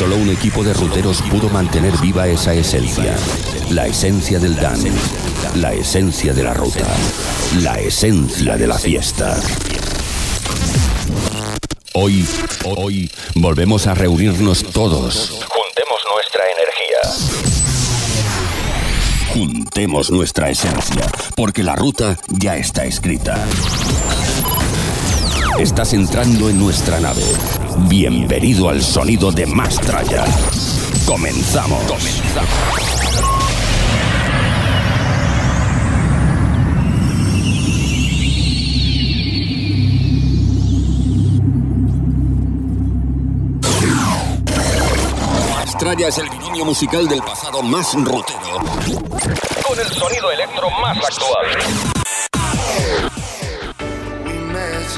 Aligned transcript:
solo 0.00 0.16
un 0.16 0.30
equipo 0.30 0.64
de 0.64 0.72
ruteros 0.72 1.20
pudo 1.30 1.50
mantener 1.50 1.94
viva 1.98 2.26
esa 2.26 2.54
esencia, 2.54 3.14
la 3.68 3.86
esencia 3.86 4.38
del 4.38 4.56
dance, 4.56 4.90
la 5.56 5.74
esencia 5.74 6.32
de 6.32 6.42
la 6.42 6.54
ruta, 6.54 6.86
la 7.58 7.78
esencia 7.78 8.56
de 8.56 8.66
la 8.66 8.78
fiesta. 8.78 9.38
Hoy, 11.92 12.26
hoy, 12.64 13.12
volvemos 13.34 13.86
a 13.88 13.94
reunirnos 13.94 14.64
todos. 14.72 15.38
Juntemos 15.50 16.00
nuestra 16.14 16.44
energía. 16.56 17.00
Juntemos 19.34 20.10
nuestra 20.10 20.48
esencia, 20.48 21.12
porque 21.36 21.62
la 21.62 21.76
ruta 21.76 22.16
ya 22.28 22.56
está 22.56 22.86
escrita. 22.86 23.36
Estás 25.58 25.92
entrando 25.92 26.48
en 26.48 26.58
nuestra 26.58 27.00
nave. 27.00 27.22
Bienvenido 27.88 28.68
al 28.68 28.82
sonido 28.82 29.32
de 29.32 29.46
Mastraya. 29.46 30.24
Comenzamos. 31.06 31.82
Mastraya 45.54 46.08
es 46.08 46.18
el 46.18 46.28
binomio 46.30 46.64
musical 46.64 47.08
del 47.08 47.20
pasado 47.22 47.62
más 47.62 47.94
rutero. 47.94 48.58
Con 49.66 49.78
el 49.78 49.86
sonido 49.86 50.30
electro 50.30 50.68
más 50.80 50.96
actual. 50.98 51.99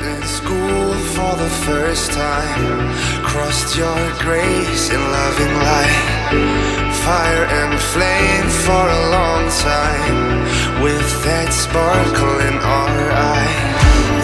In 0.00 0.22
school 0.22 0.94
for 1.14 1.36
the 1.36 1.50
first 1.66 2.12
time. 2.12 2.94
Crossed 3.22 3.76
your 3.76 4.02
grace 4.20 4.88
in 4.88 4.98
loving 4.98 5.54
light. 5.68 6.92
Fire 7.04 7.44
and 7.60 7.78
flame 7.78 8.48
for 8.64 8.84
a 8.88 9.02
long 9.10 9.44
time. 9.60 10.82
With 10.82 11.10
that 11.24 11.52
sparkle 11.52 12.38
in 12.48 12.56
our 12.56 13.00
eye. 13.12 13.52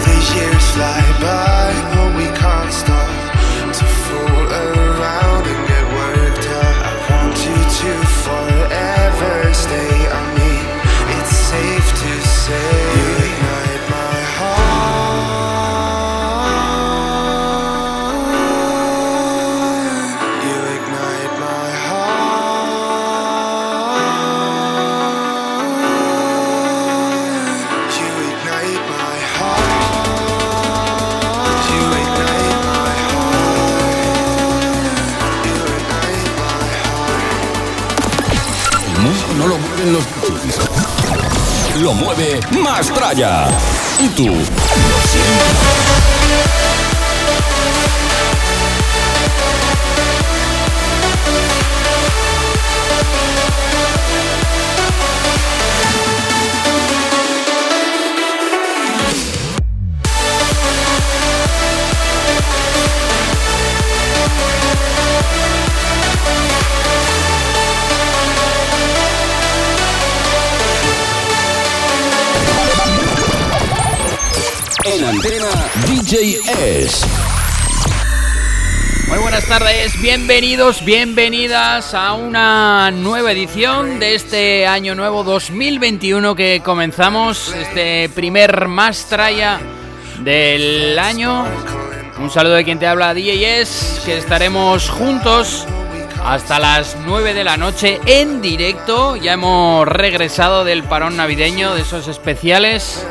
The 0.05 0.17
years 0.33 0.65
fly 0.73 1.01
by, 1.21 1.69
but 1.93 2.17
we 2.17 2.27
can't 2.33 2.73
stop 2.73 3.13
to 3.77 3.85
fool 3.85 4.45
around 4.49 5.43
and 5.53 5.61
get 5.69 5.85
worked 6.01 6.47
up. 6.49 6.75
I 6.89 6.93
want 7.11 7.37
you 7.45 7.57
to 7.81 7.91
forever 8.25 9.48
Lo 42.19 42.25
mueve 42.25 42.39
Mastraya. 42.51 43.47
¿Y 43.97 44.09
tú? 44.09 44.27
DJ 76.09 76.39
S. 76.85 77.05
Muy 79.09 79.19
buenas 79.19 79.47
tardes, 79.47 80.01
bienvenidos, 80.01 80.83
bienvenidas 80.83 81.93
a 81.93 82.13
una 82.13 82.89
nueva 82.89 83.31
edición 83.31 83.99
de 83.99 84.15
este 84.15 84.65
año 84.65 84.95
nuevo 84.95 85.23
2021 85.23 86.35
que 86.35 86.63
comenzamos, 86.65 87.53
este 87.53 88.09
primer 88.09 88.67
Mastraya 88.67 89.59
del 90.21 90.97
año. 90.97 91.45
Un 92.17 92.31
saludo 92.31 92.55
de 92.55 92.63
quien 92.63 92.79
te 92.79 92.87
habla 92.87 93.13
DJS, 93.13 94.01
que 94.03 94.17
estaremos 94.17 94.89
juntos 94.89 95.67
hasta 96.25 96.57
las 96.57 96.97
9 97.05 97.35
de 97.35 97.43
la 97.43 97.55
noche 97.55 97.99
en 98.07 98.41
directo. 98.41 99.15
Ya 99.15 99.33
hemos 99.33 99.87
regresado 99.87 100.63
del 100.63 100.83
parón 100.83 101.17
navideño, 101.17 101.75
de 101.75 101.81
esos 101.81 102.07
especiales. 102.07 103.05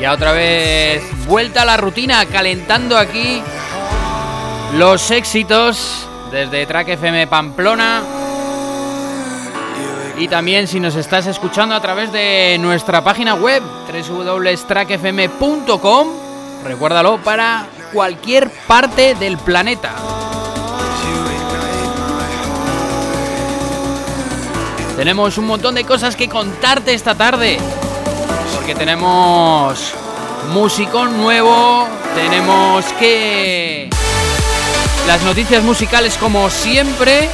Ya 0.00 0.12
otra 0.12 0.32
vez 0.32 1.02
vuelta 1.26 1.62
a 1.62 1.64
la 1.64 1.76
rutina, 1.76 2.24
calentando 2.26 2.96
aquí 2.96 3.42
los 4.74 5.10
éxitos 5.10 6.06
desde 6.30 6.66
Track 6.66 6.90
FM 6.90 7.26
Pamplona. 7.26 8.04
Y 10.16 10.28
también 10.28 10.68
si 10.68 10.78
nos 10.78 10.94
estás 10.94 11.26
escuchando 11.26 11.74
a 11.74 11.80
través 11.80 12.12
de 12.12 12.58
nuestra 12.60 13.02
página 13.02 13.34
web 13.34 13.60
www.trackfm.com, 14.08 16.08
recuérdalo 16.64 17.18
para 17.18 17.66
cualquier 17.92 18.48
parte 18.68 19.16
del 19.16 19.36
planeta. 19.38 19.90
Tenemos 24.96 25.36
un 25.38 25.46
montón 25.46 25.74
de 25.74 25.82
cosas 25.84 26.14
que 26.14 26.28
contarte 26.28 26.94
esta 26.94 27.16
tarde. 27.16 27.58
Tenemos 28.74 29.92
musicón 30.52 31.16
nuevo, 31.18 31.88
tenemos 32.14 32.84
que 32.98 33.88
las 35.06 35.22
noticias 35.22 35.62
musicales 35.62 36.16
como 36.16 36.48
siempre. 36.50 37.28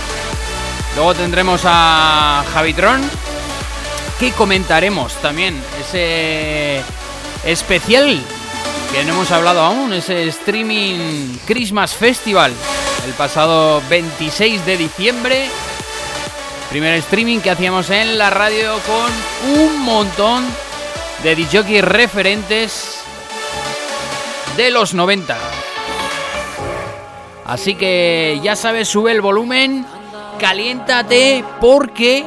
Luego 0.95 1.15
tendremos 1.15 1.63
a 1.65 2.45
Javitron 2.53 3.03
que 4.19 4.33
comentaremos 4.33 5.15
también 5.15 5.61
ese 5.81 6.81
especial 7.45 8.21
que 8.93 9.05
no 9.05 9.15
hemos 9.15 9.31
hablado 9.33 9.61
aún, 9.61 9.93
ese 9.93 10.29
streaming 10.29 11.37
Christmas 11.47 11.95
Festival 11.95 12.53
el 13.05 13.13
pasado 13.13 13.83
26 13.91 14.65
de 14.65 14.77
diciembre. 14.77 15.49
Primer 16.71 16.95
streaming 16.95 17.41
que 17.41 17.51
hacíamos 17.51 17.91
en 17.91 18.19
la 18.19 18.31
radio 18.31 18.79
con 18.87 19.61
un 19.61 19.81
montón 19.81 20.45
de 21.25 21.35
DJ 21.35 21.81
referentes 21.81 23.03
de 24.59 24.71
los 24.71 24.93
90. 24.93 25.37
Así 27.47 27.75
que 27.77 28.39
ya 28.43 28.55
sabes, 28.55 28.89
sube 28.89 29.11
el 29.11 29.23
volumen, 29.23 29.87
caliéntate 30.39 31.43
porque 31.63 32.27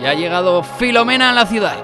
ya 0.00 0.10
ha 0.10 0.14
llegado 0.14 0.62
Filomena 0.62 1.30
a 1.30 1.32
la 1.32 1.46
ciudad. 1.46 1.76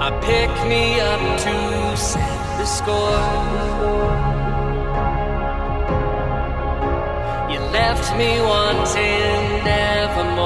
I 0.00 0.10
me 0.68 1.00
up 1.00 1.20
to 1.38 2.58
the 2.58 2.66
score. 2.66 3.67
Left 7.88 8.14
me 8.18 8.38
wanting 8.42 9.64
nevermore. 9.64 10.37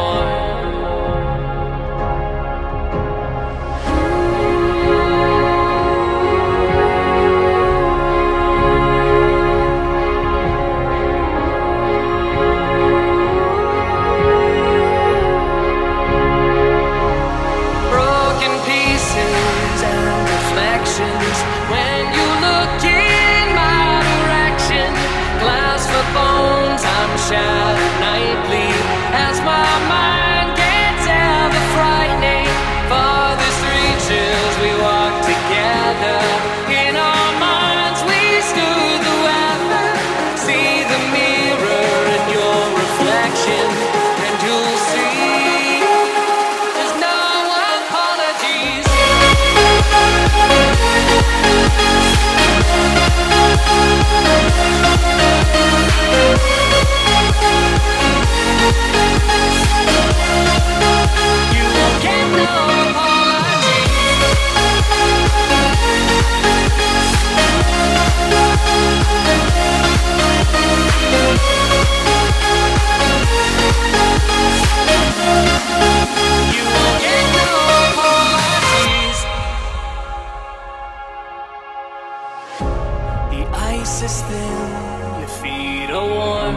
consistent, 83.92 85.18
your 85.18 85.28
feet 85.28 85.90
are 85.90 86.08
warm. 86.16 86.56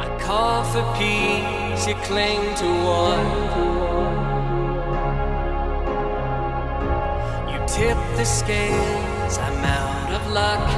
I 0.00 0.08
call 0.18 0.64
for 0.72 0.82
peace, 0.96 1.86
you 1.86 1.94
cling 2.06 2.42
to 2.60 2.68
war. 2.86 3.16
You 7.50 7.58
tip 7.66 7.98
the 8.16 8.24
scales, 8.24 9.36
I'm 9.36 9.62
out 9.62 10.10
of 10.18 10.22
luck. 10.32 10.68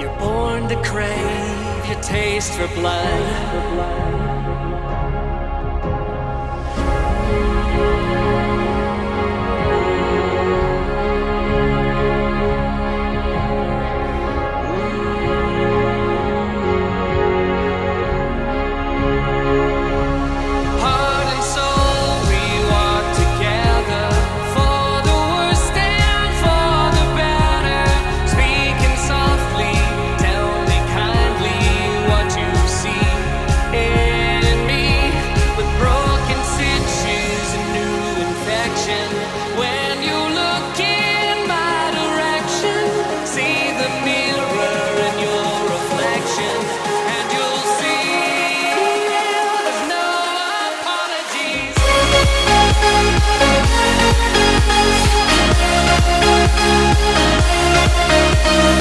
You're 0.00 0.18
born 0.18 0.66
to 0.68 0.76
crave 0.82 1.86
your 1.86 2.00
taste 2.00 2.54
for 2.54 2.68
blood. 2.68 4.27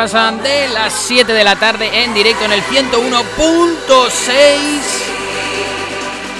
pasan 0.00 0.42
de 0.42 0.66
las 0.68 0.94
7 0.94 1.30
de 1.30 1.44
la 1.44 1.56
tarde 1.56 2.02
en 2.02 2.14
directo 2.14 2.46
en 2.46 2.52
el 2.52 2.62
101.6. 2.62 4.32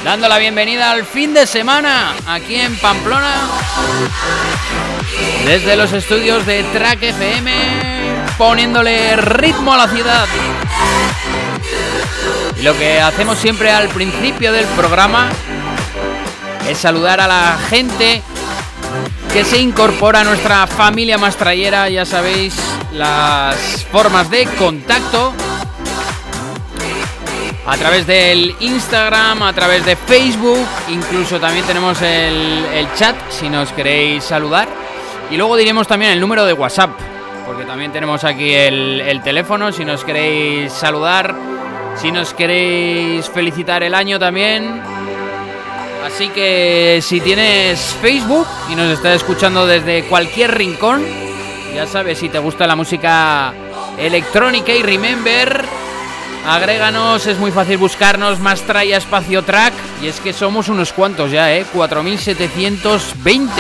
Dando 0.03 0.29
la 0.29 0.39
bienvenida 0.39 0.91
al 0.91 1.05
fin 1.05 1.35
de 1.35 1.47
semana 1.47 2.15
aquí 2.27 2.55
en 2.55 2.75
Pamplona. 2.77 3.35
Desde 5.45 5.77
los 5.77 5.93
estudios 5.93 6.47
de 6.47 6.63
Track 6.73 7.03
FM, 7.03 7.53
poniéndole 8.39 9.17
ritmo 9.17 9.75
a 9.75 9.77
la 9.77 9.89
ciudad. 9.89 10.27
Y 12.59 12.63
lo 12.63 12.75
que 12.79 12.99
hacemos 12.99 13.39
siempre 13.39 13.71
al 13.71 13.91
principio 13.91 14.55
del 14.55 14.65
programa 14.69 15.29
es 16.67 16.79
saludar 16.79 17.21
a 17.21 17.27
la 17.27 17.59
gente 17.69 18.23
que 19.35 19.45
se 19.45 19.59
incorpora 19.59 20.23
a 20.23 20.25
nuestra 20.25 20.67
familia 20.67 21.19
mastrayera, 21.19 21.91
ya 21.91 22.07
sabéis, 22.07 22.55
las 22.93 23.85
formas 23.91 24.31
de 24.31 24.47
contacto 24.59 25.33
a 27.67 27.77
través 27.77 28.07
del 28.07 28.55
Instagram, 28.59 29.43
a 29.43 29.53
través 29.53 29.85
de 29.85 29.95
Facebook, 29.95 30.67
incluso 30.89 31.39
también 31.39 31.65
tenemos 31.67 32.01
el, 32.03 32.89
chat 32.97 33.17
si 33.29 33.49
nos 33.49 33.71
queréis 33.73 34.25
saludar. 34.25 34.69
Y 35.31 35.37
luego 35.37 35.57
diremos 35.57 35.87
también 35.87 36.11
el 36.13 36.21
número 36.21 36.45
de 36.45 36.53
WhatsApp, 36.53 36.91
porque 37.47 37.65
también 37.65 37.93
tenemos 37.93 38.25
aquí 38.25 38.53
el, 38.53 39.01
el 39.01 39.23
teléfono 39.23 39.71
si 39.71 39.85
nos 39.85 40.03
queréis 40.03 40.73
saludar, 40.73 41.35
si 41.97 42.11
nos 42.11 42.35
queréis 42.35 43.29
felicitar 43.29 43.85
el 43.85 43.95
año 43.95 44.19
también. 44.19 44.83
Así 46.05 46.29
que 46.31 46.99
si 47.03 47.21
tienes 47.21 47.79
Facebook 48.01 48.49
y 48.69 48.75
nos 48.75 48.89
estás 48.91 49.17
escuchando 49.17 49.67
desde 49.67 50.03
cualquier 50.05 50.57
rincón, 50.57 51.30
ya 51.75 51.87
sabes, 51.87 52.19
si 52.19 52.29
te 52.29 52.39
gusta 52.39 52.67
la 52.67 52.77
música 52.77 53.53
electrónica 53.99 54.73
y 54.73 54.83
remember, 54.83 55.65
agréganos, 56.47 57.27
es 57.27 57.39
muy 57.39 57.51
fácil 57.51 57.79
buscarnos, 57.79 58.39
más 58.41 58.63
trae 58.63 58.95
espacio 58.95 59.43
track. 59.43 59.73
Y 60.03 60.09
es 60.09 60.21
que 60.21 60.33
somos 60.33 60.69
unos 60.69 60.93
cuantos 60.93 61.31
ya, 61.31 61.53
¿eh? 61.55 61.65
4720. 61.73 63.51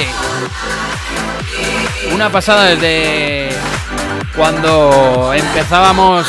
Una 2.15 2.31
pasada 2.31 2.65
desde 2.65 3.51
cuando 4.37 5.33
empezábamos 5.35 6.27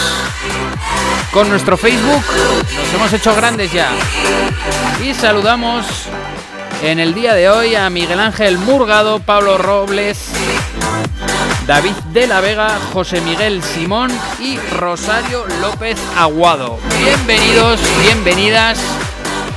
con 1.32 1.50
nuestro 1.50 1.78
Facebook. 1.78 2.24
Nos 2.76 2.94
hemos 2.94 3.14
hecho 3.14 3.36
grandes 3.36 3.72
ya. 3.72 3.90
Y 5.04 5.14
saludamos 5.14 5.86
en 6.84 7.00
el 7.00 7.14
día 7.14 7.34
de 7.34 7.50
hoy 7.50 7.76
a 7.76 7.90
Miguel 7.90 8.20
Ángel 8.20 8.58
Murgado, 8.58 9.20
Pablo 9.20 9.58
Robles, 9.58 10.31
David 11.68 11.96
de 12.12 12.28
la 12.28 12.42
Vega, 12.42 12.80
José 12.92 13.22
Miguel 13.22 13.64
Simón 13.64 14.12
y 14.40 14.58
Rosario 14.58 15.46
López 15.62 15.98
Aguado. 16.18 16.80
Bienvenidos, 17.00 17.80
bienvenidas 18.02 18.80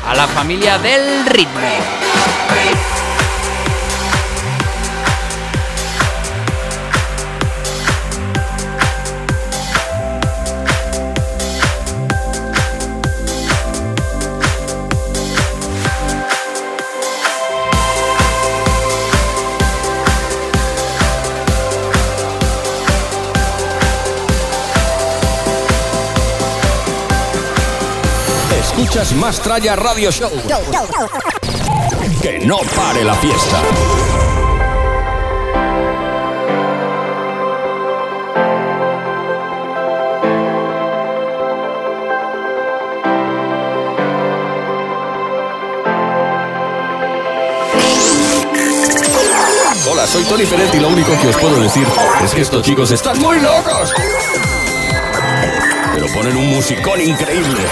a 0.07 0.15
la 0.15 0.27
familia 0.27 0.79
del 0.79 1.25
ritmo. 1.27 1.61
Escuchas 28.95 29.17
más 29.17 29.41
Tralla 29.41 29.75
Radio 29.75 30.13
Show. 30.13 30.31
Que 32.23 32.39
no 32.39 32.59
pare 32.77 33.03
la 33.03 33.17
fiesta. 33.17 33.61
Hola, 49.91 50.07
soy 50.07 50.23
Tony 50.23 50.47
Ferretti 50.47 50.77
y 50.77 50.81
lo 50.81 50.89
único 50.91 51.19
que 51.21 51.27
os 51.27 51.37
puedo 51.39 51.59
decir 51.59 51.85
es 52.25 52.33
que 52.33 52.43
estos 52.43 52.63
chicos 52.63 52.93
están 52.93 53.19
muy 53.19 53.41
locos. 53.41 53.93
pero 55.95 56.07
ponen 56.15 56.37
un 56.37 56.47
musicón 56.51 57.01
increíble. 57.01 57.65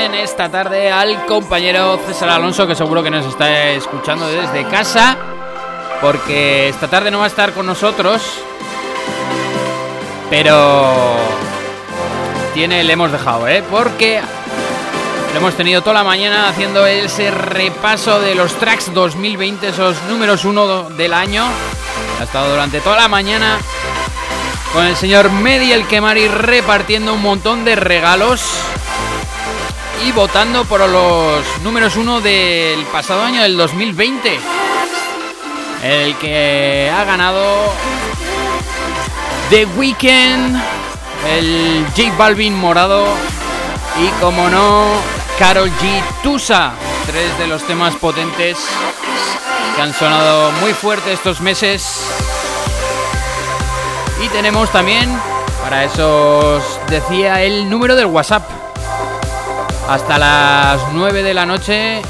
Esta 0.00 0.48
tarde 0.48 0.90
al 0.90 1.26
compañero 1.26 2.00
César 2.06 2.30
Alonso, 2.30 2.66
que 2.66 2.74
seguro 2.74 3.02
que 3.02 3.10
nos 3.10 3.26
está 3.26 3.68
escuchando 3.68 4.26
desde 4.28 4.66
casa, 4.66 5.16
porque 6.00 6.70
esta 6.70 6.88
tarde 6.88 7.10
no 7.10 7.18
va 7.18 7.24
a 7.24 7.28
estar 7.28 7.52
con 7.52 7.66
nosotros, 7.66 8.22
pero 10.30 11.16
tiene, 12.54 12.82
le 12.82 12.94
hemos 12.94 13.12
dejado, 13.12 13.46
¿eh? 13.46 13.62
Porque 13.70 14.22
lo 15.34 15.38
hemos 15.38 15.54
tenido 15.54 15.82
toda 15.82 15.94
la 15.94 16.04
mañana 16.04 16.48
haciendo 16.48 16.86
ese 16.86 17.30
repaso 17.30 18.20
de 18.20 18.34
los 18.34 18.54
tracks 18.54 18.94
2020, 18.94 19.68
esos 19.68 20.00
números 20.08 20.46
uno 20.46 20.84
del 20.84 21.12
año. 21.12 21.44
Ha 22.20 22.24
estado 22.24 22.50
durante 22.50 22.80
toda 22.80 22.96
la 22.96 23.08
mañana 23.08 23.58
con 24.72 24.86
el 24.86 24.96
señor 24.96 25.30
Medi 25.30 25.72
el 25.72 25.86
Kemari 25.86 26.26
repartiendo 26.28 27.12
un 27.12 27.20
montón 27.20 27.66
de 27.66 27.76
regalos 27.76 28.40
y 30.06 30.12
votando 30.12 30.64
por 30.64 30.80
los 30.80 31.44
números 31.62 31.96
uno 31.96 32.20
del 32.20 32.84
pasado 32.86 33.22
año, 33.22 33.42
del 33.42 33.56
2020. 33.56 34.38
El 35.82 36.16
que 36.16 36.90
ha 36.94 37.04
ganado 37.04 37.72
The 39.50 39.66
Weeknd, 39.66 40.60
el 41.28 41.86
J 41.96 42.14
Balvin 42.16 42.54
morado 42.54 43.06
y 44.02 44.08
como 44.20 44.48
no, 44.48 44.86
Carol 45.38 45.70
G 45.70 46.02
Tusa. 46.22 46.72
Tres 47.06 47.36
de 47.38 47.46
los 47.46 47.62
temas 47.66 47.94
potentes 47.96 48.58
que 49.74 49.82
han 49.82 49.92
sonado 49.92 50.52
muy 50.60 50.72
fuerte 50.72 51.12
estos 51.12 51.40
meses. 51.40 52.04
Y 54.22 54.28
tenemos 54.28 54.70
también, 54.70 55.10
para 55.62 55.84
eso 55.84 56.56
os 56.56 56.62
decía, 56.88 57.42
el 57.42 57.68
número 57.68 57.96
del 57.96 58.06
WhatsApp 58.06 58.59
hasta 59.90 60.18
las 60.18 60.80
9 60.92 61.24
de 61.24 61.34
la 61.34 61.44
noche. 61.44 62.00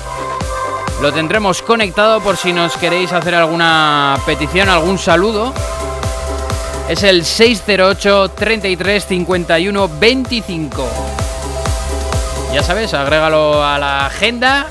Lo 1.00 1.14
tendremos 1.14 1.62
conectado 1.62 2.20
por 2.20 2.36
si 2.36 2.52
nos 2.52 2.76
queréis 2.76 3.10
hacer 3.10 3.34
alguna 3.34 4.18
petición, 4.26 4.68
algún 4.68 4.98
saludo. 4.98 5.54
Es 6.90 7.02
el 7.04 7.24
608 7.24 8.32
33 8.32 9.06
51 9.06 9.90
25. 9.98 10.88
Ya 12.52 12.62
sabes, 12.62 12.92
agrégalo 12.92 13.64
a 13.64 13.78
la 13.78 14.06
agenda. 14.06 14.66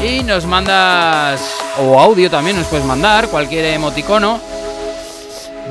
Y 0.00 0.22
nos 0.22 0.46
mandas, 0.46 1.40
o 1.80 1.98
audio 1.98 2.30
también 2.30 2.56
nos 2.56 2.68
puedes 2.68 2.86
mandar, 2.86 3.26
cualquier 3.26 3.64
emoticono. 3.64 4.38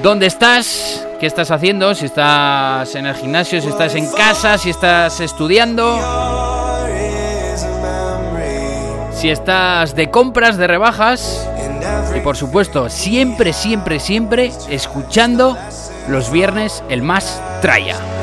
¿Dónde 0.04 0.25
estás? 0.25 0.97
Qué 1.20 1.26
estás 1.26 1.52
haciendo, 1.52 1.94
si 1.96 2.06
estás 2.06 2.94
en 2.96 3.06
el 3.06 3.16
gimnasio, 3.16 3.62
si 3.62 3.68
estás 3.68 3.96
en 3.96 4.10
casa, 4.12 4.58
si 4.58 4.70
estás 4.70 5.20
estudiando, 5.20 5.98
si 9.14 9.30
estás 9.30 9.96
de 9.96 10.10
compras, 10.10 10.58
de 10.58 10.68
rebajas. 10.68 11.48
Y 12.16 12.20
por 12.22 12.38
supuesto 12.38 12.90
siempre, 12.90 13.54
siempre, 13.54 14.00
siempre 14.00 14.52
escuchando 14.70 15.58
los 16.08 16.32
viernes 16.32 16.84
el 16.90 17.02
más 17.02 17.42
traya. 17.62 18.17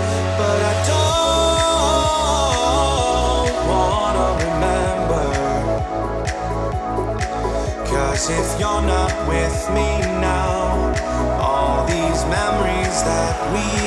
We 13.52 13.83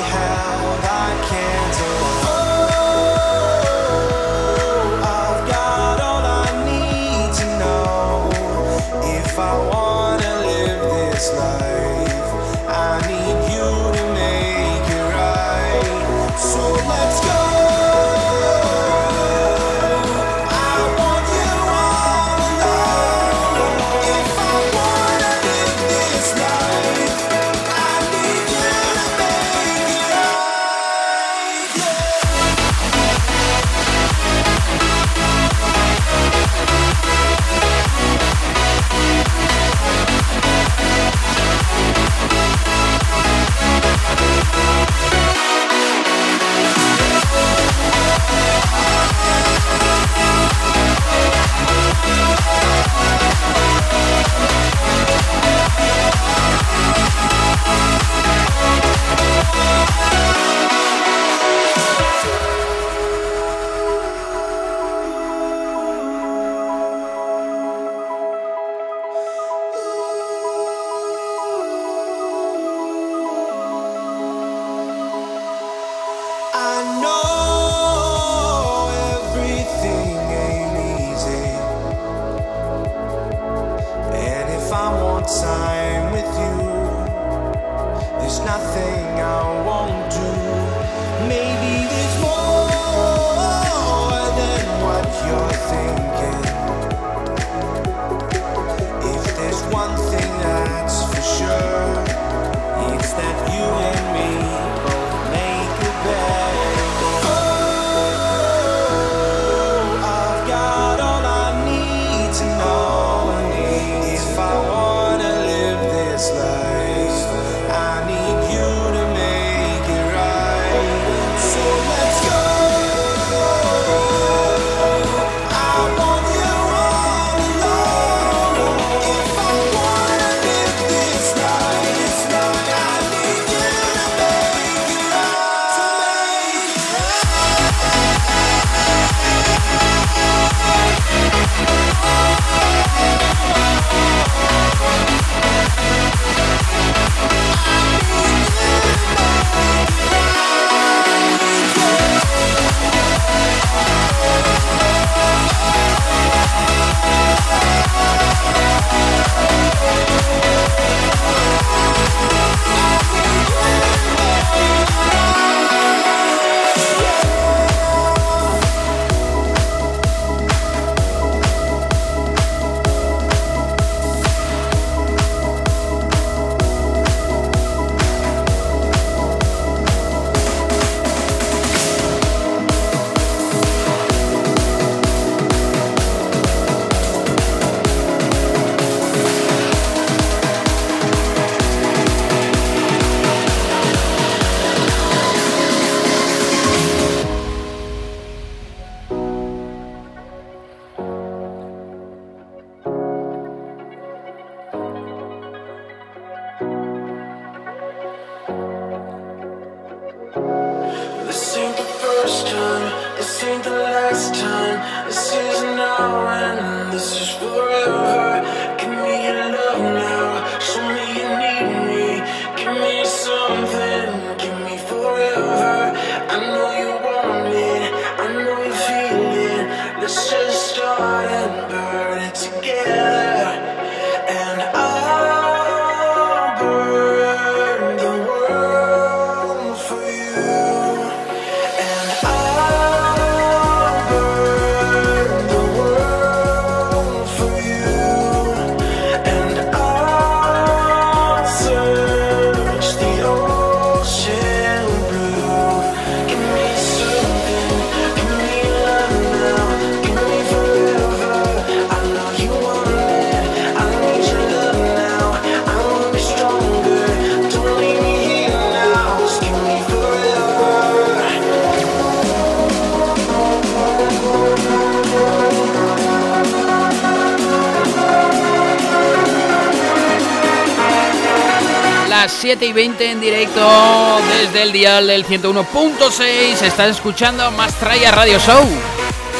7 282.47 282.65
y 282.65 282.71
20 282.71 283.11
en 283.11 283.19
directo 283.19 284.21
desde 284.39 284.61
el 284.61 284.71
dial 284.71 285.07
del 285.07 285.25
101.6. 285.25 286.61
Estás 286.61 286.91
escuchando 286.91 287.51
Mastraya 287.51 288.09
Radio 288.11 288.39
Show. 288.39 288.63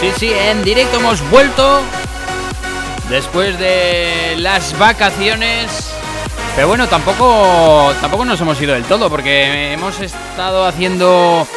Sí, 0.01 0.11
sí, 0.17 0.33
en 0.33 0.61
directo 0.61 0.97
hemos 0.97 1.21
vuelto 1.29 1.79
después 3.09 3.57
de 3.59 4.35
las 4.39 4.77
vacaciones. 4.77 5.89
Pero 6.53 6.67
bueno, 6.67 6.89
tampoco, 6.89 7.93
tampoco 8.01 8.25
nos 8.25 8.41
hemos 8.41 8.59
ido 8.61 8.73
del 8.73 8.83
todo 8.83 9.09
porque 9.09 9.71
hemos 9.71 10.01
estado 10.01 10.65
haciendo 10.65 11.47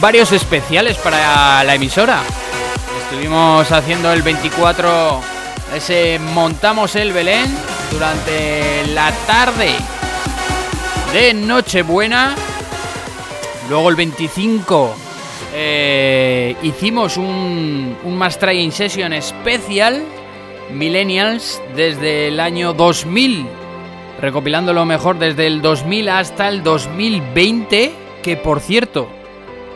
varios 0.00 0.32
especiales 0.32 0.96
para 0.96 1.62
la 1.62 1.76
emisora. 1.76 2.22
Estuvimos 3.04 3.70
haciendo 3.70 4.12
el 4.12 4.22
24 4.22 5.20
ese 5.76 6.18
montamos 6.18 6.96
el 6.96 7.12
Belén 7.12 7.56
durante 7.92 8.84
la 8.88 9.12
tarde 9.28 9.76
de 11.12 11.34
Nochebuena. 11.34 12.34
Luego 13.68 13.90
el 13.90 13.96
25 13.96 14.94
eh, 15.54 16.56
hicimos 16.62 17.16
un, 17.16 17.96
un 18.04 18.16
Mass 18.16 18.38
Session 18.70 19.12
especial 19.12 20.04
Millennials 20.70 21.62
desde 21.74 22.28
el 22.28 22.40
año 22.40 22.72
2000, 22.72 23.46
recopilando 24.20 24.72
lo 24.72 24.84
mejor 24.84 25.18
desde 25.18 25.46
el 25.46 25.62
2000 25.62 26.08
hasta 26.08 26.48
el 26.48 26.62
2020, 26.62 27.92
que 28.22 28.36
por 28.36 28.60
cierto, 28.60 29.08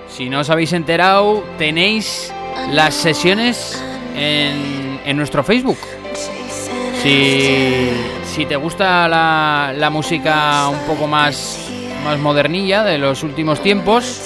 si 0.08 0.28
no 0.28 0.40
os 0.40 0.50
habéis 0.50 0.72
enterado, 0.72 1.44
tenéis 1.58 2.32
las 2.70 2.94
sesiones 2.94 3.82
en, 4.16 5.00
en 5.04 5.16
nuestro 5.16 5.44
Facebook. 5.44 5.78
Si, 7.02 7.90
si 8.40 8.46
te 8.46 8.56
gusta 8.56 9.06
la, 9.06 9.74
la, 9.76 9.90
música 9.90 10.66
un 10.70 10.78
poco 10.86 11.06
más, 11.06 11.58
más 12.02 12.18
modernilla 12.18 12.82
de 12.82 12.96
los 12.96 13.22
últimos 13.22 13.62
tiempos, 13.62 14.18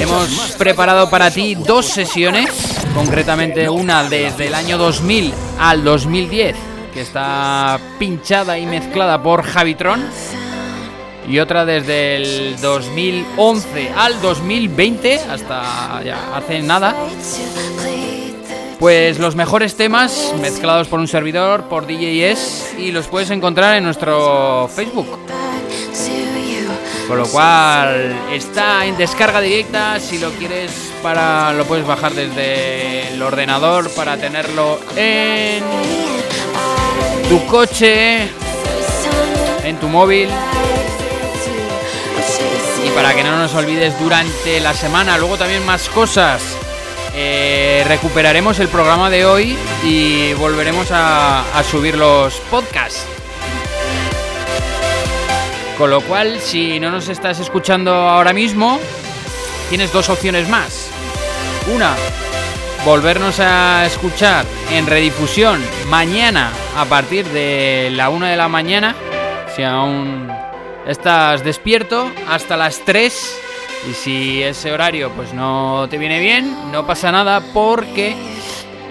hemos 0.00 0.28
preparado 0.58 1.08
para 1.08 1.30
ti 1.30 1.54
dos 1.54 1.86
sesiones, 1.86 2.50
concretamente 2.92 3.70
una 3.70 4.02
desde 4.02 4.48
el 4.48 4.54
año 4.54 4.78
2000 4.78 5.32
al 5.60 5.84
2010, 5.84 6.56
que 6.92 7.02
está 7.02 7.78
pinchada 8.00 8.58
y 8.58 8.66
mezclada 8.66 9.22
por 9.22 9.44
Javitron, 9.44 10.02
y 11.28 11.38
otra 11.38 11.64
desde 11.64 12.16
el 12.16 12.60
2011 12.60 13.92
al 13.96 14.20
2020, 14.20 15.20
hasta 15.30 16.02
ya 16.02 16.36
hace 16.36 16.62
nada 16.62 16.96
pues 18.82 19.20
los 19.20 19.36
mejores 19.36 19.76
temas 19.76 20.34
mezclados 20.40 20.88
por 20.88 20.98
un 20.98 21.06
servidor, 21.06 21.68
por 21.68 21.86
DJs 21.86 22.74
y 22.78 22.90
los 22.90 23.06
puedes 23.06 23.30
encontrar 23.30 23.76
en 23.76 23.84
nuestro 23.84 24.68
Facebook. 24.74 25.20
Con 27.06 27.16
lo 27.16 27.24
cual 27.28 28.12
está 28.32 28.84
en 28.84 28.96
descarga 28.96 29.40
directa, 29.40 30.00
si 30.00 30.18
lo 30.18 30.30
quieres 30.32 30.72
para 31.00 31.52
lo 31.52 31.64
puedes 31.64 31.86
bajar 31.86 32.12
desde 32.12 33.14
el 33.14 33.22
ordenador 33.22 33.88
para 33.90 34.16
tenerlo 34.16 34.80
en 34.96 35.62
tu 37.28 37.46
coche, 37.46 38.22
en 39.62 39.76
tu 39.78 39.86
móvil. 39.86 40.28
Y 42.84 42.90
para 42.90 43.14
que 43.14 43.22
no 43.22 43.38
nos 43.38 43.54
olvides 43.54 43.96
durante 44.00 44.58
la 44.58 44.74
semana, 44.74 45.18
luego 45.18 45.36
también 45.36 45.64
más 45.64 45.88
cosas. 45.88 46.42
Eh, 47.14 47.84
recuperaremos 47.86 48.58
el 48.58 48.68
programa 48.68 49.10
de 49.10 49.26
hoy 49.26 49.56
y 49.84 50.32
volveremos 50.34 50.88
a, 50.90 51.44
subir 51.70 51.96
los 51.96 52.34
podcasts. 52.50 53.04
Con 55.76 55.90
lo 55.90 56.00
cual, 56.00 56.40
si 56.40 56.80
no 56.80 56.90
nos 56.90 57.08
estás 57.08 57.38
escuchando 57.38 57.92
ahora 57.92 58.32
mismo, 58.32 58.78
tienes 59.68 59.92
dos 59.92 60.08
opciones 60.08 60.48
más. 60.48 60.88
Una, 61.74 61.94
volvernos 62.84 63.40
a 63.40 63.84
escuchar 63.86 64.46
en 64.70 64.86
redifusión 64.86 65.62
mañana 65.88 66.50
a 66.76 66.84
partir 66.86 67.26
de 67.26 67.90
la 67.92 68.08
una 68.08 68.30
de 68.30 68.36
la 68.36 68.48
mañana, 68.48 68.94
si 69.54 69.62
aún 69.62 70.30
estás 70.86 71.44
despierto, 71.44 72.10
hasta 72.28 72.56
las 72.56 72.84
3. 72.84 73.40
Y 73.88 73.94
si 73.94 74.42
ese 74.42 74.70
horario 74.70 75.10
pues 75.10 75.34
no 75.34 75.86
te 75.90 75.98
viene 75.98 76.20
bien, 76.20 76.70
no 76.70 76.86
pasa 76.86 77.10
nada 77.10 77.42
porque 77.52 78.14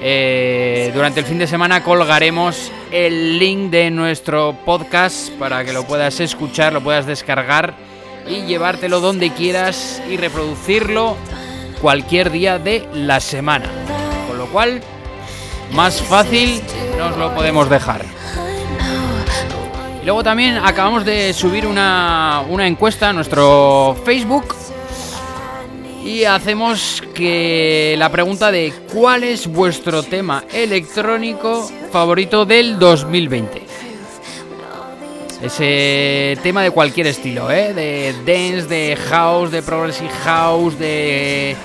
eh, 0.01 0.91
durante 0.93 1.21
el 1.21 1.25
fin 1.25 1.37
de 1.37 1.47
semana 1.47 1.83
colgaremos 1.83 2.71
el 2.91 3.39
link 3.39 3.69
de 3.69 3.89
nuestro 3.89 4.53
podcast 4.65 5.29
para 5.33 5.63
que 5.63 5.71
lo 5.71 5.85
puedas 5.85 6.19
escuchar, 6.19 6.73
lo 6.73 6.81
puedas 6.81 7.05
descargar 7.05 7.73
y 8.27 8.41
llevártelo 8.41 8.99
donde 8.99 9.31
quieras 9.31 10.01
y 10.09 10.17
reproducirlo 10.17 11.15
cualquier 11.81 12.31
día 12.31 12.59
de 12.59 12.87
la 12.93 13.19
semana. 13.19 13.69
Con 14.27 14.37
lo 14.37 14.47
cual, 14.47 14.81
más 15.71 16.01
fácil 16.01 16.61
nos 16.97 17.17
lo 17.17 17.33
podemos 17.33 17.69
dejar. 17.69 18.03
Y 20.01 20.05
luego 20.05 20.23
también 20.23 20.57
acabamos 20.57 21.05
de 21.05 21.31
subir 21.33 21.65
una, 21.65 22.43
una 22.49 22.67
encuesta 22.67 23.09
a 23.09 23.13
nuestro 23.13 23.95
Facebook 24.03 24.55
y 26.03 26.23
hacemos 26.23 27.03
que 27.13 27.95
la 27.97 28.09
pregunta 28.09 28.51
de 28.51 28.73
¿cuál 28.91 29.23
es 29.23 29.47
vuestro 29.47 30.03
tema 30.03 30.43
electrónico 30.51 31.69
favorito 31.91 32.45
del 32.45 32.79
2020? 32.79 33.61
Ese 35.41 36.37
tema 36.43 36.61
de 36.61 36.71
cualquier 36.71 37.07
estilo, 37.07 37.49
¿eh? 37.49 37.73
De 37.73 38.13
dance, 38.25 38.67
de 38.67 38.95
house, 38.95 39.51
de 39.51 39.63
progressive 39.63 40.11
house, 40.23 40.77
de, 40.77 41.55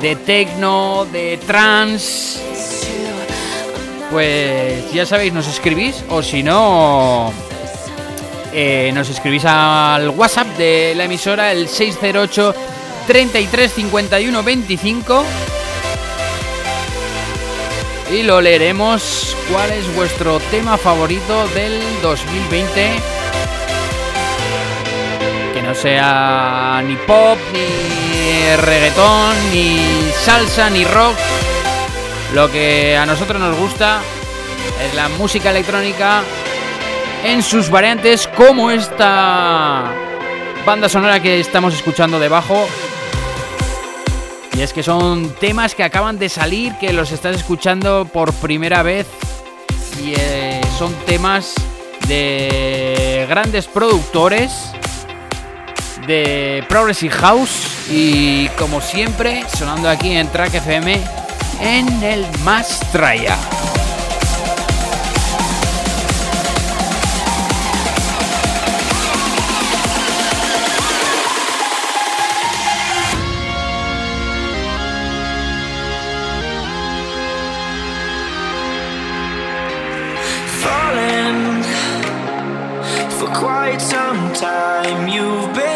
de 0.00 0.16
techno, 0.16 1.04
de 1.12 1.38
trance. 1.44 2.38
Pues 4.10 4.92
ya 4.92 5.04
sabéis, 5.04 5.32
nos 5.32 5.48
escribís 5.48 6.04
o 6.08 6.22
si 6.22 6.42
no, 6.42 7.32
eh, 8.52 8.90
nos 8.94 9.10
escribís 9.10 9.44
al 9.44 10.10
WhatsApp 10.10 10.46
de 10.56 10.94
la 10.96 11.04
emisora 11.04 11.52
el 11.52 11.68
608 11.68 12.54
33 13.08 13.72
51 13.72 14.42
25 14.42 15.24
y 18.12 18.22
lo 18.22 18.42
leeremos. 18.42 19.34
¿Cuál 19.50 19.72
es 19.72 19.94
vuestro 19.94 20.38
tema 20.50 20.76
favorito 20.76 21.48
del 21.48 21.80
2020? 22.02 22.90
Que 25.54 25.62
no 25.62 25.74
sea 25.74 26.82
ni 26.86 26.96
pop, 26.96 27.38
ni 27.54 28.56
reggaetón, 28.56 29.34
ni 29.54 30.12
salsa, 30.12 30.68
ni 30.68 30.84
rock. 30.84 31.16
Lo 32.34 32.50
que 32.52 32.94
a 32.94 33.06
nosotros 33.06 33.40
nos 33.40 33.56
gusta 33.56 34.02
es 34.86 34.94
la 34.94 35.08
música 35.08 35.48
electrónica 35.48 36.20
en 37.24 37.42
sus 37.42 37.70
variantes 37.70 38.28
como 38.28 38.70
esta 38.70 39.94
banda 40.66 40.90
sonora 40.90 41.22
que 41.22 41.40
estamos 41.40 41.72
escuchando 41.72 42.20
debajo 42.20 42.68
y 44.56 44.60
es 44.60 44.72
que 44.72 44.82
son 44.82 45.34
temas 45.40 45.74
que 45.74 45.84
acaban 45.84 46.18
de 46.18 46.28
salir, 46.28 46.74
que 46.78 46.92
los 46.92 47.12
estás 47.12 47.36
escuchando 47.36 48.08
por 48.12 48.32
primera 48.34 48.82
vez. 48.82 49.06
Y 50.02 50.14
eh, 50.16 50.60
son 50.78 50.92
temas 51.06 51.54
de 52.06 53.26
grandes 53.28 53.66
productores 53.66 54.72
de 56.06 56.64
Progressive 56.68 57.14
House. 57.14 57.88
Y 57.90 58.48
como 58.58 58.80
siempre, 58.80 59.44
sonando 59.56 59.88
aquí 59.88 60.12
en 60.12 60.28
Track 60.28 60.54
FM 60.54 61.00
en 61.60 62.02
el 62.02 62.26
Mastraya. 62.44 63.36
Time. 84.40 85.08
You've 85.08 85.52
been 85.52 85.67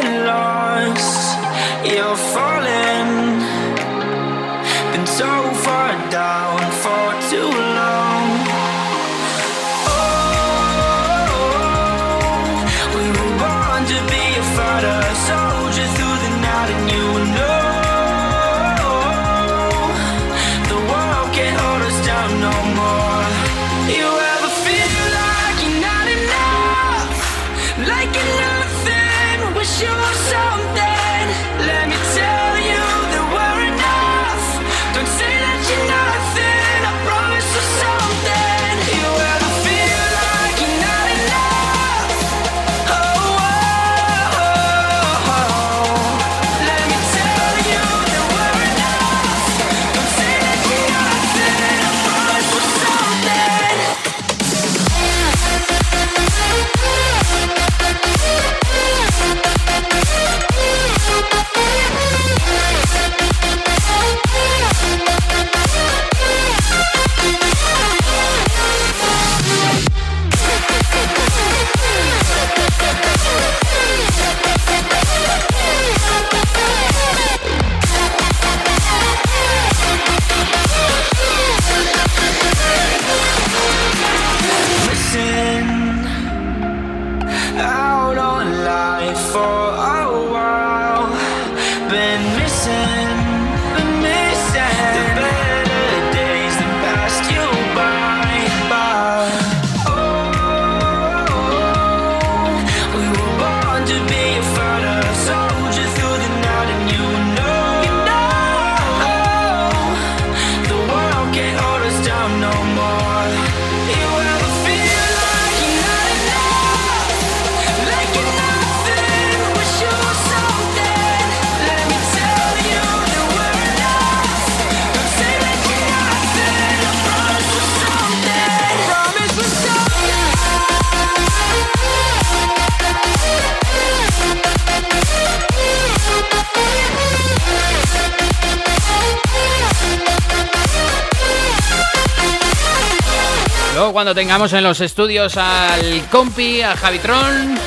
Cuando 143.92 144.14
tengamos 144.14 144.54
en 144.54 144.64
los 144.64 144.80
estudios 144.80 145.36
al 145.36 146.08
compi, 146.10 146.62
a 146.62 146.74
Javitron, 146.76 147.58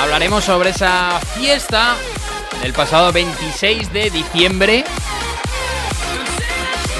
hablaremos 0.00 0.42
sobre 0.42 0.70
esa 0.70 1.20
fiesta 1.34 1.96
del 2.62 2.72
pasado 2.72 3.12
26 3.12 3.92
de 3.92 4.08
diciembre. 4.08 4.84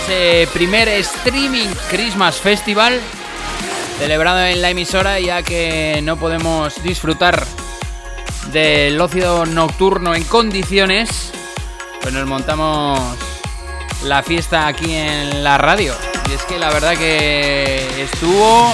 Ese 0.03 0.47
primer 0.53 0.89
streaming 0.89 1.69
Christmas 1.89 2.37
Festival 2.37 3.01
celebrado 3.99 4.45
en 4.45 4.61
la 4.61 4.69
emisora 4.69 5.19
ya 5.19 5.43
que 5.43 6.01
no 6.03 6.19
podemos 6.19 6.83
disfrutar 6.83 7.47
del 8.53 9.01
ócio 9.01 9.47
nocturno 9.47 10.15
en 10.15 10.25
condiciones, 10.25 11.33
pues 12.03 12.13
nos 12.13 12.27
montamos 12.27 13.01
la 14.05 14.23
fiesta 14.23 14.67
aquí 14.67 14.95
en 14.95 15.43
la 15.43 15.57
radio. 15.57 15.95
Es 16.33 16.45
que 16.45 16.59
la 16.59 16.71
verdad 16.71 16.97
que 16.97 18.03
estuvo 18.03 18.73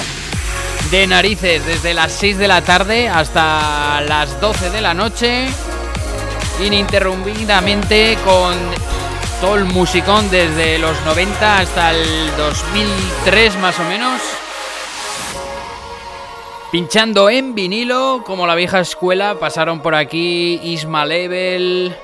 de 0.93 1.07
narices 1.07 1.67
desde 1.67 1.93
las 1.93 2.13
6 2.13 2.39
de 2.39 2.47
la 2.47 2.63
tarde 2.63 3.09
hasta 3.09 4.01
las 4.03 4.41
12 4.41 4.71
de 4.71 4.81
la 4.81 4.95
noche, 4.95 5.49
ininterrumpidamente 6.65 8.17
con 8.25 8.55
todo 9.41 9.57
el 9.57 9.65
musicón 9.65 10.31
desde 10.31 10.79
los 10.79 11.01
90 11.05 11.59
hasta 11.59 11.91
el 11.91 12.37
2003 12.37 13.59
más 13.59 13.79
o 13.81 13.85
menos. 13.85 14.21
Pinchando 16.71 17.29
en 17.29 17.55
vinilo, 17.55 18.23
como 18.25 18.47
la 18.47 18.55
vieja 18.55 18.81
escuela, 18.81 19.35
pasaron 19.41 19.81
por 19.81 19.95
aquí 19.95 20.61
Isma 20.63 21.05
Level, 21.05 21.97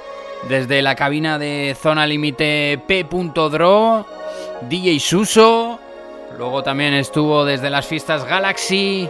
desde 0.48 0.82
la 0.82 0.94
cabina 0.94 1.38
de 1.38 1.76
Zona 1.80 2.06
Límite 2.06 2.80
P.Dro, 2.86 4.06
DJ 4.68 4.98
Suso, 5.00 5.78
luego 6.38 6.62
también 6.62 6.94
estuvo 6.94 7.44
desde 7.44 7.70
las 7.70 7.86
fiestas 7.86 8.24
Galaxy, 8.24 9.08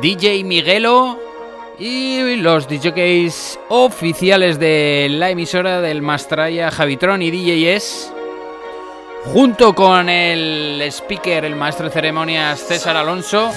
DJ 0.00 0.44
Miguelo 0.44 1.18
y 1.78 2.36
los 2.36 2.68
DJs 2.68 3.58
oficiales 3.68 4.58
de 4.58 5.08
la 5.10 5.30
emisora 5.30 5.80
del 5.80 6.02
Mastraya 6.02 6.70
Javitron 6.70 7.22
y 7.22 7.30
DJ 7.30 7.76
S, 7.76 8.10
junto 9.26 9.74
con 9.74 10.08
el 10.08 10.80
speaker, 10.82 11.44
el 11.44 11.56
maestro 11.56 11.86
de 11.86 11.92
ceremonias 11.92 12.60
César 12.60 12.96
Alonso. 12.96 13.50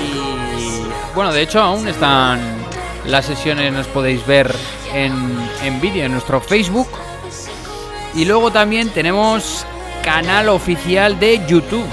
Y 0.00 1.14
bueno, 1.14 1.32
de 1.32 1.42
hecho 1.42 1.60
aún 1.60 1.86
están 1.86 2.40
las 3.06 3.26
sesiones, 3.26 3.72
nos 3.72 3.86
podéis 3.88 4.26
ver 4.26 4.54
en, 4.92 5.12
en 5.62 5.80
vídeo 5.80 6.04
en 6.04 6.12
nuestro 6.12 6.40
Facebook. 6.40 6.88
Y 8.14 8.24
luego 8.24 8.52
también 8.52 8.90
tenemos 8.90 9.66
canal 10.04 10.48
oficial 10.48 11.18
de 11.18 11.44
YouTube. 11.46 11.86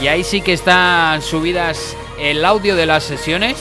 Y 0.00 0.06
ahí 0.06 0.22
sí 0.22 0.40
que 0.40 0.52
están 0.52 1.20
subidas 1.22 1.96
el 2.18 2.44
audio 2.44 2.76
de 2.76 2.86
las 2.86 3.02
sesiones. 3.04 3.56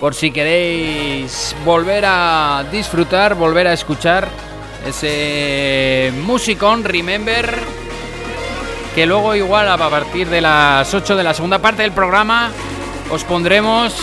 Por 0.00 0.14
si 0.14 0.32
queréis 0.32 1.54
volver 1.64 2.04
a 2.06 2.64
disfrutar, 2.70 3.36
volver 3.36 3.68
a 3.68 3.72
escuchar 3.72 4.28
ese 4.86 6.12
musicón, 6.24 6.84
remember. 6.84 7.56
Que 8.94 9.06
luego 9.06 9.34
igual 9.34 9.68
a 9.68 9.78
partir 9.78 10.28
de 10.28 10.40
las 10.40 10.92
8 10.92 11.16
de 11.16 11.22
la 11.22 11.34
segunda 11.34 11.58
parte 11.60 11.82
del 11.82 11.92
programa 11.92 12.50
os 13.10 13.24
pondremos 13.24 13.94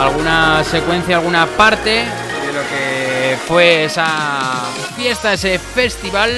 alguna 0.00 0.64
secuencia, 0.64 1.16
alguna 1.16 1.46
parte 1.46 1.90
de 1.90 2.52
lo 2.52 2.60
que 2.70 3.38
fue 3.46 3.84
esa 3.84 4.64
fiesta, 4.96 5.34
ese 5.34 5.58
festival 5.58 6.32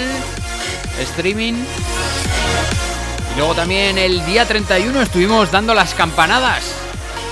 streaming. 1.01 1.55
Y 3.33 3.38
luego 3.38 3.55
también 3.55 3.98
el 3.98 4.25
día 4.27 4.46
31 4.46 5.03
estuvimos 5.03 5.51
dando 5.51 5.75
las 5.75 5.94
campanadas. 5.94 6.75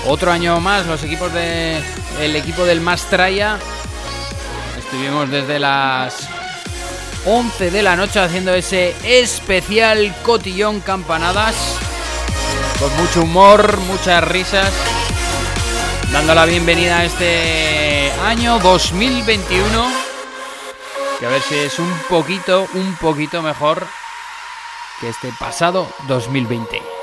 Otro 0.07 0.31
año 0.31 0.59
más 0.59 0.85
los 0.85 1.03
equipos 1.03 1.31
de 1.33 1.79
el 2.21 2.35
equipo 2.35 2.65
del 2.65 2.81
Mastraya 2.81 3.57
estuvimos 4.79 5.29
desde 5.29 5.59
las 5.59 6.27
11 7.25 7.71
de 7.71 7.83
la 7.83 7.95
noche 7.95 8.19
haciendo 8.19 8.53
ese 8.53 8.95
especial 9.03 10.15
cotillón 10.23 10.79
campanadas 10.79 11.55
con 12.79 12.95
mucho 12.97 13.21
humor, 13.21 13.77
muchas 13.81 14.23
risas 14.23 14.71
dando 16.11 16.35
la 16.35 16.45
bienvenida 16.45 16.99
a 16.99 17.05
este 17.05 18.11
año 18.23 18.59
2021. 18.59 19.91
Que 21.19 21.25
a 21.25 21.29
ver 21.29 21.41
si 21.41 21.55
es 21.55 21.79
un 21.79 21.91
poquito, 22.09 22.67
un 22.73 22.95
poquito 22.95 23.41
mejor 23.41 23.85
que 24.99 25.09
este 25.09 25.31
pasado 25.39 25.87
2020. 26.07 27.00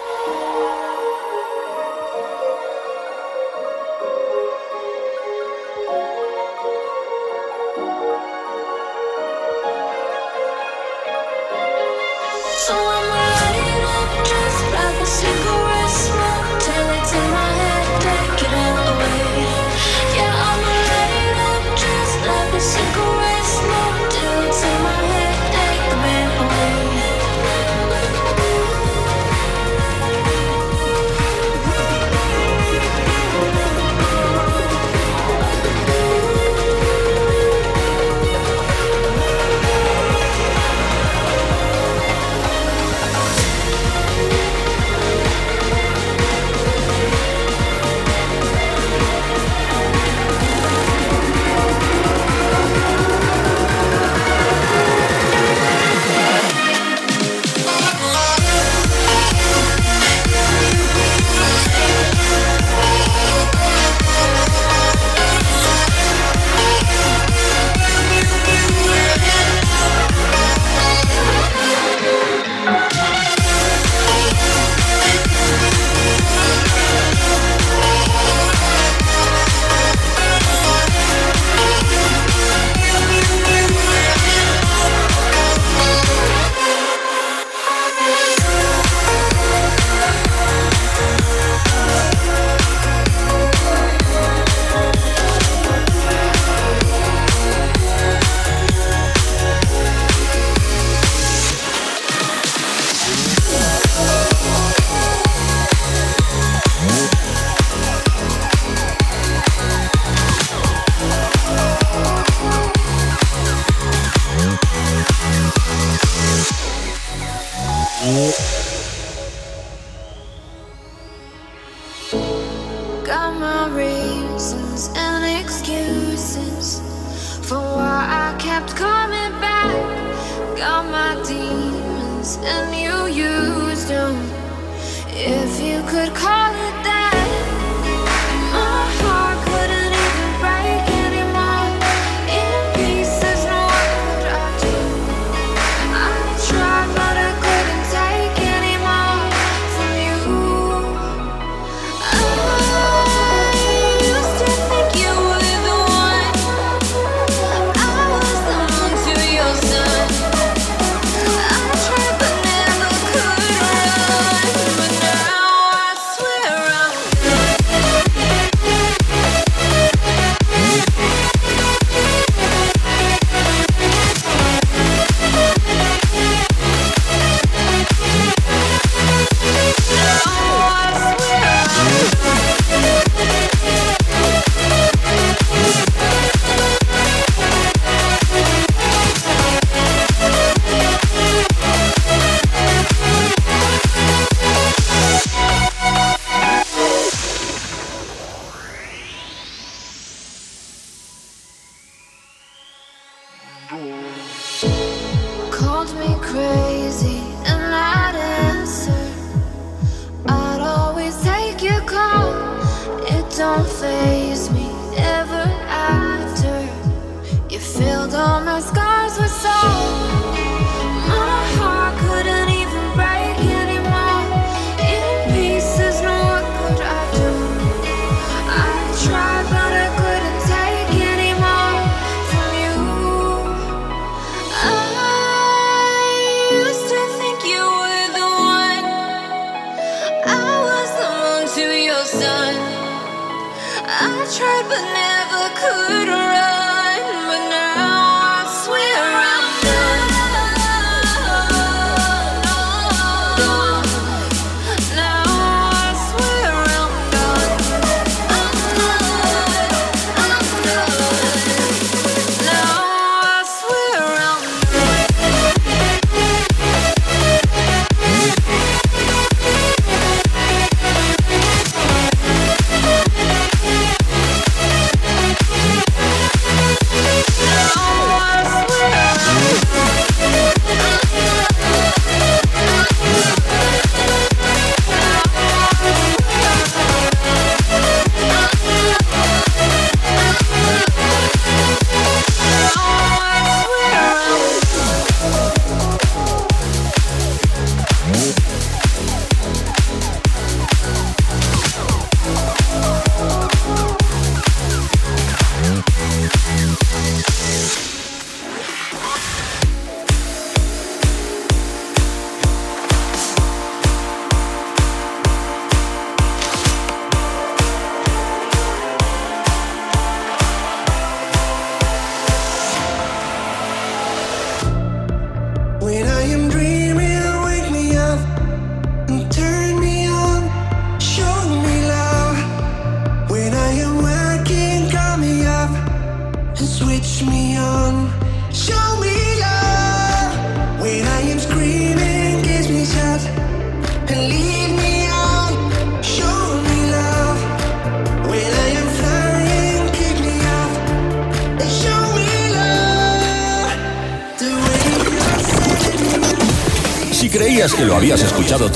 I 244.00 244.26
tried 244.30 244.66
but 244.68 244.82
never 244.94 245.54
could 245.58 246.08
run. 246.08 246.57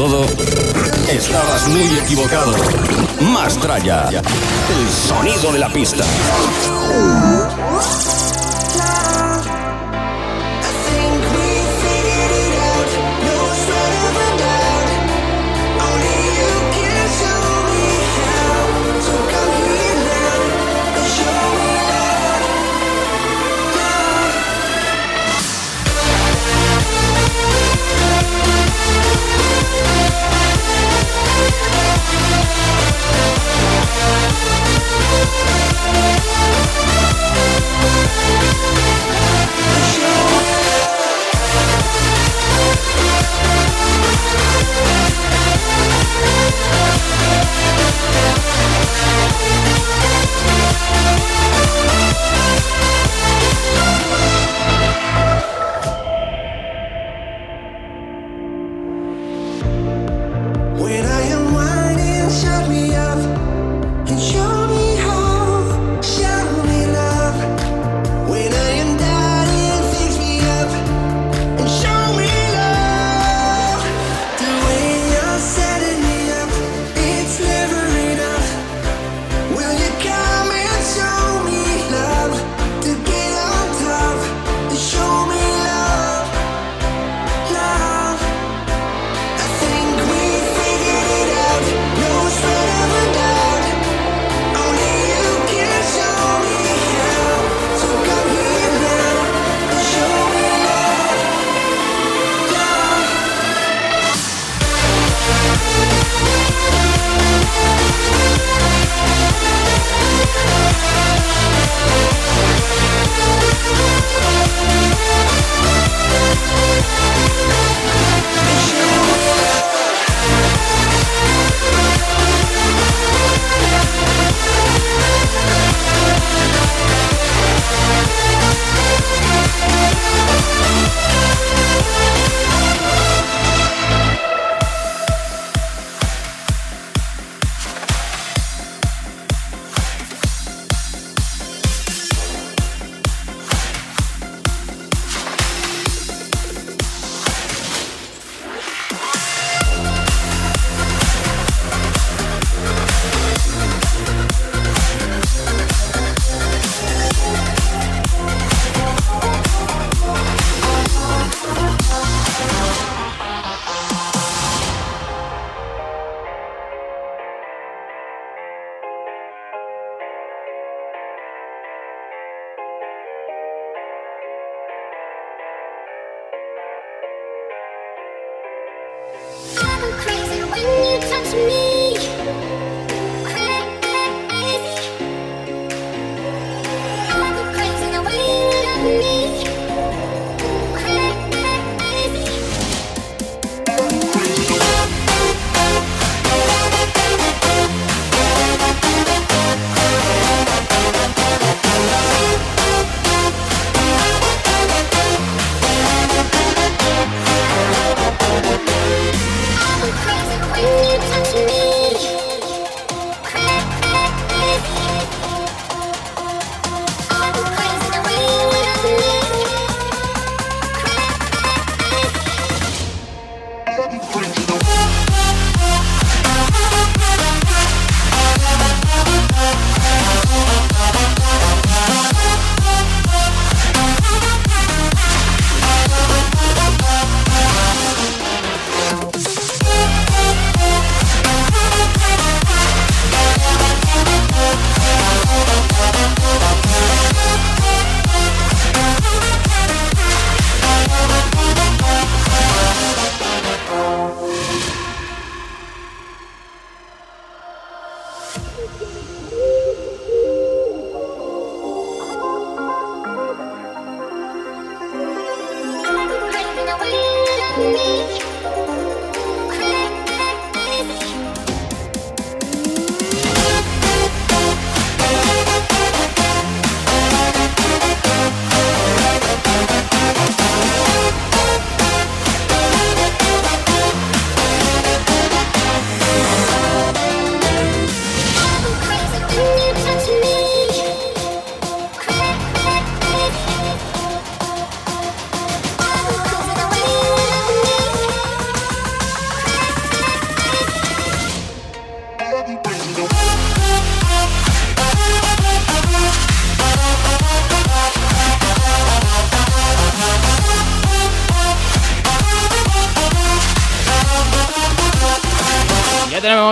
Todo, 0.03 0.32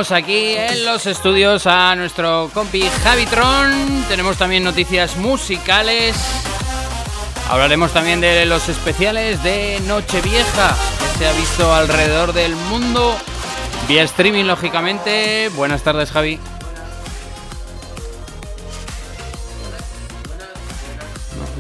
aquí 0.09 0.55
en 0.57 0.87
los 0.87 1.05
estudios 1.05 1.67
a 1.67 1.95
nuestro 1.95 2.51
compi 2.55 2.89
Javitron. 3.05 4.07
Tenemos 4.09 4.39
también 4.39 4.65
noticias 4.65 5.19
musicales. 5.19 6.17
Hablaremos 7.51 7.93
también 7.93 8.23
de 8.23 8.47
los 8.47 8.71
especiales 8.71 9.43
de 9.43 9.79
Nochevieja 9.87 10.75
que 10.99 11.19
se 11.19 11.29
ha 11.29 11.33
visto 11.33 11.75
alrededor 11.75 12.33
del 12.33 12.57
mundo. 12.57 13.15
Vía 13.89 14.03
streaming, 14.05 14.45
lógicamente. 14.45 15.51
Buenas 15.51 15.83
tardes, 15.83 16.11
Javi. 16.11 16.41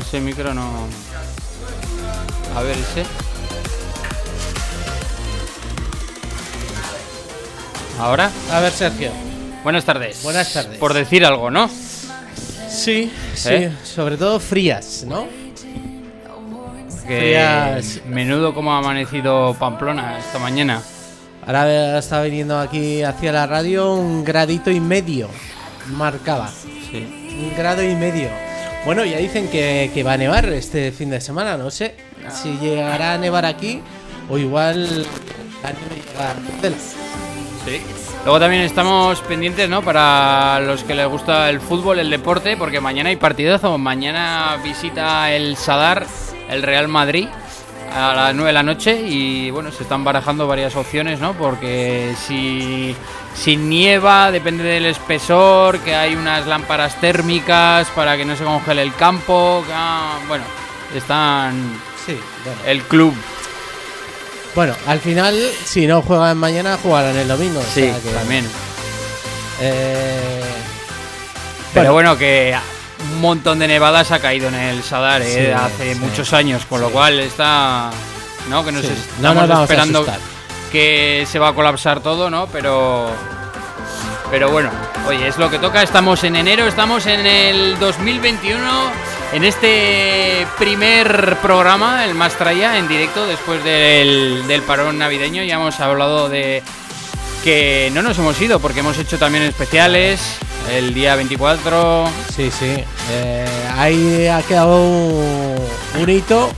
Ese 0.00 0.18
micro 0.18 0.54
no. 0.54 0.86
A 2.56 2.62
ver, 2.62 2.78
ese. 2.78 3.04
Ahora. 8.00 8.30
A 8.50 8.60
ver, 8.60 8.72
Sergio. 8.72 9.10
Buenas 9.62 9.84
tardes. 9.84 10.22
Buenas 10.22 10.50
tardes. 10.52 10.78
Por 10.78 10.94
decir 10.94 11.24
algo, 11.24 11.50
¿no? 11.50 11.68
Sí, 11.68 13.12
sí. 13.34 13.48
¿Eh? 13.50 13.72
Sobre 13.84 14.16
todo 14.16 14.40
frías, 14.40 15.04
¿no? 15.06 15.26
Frías. 17.04 18.00
menudo 18.06 18.54
como 18.54 18.72
ha 18.72 18.78
amanecido 18.78 19.54
Pamplona 19.58 20.18
esta 20.18 20.38
mañana. 20.38 20.80
Ahora 21.44 21.98
está 21.98 22.22
viniendo 22.22 22.58
aquí 22.58 23.02
hacia 23.02 23.32
la 23.32 23.46
radio 23.46 23.92
un 23.94 24.24
gradito 24.24 24.70
y 24.70 24.80
medio. 24.80 25.28
Marcaba. 25.88 26.48
Sí. 26.90 27.06
Un 27.38 27.54
grado 27.54 27.82
y 27.82 27.94
medio. 27.94 28.28
Bueno, 28.86 29.04
ya 29.04 29.18
dicen 29.18 29.48
que, 29.48 29.90
que 29.92 30.02
va 30.02 30.14
a 30.14 30.16
nevar 30.16 30.46
este 30.46 30.90
fin 30.90 31.10
de 31.10 31.20
semana, 31.20 31.58
no 31.58 31.70
sé 31.70 31.96
si 32.30 32.56
llegará 32.58 33.14
a 33.14 33.18
nevar 33.18 33.44
aquí 33.44 33.82
o 34.30 34.38
igual 34.38 35.04
la 35.62 35.72
nieve 35.72 36.02
a. 36.18 37.09
Sí. 37.64 37.82
Luego 38.24 38.38
también 38.38 38.62
estamos 38.62 39.20
pendientes, 39.22 39.68
¿no? 39.68 39.82
Para 39.82 40.60
los 40.60 40.84
que 40.84 40.94
les 40.94 41.06
gusta 41.08 41.48
el 41.48 41.60
fútbol, 41.60 41.98
el 41.98 42.10
deporte, 42.10 42.56
porque 42.56 42.80
mañana 42.80 43.08
hay 43.08 43.16
partidazo. 43.16 43.78
Mañana 43.78 44.58
visita 44.62 45.32
el 45.32 45.56
Sadar, 45.56 46.06
el 46.48 46.62
Real 46.62 46.88
Madrid, 46.88 47.28
a 47.94 48.14
las 48.14 48.34
9 48.34 48.48
de 48.48 48.52
la 48.52 48.62
noche. 48.62 49.00
Y 49.06 49.50
bueno, 49.50 49.72
se 49.72 49.84
están 49.84 50.04
barajando 50.04 50.46
varias 50.46 50.76
opciones, 50.76 51.18
¿no? 51.18 51.32
Porque 51.32 52.14
si, 52.26 52.94
si 53.34 53.56
nieva, 53.56 54.30
depende 54.30 54.64
del 54.64 54.84
espesor, 54.86 55.78
que 55.80 55.94
hay 55.94 56.14
unas 56.14 56.46
lámparas 56.46 57.00
térmicas 57.00 57.88
para 57.94 58.18
que 58.18 58.26
no 58.26 58.36
se 58.36 58.44
congele 58.44 58.82
el 58.82 58.94
campo. 58.94 59.64
que, 59.66 59.72
ah, 59.74 60.18
bueno, 60.28 60.44
están 60.94 61.80
Sí, 62.04 62.18
bueno. 62.44 62.60
el 62.66 62.82
club. 62.82 63.14
Bueno, 64.54 64.74
al 64.86 65.00
final, 65.00 65.36
si 65.64 65.86
no 65.86 66.02
juegan 66.02 66.36
mañana, 66.38 66.78
jugarán 66.82 67.16
el 67.16 67.28
domingo. 67.28 67.60
o 67.60 67.62
Sí, 67.62 67.82
sea 67.82 68.00
que, 68.00 68.10
también. 68.10 68.44
eh, 69.60 70.42
Pero 71.74 71.92
bueno, 71.92 72.18
que 72.18 72.56
un 73.12 73.20
montón 73.20 73.58
de 73.60 73.68
nevadas 73.68 74.10
ha 74.10 74.18
caído 74.18 74.48
en 74.48 74.54
el 74.56 74.82
Sadar 74.82 75.22
¿eh? 75.22 75.54
Hace 75.54 75.94
sí, 75.94 76.00
muchos 76.00 76.32
años, 76.32 76.64
con 76.66 76.80
lo 76.80 76.90
cual 76.90 77.20
está. 77.20 77.90
¿No? 78.48 78.64
Que 78.64 78.72
nos 78.72 78.84
estamos 78.84 79.20
no 79.20 79.46
nos 79.46 79.60
esperando 79.62 80.06
que 80.72 81.26
se 81.30 81.38
va 81.38 81.48
a 81.48 81.52
colapsar 81.54 82.00
todo, 82.00 82.28
¿no? 82.30 82.46
Pero. 82.48 83.10
Pero 84.30 84.50
bueno, 84.50 84.70
oye, 85.08 85.26
es 85.28 85.38
lo 85.38 85.50
que 85.50 85.58
toca. 85.58 85.82
Estamos 85.82 86.22
en 86.24 86.36
enero, 86.36 86.66
estamos 86.66 87.06
en 87.06 87.26
el 87.26 87.78
2021, 87.80 88.60
en 89.32 89.44
este 89.44 90.46
primer 90.58 91.36
programa, 91.42 92.04
el 92.04 92.14
Mastraya, 92.14 92.78
en 92.78 92.88
directo, 92.88 93.26
después 93.26 93.62
del, 93.64 94.44
del 94.48 94.62
parón 94.62 94.98
navideño. 94.98 95.42
Ya 95.44 95.54
hemos 95.54 95.78
hablado 95.80 96.28
de 96.28 96.62
que 97.44 97.90
no 97.94 98.02
nos 98.02 98.18
hemos 98.18 98.40
ido, 98.40 98.58
porque 98.60 98.80
hemos 98.80 98.98
hecho 98.98 99.18
también 99.18 99.44
especiales. 99.44 100.20
El 100.70 100.92
día 100.94 101.14
24, 101.16 102.08
Sí, 102.36 102.50
sí. 102.50 102.84
Eh, 103.10 103.46
ahí 103.76 104.26
ha 104.26 104.42
quedado 104.42 104.76
un, 104.82 105.56
un 106.00 106.08
hito. 106.10 106.50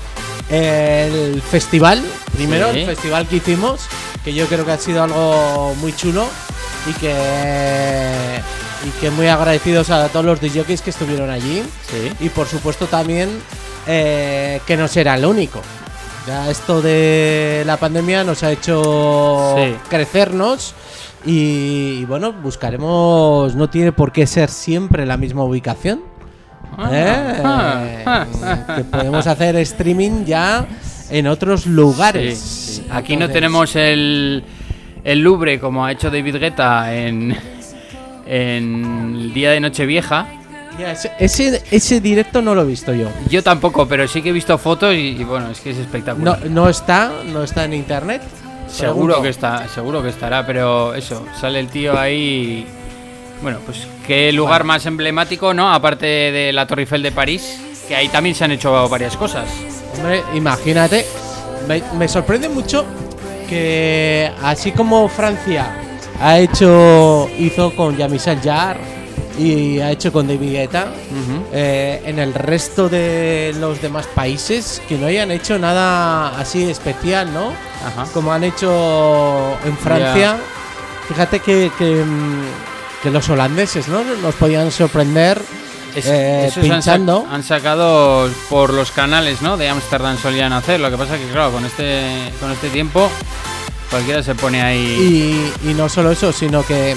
El 0.50 1.40
festival, 1.42 2.02
primero, 2.34 2.72
Sí. 2.72 2.80
el 2.80 2.86
festival 2.86 3.26
que 3.26 3.36
hicimos, 3.36 3.86
que 4.24 4.34
yo 4.34 4.46
creo 4.46 4.66
que 4.66 4.72
ha 4.72 4.78
sido 4.78 5.02
algo 5.02 5.74
muy 5.76 5.94
chulo 5.96 6.26
y 6.86 6.92
que, 6.94 8.40
y 8.86 8.90
que 9.00 9.10
muy 9.10 9.26
agradecidos 9.28 9.90
a 9.90 10.08
todos 10.08 10.24
los 10.24 10.40
DJs 10.40 10.82
que 10.82 10.90
estuvieron 10.90 11.30
allí. 11.30 11.62
Sí. 11.88 12.12
Y 12.20 12.28
por 12.28 12.46
supuesto 12.46 12.86
también 12.86 13.28
eh, 13.86 14.60
que 14.66 14.76
no 14.76 14.88
será 14.88 15.16
el 15.16 15.24
único. 15.24 15.60
Ya 16.26 16.48
esto 16.50 16.80
de 16.80 17.62
la 17.66 17.76
pandemia 17.78 18.22
nos 18.24 18.42
ha 18.44 18.52
hecho 18.52 19.56
Sí. 19.58 19.74
crecernos 19.88 20.74
y, 21.24 21.98
y 22.00 22.04
bueno, 22.04 22.32
buscaremos, 22.32 23.54
no 23.56 23.68
tiene 23.70 23.92
por 23.92 24.12
qué 24.12 24.26
ser 24.26 24.48
siempre 24.50 25.04
la 25.06 25.16
misma 25.16 25.42
ubicación. 25.44 26.00
¿eh? 26.90 27.40
ah, 27.44 27.84
ah, 28.06 28.26
ah, 28.42 28.74
que 28.76 28.84
podemos 28.84 29.26
hacer 29.26 29.56
streaming 29.56 30.24
ya 30.24 30.66
en 31.10 31.26
otros 31.26 31.66
lugares. 31.66 32.38
Sí. 32.38 32.86
Aquí 32.90 33.16
no 33.16 33.28
tenemos 33.28 33.76
el, 33.76 34.42
el 35.04 35.18
Louvre 35.20 35.58
como 35.60 35.84
ha 35.84 35.92
hecho 35.92 36.10
David 36.10 36.36
Guetta 36.36 36.94
en, 36.94 37.36
en 38.26 39.14
el 39.16 39.34
día 39.34 39.50
de 39.50 39.60
Nochevieja. 39.60 40.26
ese, 41.18 41.62
ese, 41.70 42.00
directo 42.00 42.42
no 42.42 42.54
lo 42.54 42.62
he 42.62 42.66
visto 42.66 42.94
yo. 42.94 43.08
Yo 43.28 43.42
tampoco, 43.42 43.86
pero 43.86 44.06
sí 44.08 44.22
que 44.22 44.30
he 44.30 44.32
visto 44.32 44.56
fotos 44.58 44.94
y, 44.94 45.16
y 45.18 45.24
bueno, 45.24 45.50
es 45.50 45.60
que 45.60 45.70
es 45.70 45.78
espectacular. 45.78 46.46
no 46.50 46.68
está, 46.68 47.12
no 47.32 47.42
está 47.42 47.64
en 47.64 47.74
internet. 47.74 48.22
seguro 48.68 49.20
que 49.22 49.28
está, 49.28 49.68
seguro 49.68 50.02
que 50.02 50.08
estará, 50.08 50.46
pero 50.46 50.94
eso, 50.94 51.24
sale 51.38 51.60
el 51.60 51.68
tío 51.68 51.98
ahí. 51.98 52.66
Bueno, 53.42 53.58
pues 53.66 53.86
qué 54.06 54.32
lugar 54.32 54.64
más 54.64 54.86
emblemático, 54.86 55.52
¿no? 55.52 55.72
Aparte 55.72 56.06
de 56.06 56.52
la 56.52 56.66
Torre 56.66 56.82
Eiffel 56.82 57.02
de 57.02 57.10
París, 57.10 57.60
que 57.88 57.96
ahí 57.96 58.08
también 58.08 58.34
se 58.34 58.44
han 58.44 58.52
hecho 58.52 58.88
varias 58.88 59.16
cosas. 59.16 59.48
Hombre, 59.96 60.22
imagínate. 60.34 61.04
Me, 61.66 61.82
me 61.98 62.08
sorprende 62.08 62.48
mucho 62.48 62.84
que 63.48 64.30
así 64.42 64.72
como 64.72 65.08
Francia 65.08 65.91
ha 66.22 66.38
hecho 66.38 67.28
hizo 67.38 67.74
con 67.74 67.96
Jean-Michel 67.96 68.40
Jarre 68.42 68.80
y 69.38 69.80
ha 69.80 69.90
hecho 69.90 70.12
con 70.12 70.28
David 70.28 70.52
Guetta. 70.52 70.84
Ujú. 70.84 71.44
Eh, 71.52 72.02
en 72.06 72.18
el 72.18 72.32
resto 72.34 72.88
de 72.88 73.54
los 73.58 73.80
demás 73.82 74.06
países 74.14 74.80
que 74.88 74.96
no 74.98 75.06
hayan 75.06 75.30
hecho 75.30 75.58
nada 75.58 76.38
así 76.38 76.70
especial, 76.70 77.32
¿no? 77.32 77.52
Ajá. 77.86 78.06
Como 78.12 78.32
han 78.32 78.44
hecho 78.44 79.56
en 79.64 79.76
Francia. 79.76 80.36
Fíjate 81.08 81.40
que, 81.40 81.70
que, 81.78 82.04
que 83.02 83.10
los 83.10 83.28
holandeses, 83.28 83.88
¿no? 83.88 84.02
Nos 84.22 84.34
podían 84.36 84.70
sorprender 84.70 85.40
Es- 85.96 86.06
eh, 86.06 86.46
esos 86.46 86.58
han, 86.58 86.82
sa- 86.82 86.92
pinchando. 86.94 87.26
han 87.30 87.42
sacado 87.42 88.28
por 88.48 88.72
los 88.72 88.92
canales, 88.92 89.42
¿no? 89.42 89.56
De 89.56 89.68
Ámsterdam 89.68 90.16
solían 90.18 90.52
hacer. 90.52 90.78
Lo 90.80 90.90
que 90.90 90.96
pasa 90.96 91.18
que, 91.18 91.26
claro, 91.26 91.50
con 91.52 91.64
este, 91.66 92.30
con 92.40 92.50
este 92.52 92.68
tiempo, 92.68 93.10
cualquiera 93.92 94.22
se 94.24 94.34
pone 94.34 94.60
ahí. 94.60 95.52
Y, 95.62 95.70
y 95.70 95.74
no 95.74 95.88
solo 95.88 96.10
eso, 96.10 96.32
sino 96.32 96.66
que, 96.66 96.96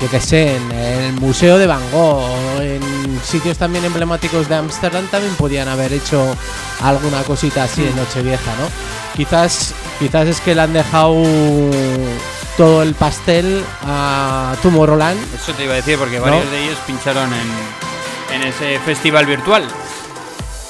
yo 0.00 0.10
que 0.10 0.20
sé, 0.20 0.56
en 0.56 0.72
el 0.72 1.12
Museo 1.14 1.56
de 1.56 1.66
Van 1.66 1.80
Gogh, 1.90 2.60
en 2.60 2.82
sitios 3.24 3.56
también 3.56 3.84
emblemáticos 3.86 4.46
de 4.48 4.56
Ámsterdam 4.56 5.06
también 5.06 5.34
podían 5.36 5.68
haber 5.68 5.92
hecho 5.94 6.36
alguna 6.82 7.22
cosita 7.22 7.62
así 7.64 7.80
Mm. 7.80 7.88
en 7.88 7.96
Nochevieja, 7.96 8.50
¿no? 8.60 8.68
Quizás, 9.16 9.72
quizás 9.98 10.28
es 10.28 10.40
que 10.42 10.54
le 10.54 10.60
han 10.60 10.74
dejado 10.74 11.14
todo 12.58 12.82
el 12.82 12.94
pastel 12.94 13.62
a 13.82 14.54
Tomorrowland. 14.62 15.18
Eso 15.34 15.52
te 15.54 15.64
iba 15.64 15.72
a 15.72 15.76
decir, 15.76 15.98
porque 15.98 16.18
varios 16.18 16.50
de 16.50 16.64
ellos 16.64 16.78
pincharon 16.86 17.30
en, 17.32 18.36
en 18.42 18.48
ese 18.48 18.78
festival 18.80 19.24
virtual. 19.26 19.64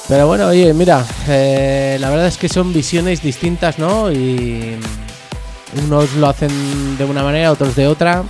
Pero 0.09 0.28
bueno, 0.28 0.46
oye, 0.46 0.72
mira, 0.72 1.04
eh, 1.26 1.96
la 1.98 2.11
verdad 2.11 2.28
es 2.28 2.36
que 2.38 2.48
son 2.48 2.72
visiones 2.72 3.22
distintas, 3.22 3.80
¿no? 3.80 4.12
Y 4.12 4.76
unos 5.84 6.12
lo 6.14 6.28
hacen 6.28 6.96
de 6.96 7.04
una 7.04 7.22
manera, 7.22 7.52
otros 7.52 7.74
de 7.76 7.86
otra. 7.86 8.22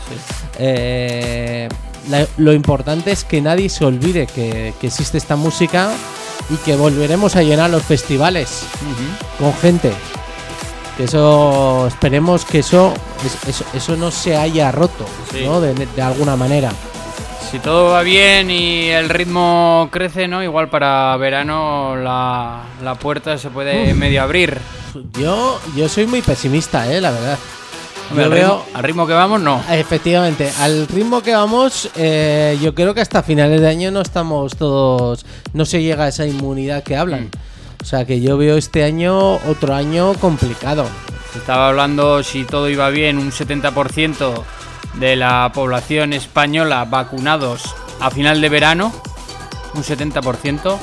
Eh, 0.59 1.69
la- 2.09 2.27
lo 2.39 2.53
importante 2.53 3.13
es 3.13 3.25
que 3.25 3.41
nadie 3.41 3.69
se 3.69 3.85
olvide 3.85 4.27
que, 4.27 4.75
que 4.81 4.87
existe 4.87 5.19
esta 5.19 5.37
música 5.37 5.91
y 6.51 6.57
que 6.59 6.77
volveremos 6.77 7.37
a 7.37 7.43
llenar 7.43 7.71
los 7.71 7.83
festivales 7.83 8.63
con 9.39 9.53
gente. 9.55 9.93
Que 10.97 11.05
eso, 11.05 11.87
esperemos 11.89 12.45
que 12.47 12.61
eso, 12.61 12.95
es- 13.25 13.49
eso, 13.49 13.65
eso 13.75 13.97
no 13.97 14.11
se 14.11 14.37
haya 14.37 14.73
roto, 14.73 15.05
Sí. 15.33 15.45
¿no? 15.45 15.61
De, 15.61 15.75
de 15.75 16.03
alguna 16.03 16.37
manera. 16.37 16.71
Si 17.51 17.61
todo 17.61 17.93
va 17.93 18.03
bien 18.03 18.51
y 18.51 18.89
el 18.89 19.09
ritmo 19.09 19.89
crece, 19.93 20.27
¿no? 20.27 20.43
Igual 20.43 20.69
para 20.69 21.17
verano 21.17 21.95
la, 21.97 22.65
la 22.83 22.95
puerta 22.97 23.39
se 23.39 23.51
puede 23.51 23.95
medio 23.95 24.23
abrir. 24.23 24.59
Yo, 25.19 25.61
yo 25.77 25.89
soy 25.89 26.07
muy 26.07 26.23
pesimista, 26.23 26.93
¿eh? 26.93 27.01
La 27.01 27.13
verdad. 27.13 27.39
Hombre, 28.11 28.25
al, 28.25 28.31
veo, 28.31 28.41
ritmo, 28.41 28.65
al 28.75 28.83
ritmo 28.83 29.07
que 29.07 29.13
vamos, 29.13 29.41
no. 29.41 29.63
Efectivamente, 29.71 30.51
al 30.59 30.89
ritmo 30.89 31.23
que 31.23 31.35
vamos, 31.35 31.89
eh, 31.95 32.59
yo 32.61 32.75
creo 32.75 32.95
que 32.95 33.01
hasta 33.01 33.23
finales 33.23 33.61
de 33.61 33.69
año 33.69 33.91
no 33.91 34.01
estamos 34.01 34.57
todos, 34.57 35.25
no 35.53 35.65
se 35.65 35.83
llega 35.83 36.05
a 36.05 36.09
esa 36.09 36.27
inmunidad 36.27 36.83
que 36.83 36.97
hablan. 36.97 37.31
O 37.81 37.85
sea 37.85 38.05
que 38.05 38.21
yo 38.21 38.37
veo 38.37 38.57
este 38.57 38.83
año 38.83 39.35
otro 39.49 39.75
año 39.75 40.15
complicado. 40.15 40.85
Se 41.33 41.39
estaba 41.39 41.69
hablando, 41.69 42.23
si 42.25 42.45
todo 42.45 42.69
iba 42.69 42.91
bien, 42.91 43.19
un 43.19 43.31
70% 43.31 44.43
de 44.99 45.17
la 45.17 45.51
población 45.55 46.13
española 46.13 46.85
vacunados 46.85 47.63
a 48.01 48.11
final 48.11 48.41
de 48.41 48.49
verano. 48.49 48.93
Un 49.75 49.83
70%. 49.83 50.77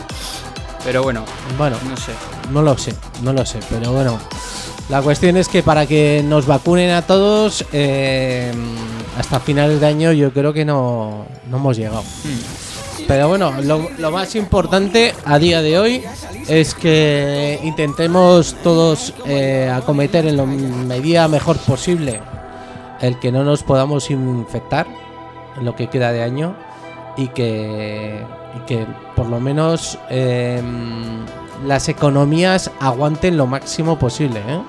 Pero 0.84 1.01
bueno, 1.03 1.24
Bueno, 1.57 1.78
no 1.89 1.95
sé. 1.95 2.11
no 2.51 2.61
lo 2.61 2.78
sé, 2.78 2.93
no 3.22 3.32
lo 3.34 3.45
sé, 3.45 3.59
pero 3.70 3.91
bueno. 3.93 4.20
La 4.89 5.01
cuestión 5.01 5.38
es 5.38 5.47
que 5.47 5.64
para 5.64 5.86
que 5.86 6.22
nos 6.26 6.45
vacunen 6.45 6.91
a 6.91 7.01
todos, 7.03 7.66
eh, 7.72 8.51
hasta 9.18 9.39
finales 9.39 9.80
de 9.80 9.88
año 9.88 10.11
yo 10.11 10.34
creo 10.34 10.51
que 10.51 10.66
no, 10.66 11.26
no 11.49 11.57
hemos 11.57 11.78
llegado. 11.78 12.03
Pero 13.07 13.30
bueno, 13.30 13.53
lo, 13.64 13.89
lo 13.97 14.11
más 14.11 14.36
importante 14.36 15.14
a 15.26 15.39
día 15.39 15.61
de 15.61 15.80
hoy 15.80 16.03
es 16.47 16.74
que 16.76 17.59
intentemos 17.64 18.55
todos 18.61 19.14
eh, 19.26 19.72
acometer 19.74 20.28
en 20.28 20.36
la 20.38 20.45
medida 20.45 21.28
mejor 21.30 21.57
posible 21.57 22.20
el 23.03 23.19
que 23.19 23.33
no 23.33 23.43
nos 23.43 23.63
podamos 23.63 24.09
infectar 24.09 24.87
en 25.57 25.65
lo 25.65 25.75
que 25.75 25.87
queda 25.87 26.13
de 26.13 26.23
año 26.23 26.55
y 27.17 27.27
que, 27.27 28.25
y 28.55 28.59
que 28.65 28.87
por 29.13 29.27
lo 29.27 29.41
menos 29.41 29.99
eh, 30.09 30.61
las 31.65 31.89
economías 31.89 32.71
aguanten 32.79 33.35
lo 33.35 33.45
máximo 33.45 33.99
posible. 33.99 34.39
¿eh? 34.47 34.61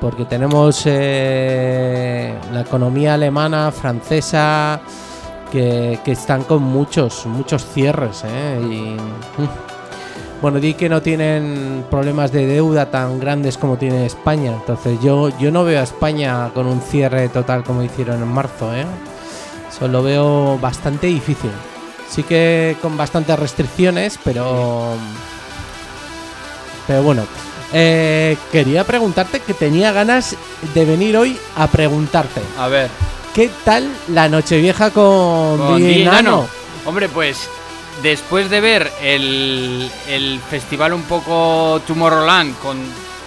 Porque 0.00 0.24
tenemos 0.24 0.82
eh, 0.86 2.34
la 2.52 2.62
economía 2.62 3.14
alemana, 3.14 3.70
francesa, 3.70 4.80
que, 5.52 6.00
que 6.04 6.12
están 6.12 6.42
con 6.42 6.64
muchos, 6.64 7.26
muchos 7.26 7.64
cierres. 7.64 8.24
¿eh? 8.26 8.60
Y. 8.60 9.71
bueno, 10.42 10.58
di 10.58 10.74
que 10.74 10.88
no 10.88 11.00
tienen 11.00 11.86
problemas 11.88 12.32
de 12.32 12.46
deuda 12.46 12.90
tan 12.90 13.20
grandes 13.20 13.56
como 13.56 13.78
tiene 13.78 14.04
España. 14.04 14.52
Entonces 14.52 14.98
yo, 15.00 15.30
yo 15.38 15.52
no 15.52 15.62
veo 15.62 15.80
a 15.80 15.84
España 15.84 16.50
con 16.52 16.66
un 16.66 16.80
cierre 16.80 17.28
total 17.28 17.62
como 17.62 17.82
hicieron 17.84 18.20
en 18.20 18.28
marzo. 18.28 18.74
¿eh? 18.74 18.84
Eso 19.70 19.86
lo 19.86 20.02
veo 20.02 20.58
bastante 20.58 21.06
difícil. 21.06 21.52
Sí 22.10 22.24
que 22.24 22.76
con 22.82 22.96
bastantes 22.96 23.38
restricciones, 23.38 24.18
pero... 24.22 24.96
Pero 26.88 27.02
bueno, 27.04 27.22
eh, 27.72 28.36
quería 28.50 28.84
preguntarte 28.84 29.38
que 29.38 29.54
tenía 29.54 29.92
ganas 29.92 30.36
de 30.74 30.84
venir 30.84 31.16
hoy 31.16 31.38
a 31.56 31.68
preguntarte. 31.68 32.42
A 32.58 32.66
ver, 32.66 32.90
¿Qué 33.34 33.48
tal 33.64 33.90
la 34.08 34.28
Nochevieja 34.28 34.90
con, 34.90 35.56
con. 35.56 36.48
Hombre, 36.84 37.08
pues 37.08 37.48
después 38.02 38.50
de 38.50 38.60
ver 38.60 38.92
el, 39.02 39.90
el 40.08 40.40
festival 40.50 40.92
un 40.92 41.02
poco 41.02 41.80
Tomorrowland 41.86 42.58
con, 42.58 42.78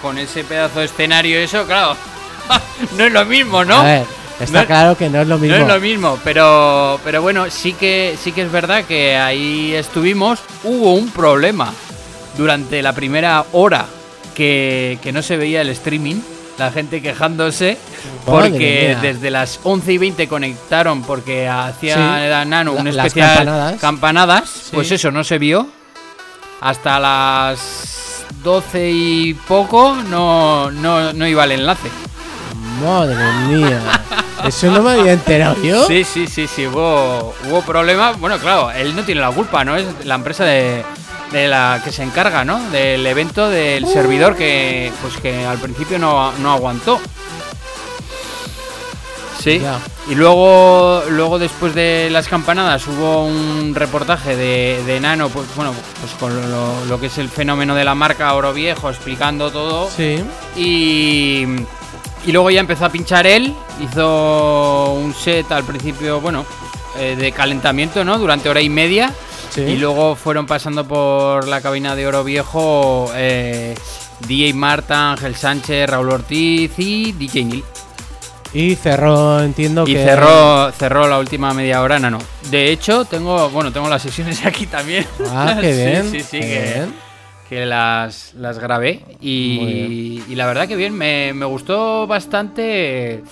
con 0.02 0.18
ese 0.18 0.44
pedazo 0.44 0.80
de 0.80 0.86
escenario, 0.86 1.38
eso, 1.38 1.64
claro, 1.66 1.96
no 2.96 3.04
es 3.04 3.12
lo 3.12 3.24
mismo, 3.24 3.64
¿no? 3.64 3.76
A 3.78 3.84
ver, 3.84 4.04
está 4.40 4.60
No- 4.62 4.66
claro 4.66 4.96
que 4.96 5.08
no 5.08 5.20
es 5.22 5.28
lo 5.28 5.38
mismo. 5.38 5.56
No 5.56 5.62
es 5.62 5.68
lo 5.68 5.80
mismo, 5.80 6.18
pero, 6.22 7.00
pero 7.04 7.22
bueno, 7.22 7.50
sí 7.50 7.72
que, 7.72 8.16
sí 8.22 8.32
que 8.32 8.42
es 8.42 8.52
verdad 8.52 8.84
que 8.84 9.16
ahí 9.16 9.74
estuvimos. 9.74 10.40
Hubo 10.64 10.94
un 10.94 11.10
problema 11.10 11.72
durante 12.36 12.82
la 12.82 12.92
primera 12.92 13.44
hora 13.52 13.86
que, 14.34 14.98
que 15.02 15.12
no 15.12 15.22
se 15.22 15.36
veía 15.36 15.62
el 15.62 15.70
streaming. 15.70 16.16
La 16.58 16.70
gente 16.72 17.02
quejándose 17.02 17.76
porque 18.24 18.96
desde 19.02 19.30
las 19.30 19.60
11 19.62 19.92
y 19.92 19.98
20 19.98 20.26
conectaron 20.28 21.02
porque 21.02 21.46
hacía 21.48 21.94
Sí, 21.94 22.48
Nano 22.48 22.72
la- 22.74 22.80
un 22.80 22.96
las 22.96 23.06
especial 23.06 23.36
campanadas. 23.36 23.80
campanadas. 23.80 24.68
Pues 24.72 24.90
eso 24.90 25.10
no 25.10 25.22
se 25.22 25.38
vio. 25.38 25.68
Hasta 26.60 26.98
las 26.98 28.24
12 28.42 28.90
y 28.90 29.34
poco 29.34 29.96
no, 30.08 30.70
no, 30.70 31.12
no 31.12 31.26
iba 31.26 31.44
el 31.44 31.52
enlace. 31.52 31.90
Madre 32.82 33.16
mía. 33.48 33.80
Eso 34.44 34.70
no 34.70 34.82
me 34.82 34.92
había 34.92 35.12
enterado 35.12 35.56
yo. 35.62 35.86
Sí, 35.86 36.04
sí, 36.04 36.26
sí, 36.26 36.46
sí, 36.46 36.66
hubo, 36.66 37.34
hubo 37.48 37.62
problemas. 37.62 38.18
Bueno, 38.18 38.38
claro, 38.38 38.70
él 38.70 38.94
no 38.96 39.02
tiene 39.02 39.20
la 39.20 39.30
culpa, 39.30 39.64
¿no? 39.64 39.76
Es 39.76 39.86
la 40.04 40.14
empresa 40.14 40.44
de, 40.44 40.84
de 41.32 41.48
la 41.48 41.80
que 41.84 41.92
se 41.92 42.02
encarga, 42.02 42.44
¿no? 42.44 42.60
Del 42.70 43.06
evento 43.06 43.48
del 43.48 43.86
servidor 43.86 44.36
que, 44.36 44.92
pues 45.02 45.16
que 45.16 45.44
al 45.44 45.58
principio 45.58 45.98
no, 45.98 46.32
no 46.38 46.52
aguantó. 46.52 47.00
Sí. 49.38 49.60
Ya. 49.60 49.78
Y 50.08 50.14
luego, 50.14 51.02
luego 51.08 51.38
después 51.38 51.74
de 51.74 52.08
las 52.10 52.26
campanadas 52.28 52.86
hubo 52.86 53.26
un 53.26 53.74
reportaje 53.74 54.34
de, 54.36 54.82
de 54.86 55.00
Nano, 55.00 55.28
pues 55.28 55.46
bueno, 55.54 55.74
pues 56.00 56.12
con 56.14 56.50
lo, 56.50 56.84
lo 56.86 57.00
que 57.00 57.06
es 57.06 57.18
el 57.18 57.28
fenómeno 57.28 57.74
de 57.74 57.84
la 57.84 57.94
marca 57.94 58.32
Oro 58.34 58.52
Viejo, 58.52 58.88
explicando 58.88 59.50
todo. 59.50 59.90
Sí. 59.90 60.22
Y, 60.56 61.44
y 62.24 62.32
luego 62.32 62.50
ya 62.50 62.60
empezó 62.60 62.86
a 62.86 62.88
pinchar 62.88 63.26
él, 63.26 63.54
hizo 63.80 64.94
un 64.94 65.14
set 65.14 65.50
al 65.52 65.64
principio, 65.64 66.20
bueno, 66.20 66.44
eh, 66.98 67.14
de 67.16 67.30
calentamiento, 67.32 68.04
¿no? 68.04 68.18
Durante 68.18 68.48
hora 68.48 68.60
y 68.60 68.68
media. 68.68 69.12
Sí. 69.50 69.62
Y 69.62 69.76
luego 69.76 70.16
fueron 70.16 70.46
pasando 70.46 70.86
por 70.86 71.48
la 71.48 71.60
cabina 71.60 71.94
de 71.96 72.06
Oro 72.06 72.24
Viejo 72.24 73.10
eh, 73.14 73.74
DJ 74.28 74.52
Marta, 74.54 75.12
Ángel 75.12 75.34
Sánchez, 75.34 75.88
Raúl 75.88 76.10
Ortiz 76.10 76.72
y 76.78 77.12
DJ 77.12 77.44
Neil. 77.44 77.64
Y 78.52 78.74
cerró, 78.76 79.40
entiendo 79.42 79.84
Y 79.86 79.92
que. 79.94 80.04
cerró, 80.04 80.70
cerró 80.72 81.08
la 81.08 81.18
última 81.18 81.52
media 81.52 81.82
hora, 81.82 81.98
no, 81.98 82.10
no. 82.10 82.18
De 82.50 82.70
hecho, 82.70 83.04
tengo, 83.04 83.50
bueno, 83.50 83.72
tengo 83.72 83.88
las 83.88 84.02
sesiones 84.02 84.44
aquí 84.46 84.66
también. 84.66 85.06
Ah, 85.30 85.56
qué 85.60 85.72
Sí, 85.74 85.78
bien. 85.78 86.10
Sí, 86.10 86.20
sí, 86.20 86.40
qué 86.40 86.46
que, 86.46 86.62
bien. 86.74 86.94
que 87.48 87.66
las, 87.66 88.32
las 88.34 88.58
grabé 88.58 89.02
y, 89.20 90.22
y 90.28 90.34
la 90.36 90.46
verdad 90.46 90.66
que 90.68 90.76
bien, 90.76 90.94
me, 90.94 91.32
me 91.34 91.44
gustó 91.44 92.06
bastante 92.06 93.22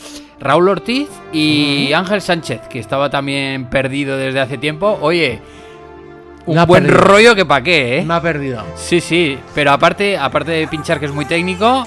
Raúl 0.41 0.69
Ortiz 0.69 1.09
y 1.33 1.93
Ángel 1.95 2.21
Sánchez, 2.21 2.63
que 2.69 2.79
estaba 2.79 3.09
también 3.09 3.71
perdido 3.71 4.19
desde 4.19 4.41
hace 4.41 4.59
tiempo. 4.59 4.99
Oye, 5.01 5.41
un 6.47 6.65
buen 6.67 6.85
perdido. 6.85 7.01
rollo 7.05 7.35
que 7.35 7.45
pa' 7.47 7.63
qué, 7.63 7.99
¿eh? 7.99 8.05
Me 8.05 8.15
ha 8.15 8.21
perdido. 8.21 8.63
Sí, 8.77 9.01
sí, 9.01 9.39
pero 9.55 9.73
aparte, 9.73 10.17
aparte 10.19 10.53
de 10.53 10.67
pinchar 10.69 11.01
que 11.01 11.07
es 11.07 11.13
muy 11.13 11.25
técnico, 11.25 11.87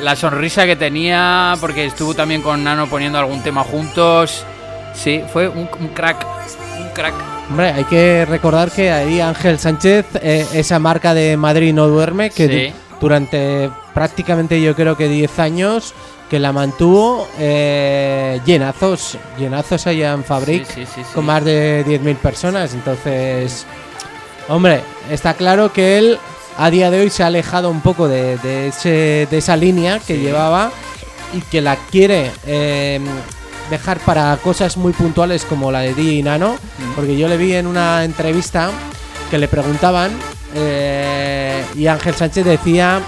la 0.00 0.14
sonrisa 0.14 0.66
que 0.66 0.76
tenía, 0.76 1.54
porque 1.60 1.84
estuvo 1.86 2.14
también 2.14 2.42
con 2.42 2.62
Nano 2.62 2.86
poniendo 2.86 3.18
algún 3.18 3.42
tema 3.42 3.62
juntos. 3.64 4.44
Sí, 4.94 5.22
fue 5.32 5.48
un, 5.48 5.68
un 5.80 5.88
crack, 5.88 6.24
un 6.80 6.88
crack. 6.94 7.14
Hombre, 7.50 7.68
hay 7.70 7.84
que 7.84 8.24
recordar 8.24 8.70
que 8.70 8.90
ahí 8.90 9.20
Ángel 9.20 9.58
Sánchez, 9.58 10.06
eh, 10.22 10.46
esa 10.52 10.78
marca 10.78 11.14
de 11.14 11.36
Madrid 11.36 11.72
no 11.72 11.86
duerme, 11.86 12.30
que 12.30 12.48
Sí. 12.72 12.74
durante 13.00 13.70
prácticamente 13.94 14.60
yo 14.60 14.74
creo 14.74 14.96
que 14.96 15.08
10 15.08 15.38
años 15.38 15.94
que 16.30 16.38
la 16.40 16.52
mantuvo 16.52 17.28
eh, 17.38 18.40
llenazos, 18.44 19.16
llenazos 19.38 19.86
allá 19.86 20.12
en 20.12 20.24
Fabric, 20.24 20.66
Sí, 20.66 20.84
sí, 20.84 20.86
sí, 20.96 21.00
sí. 21.04 21.14
con 21.14 21.24
más 21.24 21.44
de 21.44 21.84
10.000 21.86 22.16
personas. 22.16 22.74
Entonces, 22.74 23.64
hombre, 24.48 24.80
está 25.10 25.34
claro 25.34 25.72
que 25.72 25.98
él 25.98 26.18
a 26.58 26.70
día 26.70 26.90
de 26.90 27.00
hoy 27.00 27.10
se 27.10 27.22
ha 27.22 27.26
alejado 27.28 27.70
un 27.70 27.80
poco 27.80 28.08
de, 28.08 28.38
de 28.38 28.68
ese- 28.68 29.28
de 29.30 29.38
esa 29.38 29.56
línea 29.56 30.00
que 30.00 30.18
llevaba 30.18 30.70
y 31.34 31.40
que 31.42 31.60
la 31.60 31.76
quiere 31.76 32.30
eh, 32.46 32.98
dejar 33.70 33.98
para 34.00 34.36
cosas 34.38 34.76
muy 34.76 34.92
puntuales 34.92 35.44
como 35.44 35.70
la 35.70 35.80
de 35.80 35.92
DJ 35.94 36.22
Nano, 36.22 36.54
Mm. 36.78 36.92
porque 36.94 37.16
yo 37.16 37.28
le 37.28 37.36
vi 37.36 37.52
en 37.54 37.66
una 37.66 38.04
entrevista 38.04 38.70
que 39.30 39.38
le 39.38 39.48
preguntaban 39.48 40.10
eh, 40.54 41.64
y 41.74 41.86
Ángel 41.88 42.14
Sánchez 42.14 42.44
decía 42.44 43.00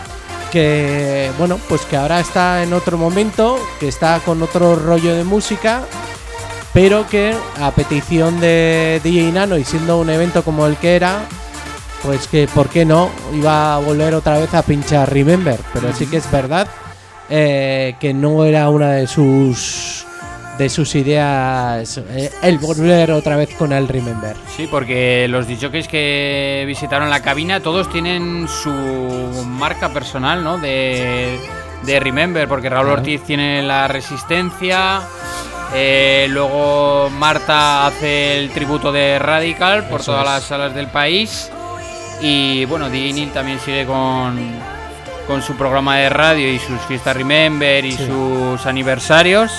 que 0.51 1.31
bueno 1.39 1.59
pues 1.69 1.83
que 1.83 1.97
ahora 1.97 2.21
está 2.21 2.63
en 2.63 2.73
otro 2.73 2.99
momento 2.99 3.59
que 3.79 3.89
está 3.89 4.21
con 4.21 4.43
otro 4.43 4.77
rollo 4.77 5.15
de 5.15 5.25
música 5.25 5.83
pero 6.73 7.07
que 7.09 7.35
a 7.61 7.71
petición 7.73 8.41
de 8.41 9.01
DJ 9.03 9.33
Nano 9.33 9.57
y 9.57 9.65
siendo 9.65 9.99
un 9.99 10.11
evento 10.11 10.43
como 10.43 10.67
el 10.67 10.77
que 10.77 10.97
era 10.97 11.23
pues 12.03 12.29
que 12.29 12.49
por 12.49 12.69
qué 12.69 12.85
no 12.85 13.11
iba 13.33 13.75
a 13.75 13.79
volver 13.79 14.15
otra 14.15 14.39
vez 14.39 14.53
a 14.55 14.63
pinchar 14.63 15.13
Remember 15.13 15.59
pero 15.73 15.93
sí 15.93 16.07
que 16.07 16.19
es 16.19 16.31
verdad 16.31 16.69
eh, 17.31 17.97
que 18.01 18.15
no 18.15 18.45
era 18.45 18.71
una 18.71 18.93
de 18.93 19.07
sus 19.07 20.07
de 20.59 20.69
sus 20.69 20.95
ideas 20.97 21.99
eh, 21.99 22.31
el 22.43 22.59
volver 22.59 23.13
otra 23.13 23.37
vez 23.37 23.51
con 23.57 23.73
el 23.73 23.87
Remember 23.89 24.35
Sí, 24.57 24.67
porque 24.71 25.27
los 25.29 25.47
DJs 25.47 25.87
que 25.89 26.65
visitaron 26.67 27.09
la 27.11 27.21
cabina 27.23 27.61
todos 27.61 27.89
tienen 27.91 28.49
su 28.49 28.71
marca 29.47 29.89
personal, 29.91 30.43
¿no? 30.43 30.59
De, 30.59 31.39
de 31.85 32.01
Remember, 32.01 32.49
porque 32.49 32.69
Raúl 32.69 32.87
Claro. 32.87 33.01
Ortiz 33.01 33.23
tiene 33.23 33.63
la 33.63 33.87
resistencia. 33.89 35.01
eh, 35.75 36.27
luego 36.31 37.09
Marta 37.11 37.87
hace 37.87 38.39
el 38.39 38.51
tributo 38.51 38.91
de 38.91 39.19
Radical 39.19 39.85
por 39.89 40.01
Eso 40.01 40.13
todas 40.13 40.25
es. 40.27 40.31
las 40.33 40.43
salas 40.45 40.75
del 40.75 40.89
país. 40.89 41.51
Y 42.21 42.65
bueno, 42.65 42.91
DJ 42.91 43.13
Neil 43.13 43.31
también 43.31 43.61
sigue 43.61 43.87
con, 43.87 44.37
con 45.29 45.41
su 45.43 45.55
programa 45.57 45.99
de 45.99 46.09
radio 46.09 46.53
y 46.53 46.59
sus 46.59 46.81
fiestas 46.89 47.17
Remember 47.17 47.85
y 47.85 47.93
Sí. 47.93 48.07
sus 48.07 48.67
aniversarios. 48.67 49.53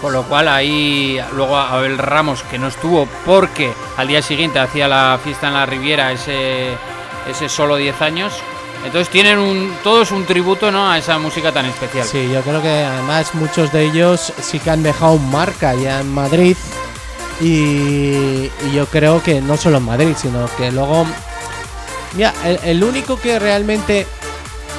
Con 0.00 0.12
lo 0.12 0.22
cual 0.24 0.46
ahí 0.46 1.20
luego 1.34 1.56
Abel 1.56 1.98
Ramos 1.98 2.42
que 2.44 2.58
no 2.58 2.68
estuvo 2.68 3.08
porque 3.26 3.72
al 3.96 4.06
día 4.06 4.22
siguiente 4.22 4.60
hacía 4.60 4.86
la 4.86 5.18
fiesta 5.22 5.48
en 5.48 5.54
la 5.54 5.66
Riviera 5.66 6.12
ese, 6.12 6.74
ese 7.28 7.48
solo 7.48 7.76
10 7.76 8.00
años. 8.02 8.32
Entonces 8.84 9.08
tienen 9.08 9.38
un, 9.38 9.74
todos 9.82 10.12
un 10.12 10.24
tributo 10.24 10.70
¿no? 10.70 10.90
a 10.90 10.98
esa 10.98 11.18
música 11.18 11.52
tan 11.52 11.66
especial. 11.66 12.06
Sí, 12.06 12.30
yo 12.32 12.42
creo 12.42 12.62
que 12.62 12.84
además 12.84 13.34
muchos 13.34 13.72
de 13.72 13.84
ellos 13.84 14.32
sí 14.40 14.60
que 14.60 14.70
han 14.70 14.82
dejado 14.82 15.18
marca 15.18 15.74
ya 15.74 16.00
en 16.00 16.12
Madrid. 16.12 16.56
Y, 17.40 18.50
yo 18.72 18.86
creo 18.86 19.22
que 19.22 19.40
no 19.40 19.56
solo 19.56 19.78
en 19.78 19.84
Madrid, 19.84 20.14
sino 20.16 20.48
que 20.56 20.72
luego. 20.72 21.06
Mira, 22.14 22.32
el, 22.44 22.58
el 22.64 22.84
único 22.84 23.18
que 23.18 23.38
realmente. 23.38 24.06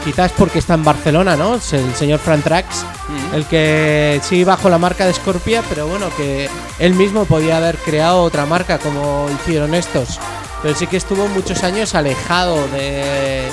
Quizás 0.04 0.32
porque 0.32 0.60
está 0.60 0.76
en 0.76 0.84
Barcelona, 0.84 1.36
¿no? 1.36 1.56
Es 1.56 1.74
el 1.74 1.94
señor 1.94 2.20
Fran 2.20 2.42
Trax. 2.42 2.86
Mm. 3.08 3.36
El 3.36 3.46
que 3.46 4.20
sí 4.24 4.44
bajo 4.44 4.70
la 4.70 4.78
marca 4.78 5.06
de 5.06 5.14
Scorpia, 5.14 5.62
pero 5.68 5.88
bueno, 5.88 6.08
que 6.16 6.50
él 6.80 6.94
mismo 6.94 7.26
podía 7.26 7.58
haber 7.58 7.78
creado 7.78 8.22
otra 8.22 8.46
marca 8.46 8.80
como 8.80 9.28
hicieron 9.30 9.76
estos. 9.76 10.20
Pero 10.62 10.76
sí 10.76 10.88
que 10.88 10.98
estuvo 10.98 11.28
muchos 11.28 11.64
años 11.64 11.96
alejado 11.96 12.56
de, 12.70 13.44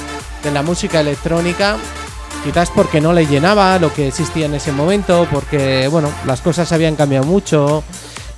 de 0.43 0.51
la 0.53 0.63
música 0.63 1.01
electrónica. 1.01 1.77
Quizás 2.45 2.71
porque 2.71 3.01
no 3.01 3.13
le 3.13 3.27
llenaba 3.27 3.79
lo 3.79 3.93
que 3.93 4.09
existía 4.09 4.47
en 4.47 4.55
ese 4.55 4.71
momento, 4.71 5.27
porque 5.33 5.89
bueno, 5.89 6.11
las 6.27 6.41
cosas 6.41 6.71
habían 6.71 6.95
cambiado 6.95 7.27
mucho. 7.27 7.83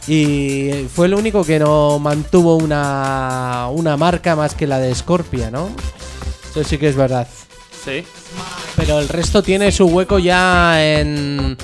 Y 0.06 0.88
fue 0.94 1.06
el 1.06 1.14
único 1.14 1.44
que 1.44 1.58
no 1.58 1.98
mantuvo 1.98 2.56
una, 2.56 3.68
una 3.70 3.98
marca 3.98 4.34
más 4.34 4.54
que 4.54 4.66
la 4.66 4.78
de 4.78 4.94
Scorpia, 4.94 5.50
¿no? 5.50 5.68
Eso 6.50 6.64
sí 6.64 6.78
que 6.78 6.88
es 6.88 6.96
verdad. 6.96 7.28
Sí. 7.84 8.04
Pero 8.76 8.98
el 9.00 9.08
resto 9.08 9.42
tiene 9.42 9.70
su 9.72 9.86
hueco 9.86 10.18
ya 10.18 10.82
en, 10.82 11.56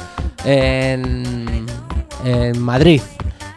en, 0.44 1.66
en 2.24 2.58
Madrid. 2.60 3.00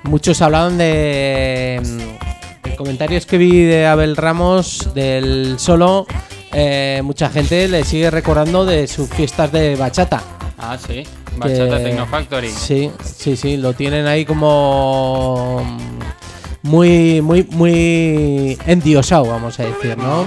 Muchos 0.03 0.41
hablaban 0.41 0.77
de, 0.77 1.81
de 2.63 2.75
comentarios 2.75 3.25
que 3.25 3.37
vi 3.37 3.63
de 3.63 3.85
Abel 3.87 4.15
Ramos 4.15 4.89
del 4.93 5.55
solo. 5.59 6.05
eh, 6.53 7.01
mucha 7.03 7.29
gente 7.29 7.67
le 7.67 7.83
sigue 7.83 8.09
recordando 8.09 8.65
de 8.65 8.87
sus 8.87 9.09
fiestas 9.09 9.51
de 9.51 9.75
bachata. 9.75 10.21
Ah, 10.57 10.77
sí. 10.77 11.03
Bachata 11.37 11.77
que- 11.77 11.83
Techno 11.83 12.05
Factory. 12.07 12.49
Sí, 12.49 12.89
sí, 13.03 13.35
sí, 13.37 13.57
lo 13.57 13.73
tienen 13.73 14.07
ahí 14.07 14.25
como 14.25 15.61
muy, 16.63 17.21
muy, 17.21 17.43
muy 17.51 18.57
endiosado, 18.65 19.25
vamos 19.25 19.59
a 19.59 19.63
decir, 19.63 19.97
¿no? 19.97 20.25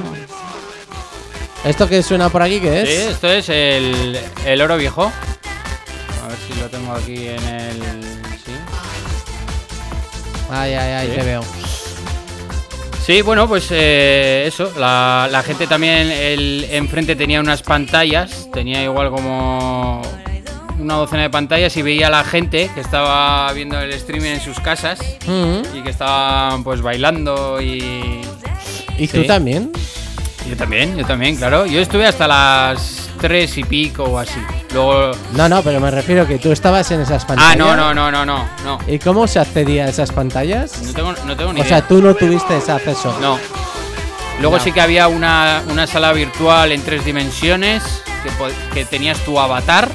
¿Esto 1.65 1.89
que 1.89 2.03
suena 2.03 2.29
por 2.31 2.43
aquí 2.43 2.59
qué 2.61 2.83
es? 2.83 2.89
Sí, 2.89 2.95
esto 3.11 3.29
es 3.31 3.49
el, 3.51 4.19
el 4.47 4.61
oro 4.63 4.77
viejo. 4.79 5.13
A 6.25 6.29
ver 6.29 6.39
si 6.49 6.59
lo 6.61 6.69
tengo 6.69 6.93
aquí 6.93 7.29
en 7.29 7.45
el. 7.45 7.83
Sí. 8.45 8.53
Ay, 10.51 10.73
ay, 10.75 10.93
ay, 10.93 11.09
Sí. 11.09 11.17
te 11.17 11.23
veo. 11.23 11.45
Sí, 13.05 13.23
bueno, 13.23 13.47
pues 13.47 13.69
eh, 13.71 14.45
eso. 14.47 14.73
La, 14.79 15.29
la 15.31 15.43
gente 15.43 15.67
también 15.67 16.11
el, 16.11 16.67
enfrente 16.71 17.15
tenía 17.15 17.41
unas 17.41 17.63
pantallas. 17.63 18.49
Tenía 18.53 18.83
igual 18.83 19.11
como 19.11 20.01
una 20.79 20.95
docena 20.95 21.23
de 21.23 21.31
pantallas 21.31 21.77
y 21.77 21.83
veía 21.83 22.07
a 22.07 22.11
la 22.11 22.25
gente 22.25 22.71
que 22.75 22.81
estaba 22.81 23.53
viendo 23.53 23.79
el 23.79 23.93
streaming 23.93 24.31
en 24.31 24.41
sus 24.41 24.59
casas 24.61 24.99
Mm. 25.27 25.77
y 25.77 25.83
que 25.83 25.91
estaban 25.91 26.65
pues 26.65 26.81
bailando 26.81 27.61
y. 27.61 28.23
¿Y 28.99 29.07
Sí. 29.07 29.19
tú 29.19 29.25
también? 29.27 29.73
Yo 30.51 30.57
también, 30.57 30.97
yo 30.97 31.07
también, 31.07 31.37
claro. 31.37 31.65
Yo 31.65 31.81
estuve 31.81 32.07
hasta 32.07 32.27
las 32.27 33.09
tres 33.21 33.57
y 33.57 33.63
pico 33.65 34.03
o 34.03 34.19
así. 34.19 34.41
Luego. 34.75 35.13
No, 35.35 35.49
no, 35.49 35.63
pero 35.63 35.79
me 35.81 35.91
refiero 35.93 36.27
que 36.27 36.39
tú 36.39 36.51
estabas 36.51 36.91
en 36.91 37.01
esas 37.03 37.25
pantallas. 37.25 37.53
Ah, 37.53 37.57
no, 37.57 37.77
no, 37.77 37.95
no, 37.95 38.11
no, 38.11 38.27
no. 38.27 38.49
No, 38.65 38.79
¿Y 38.89 38.99
cómo 38.99 39.29
se 39.29 39.39
accedía 39.39 39.85
a 39.85 39.89
esas 39.89 40.11
pantallas? 40.11 40.83
no 40.83 40.93
tengo, 40.93 41.13
no 41.25 41.37
tengo 41.37 41.53
ni 41.53 41.61
O 41.61 41.65
idea. 41.65 41.79
sea, 41.79 41.87
tú 41.89 42.03
no 42.03 42.15
tuviste 42.15 42.57
ese 42.57 42.73
acceso. 42.73 43.17
No. 43.21 43.39
Luego 44.41 44.57
No. 44.59 44.63
sí 44.65 44.73
que 44.73 44.81
había 44.81 45.07
una, 45.07 45.63
una 45.71 45.87
sala 45.87 46.13
virtual 46.13 46.73
en 46.73 46.83
tres 46.83 47.05
dimensiones 47.05 47.83
que, 48.25 48.31
que 48.75 48.85
tenías 48.85 49.19
tu 49.21 49.39
avatar. 49.39 49.89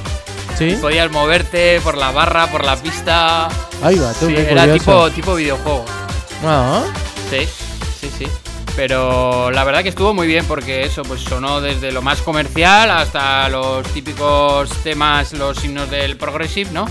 ¿Sí? 0.58 0.78
Podías 0.80 1.12
moverte 1.12 1.82
por 1.82 1.98
la 1.98 2.12
barra, 2.12 2.48
por 2.48 2.64
la 2.64 2.78
pista. 2.78 3.50
Ahí 3.84 4.00
va, 4.00 4.14
tú, 4.14 4.28
Sí, 4.28 4.36
qué 4.36 4.52
era 4.52 4.72
tipo, 4.72 5.10
tipo 5.12 5.36
videojuego. 5.36 5.84
Ah, 6.46 6.84
Sí, 7.30 7.40
sí, 8.00 8.10
sí. 8.20 8.28
Pero 8.76 9.52
la 9.52 9.64
verdad 9.64 9.84
que 9.84 9.90
estuvo 9.90 10.14
muy 10.14 10.28
bien 10.28 10.46
porque 10.46 10.84
eso 10.84 11.04
pues 11.04 11.22
sonó 11.22 11.62
desde 11.62 11.92
lo 11.94 12.02
más 12.02 12.22
comercial 12.22 12.92
hasta 12.92 13.48
los 13.50 13.88
típicos 13.88 14.70
temas, 14.84 15.32
los 15.34 15.64
himnos 15.64 15.90
del 15.90 16.18
progressive, 16.18 16.70
¿no? 16.72 16.86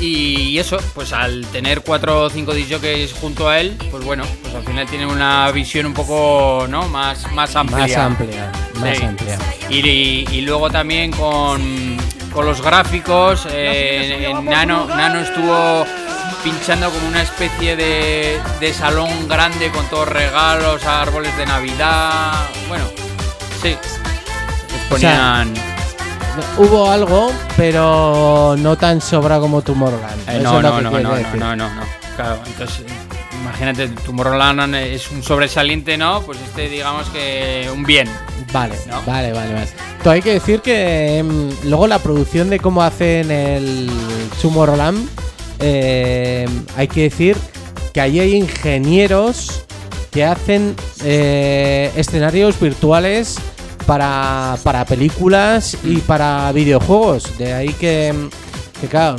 Y 0.00 0.58
eso, 0.58 0.78
pues 0.94 1.12
al 1.12 1.46
tener 1.52 1.82
cuatro 1.82 2.22
o 2.22 2.30
cinco 2.30 2.52
DJs 2.54 3.12
junto 3.20 3.48
a 3.48 3.60
él, 3.60 3.76
pues 3.90 4.04
bueno, 4.04 4.24
pues 4.42 4.52
al 4.54 4.64
final 4.64 4.86
tiene 4.88 5.06
una 5.06 5.48
visión 5.52 5.86
un 5.86 5.94
poco, 5.94 6.66
¿no? 6.68 6.88
Más, 6.88 7.30
más 7.32 7.54
amplia. 7.54 7.78
Más 7.86 7.96
amplia, 7.96 8.52
más 8.80 8.98
Sí. 8.98 9.04
amplia. 9.04 9.38
Y, 9.70 9.78
y- 9.88 10.24
y 10.32 10.40
luego 10.40 10.70
también 10.70 11.12
con, 11.12 11.96
con 12.32 12.44
los 12.46 12.60
gráficos, 12.60 13.46
eh, 13.50 14.26
en 14.28 14.44
Nano, 14.44 14.86
Nano 14.86 15.20
estuvo 15.20 15.84
pinchando 16.42 16.90
como 16.90 17.08
una 17.08 17.22
especie 17.22 17.76
de, 17.76 18.38
de 18.60 18.72
salón 18.74 19.28
grande 19.28 19.70
con 19.70 19.86
todos 19.86 20.08
regalos, 20.08 20.84
árboles 20.84 21.36
de 21.36 21.46
Navidad. 21.46 22.32
Bueno, 22.68 22.84
sí. 23.62 23.68
Les 23.70 24.92
O 24.92 24.98
sea, 24.98 25.44
ponían. 25.46 25.54
Hubo 26.56 26.90
algo, 26.90 27.30
pero 27.56 28.56
no 28.58 28.76
tan 28.76 29.00
sobra 29.00 29.38
como 29.38 29.62
Tomorrowland. 29.62 30.28
Eh, 30.28 30.40
no, 30.42 30.62
no, 30.62 30.80
no, 30.80 30.90
no, 30.90 31.00
no, 31.00 31.16
no, 31.36 31.56
no, 31.56 31.74
no. 31.74 31.82
Claro, 32.16 32.40
entonces 32.46 32.84
imagínate, 33.42 33.88
Tomorrowland 33.88 34.74
es 34.76 35.10
un 35.10 35.22
sobresaliente, 35.22 35.96
¿no? 35.98 36.22
Pues 36.22 36.38
este 36.40 36.68
digamos 36.68 37.08
que 37.10 37.68
un 37.72 37.84
bien. 37.84 38.08
Vale, 38.52 38.76
¿No? 38.88 39.02
vale, 39.02 39.32
vale, 39.32 39.54
vale. 39.54 39.68
Hay 40.04 40.22
que 40.22 40.32
decir 40.32 40.60
que 40.60 41.18
em, 41.18 41.50
luego 41.64 41.86
la 41.86 41.98
producción 41.98 42.50
de 42.50 42.58
cómo 42.58 42.82
hacen 42.82 43.30
el 43.30 43.90
Tomorrowland, 44.40 45.08
eh, 45.62 46.46
hay 46.76 46.88
que 46.88 47.02
decir 47.02 47.36
que 47.92 48.00
ahí 48.00 48.20
hay 48.20 48.34
ingenieros 48.34 49.64
que 50.10 50.24
hacen 50.24 50.74
eh, 51.04 51.90
escenarios 51.96 52.60
virtuales 52.60 53.36
para, 53.86 54.56
para 54.62 54.84
películas 54.84 55.76
y 55.84 55.98
para 55.98 56.52
videojuegos. 56.52 57.38
De 57.38 57.52
ahí 57.52 57.72
que, 57.74 58.12
claro, 58.90 59.16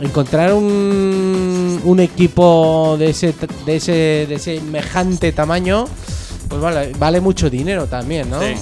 encontrar 0.00 0.52
un, 0.52 1.80
un 1.84 2.00
equipo 2.00 2.96
de 2.98 3.10
ese, 3.10 3.34
de 3.64 3.76
ese 3.76 4.26
de 4.28 4.38
semejante 4.38 5.32
tamaño, 5.32 5.86
pues 6.48 6.60
vale, 6.60 6.92
vale 6.98 7.20
mucho 7.20 7.48
dinero 7.48 7.86
también, 7.86 8.28
¿no? 8.30 8.40
Sí. 8.40 8.54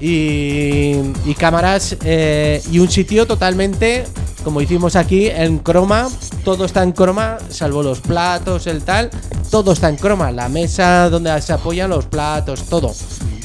Y, 0.00 1.34
cámaras 1.38 1.96
eh, 2.04 2.62
y 2.70 2.78
un 2.78 2.90
sitio 2.90 3.26
totalmente, 3.26 4.04
como 4.42 4.60
hicimos 4.60 4.96
aquí, 4.96 5.28
en 5.28 5.58
croma. 5.58 6.08
Todo 6.44 6.64
está 6.64 6.82
en 6.82 6.92
croma, 6.92 7.38
salvo 7.50 7.82
los 7.82 8.00
platos, 8.00 8.66
el 8.66 8.82
tal. 8.82 9.10
Todo 9.50 9.72
está 9.72 9.88
en 9.88 9.96
croma. 9.96 10.32
La 10.32 10.48
mesa 10.48 11.10
donde 11.10 11.40
se 11.42 11.52
apoyan 11.52 11.90
los 11.90 12.06
platos, 12.06 12.64
todo. 12.64 12.94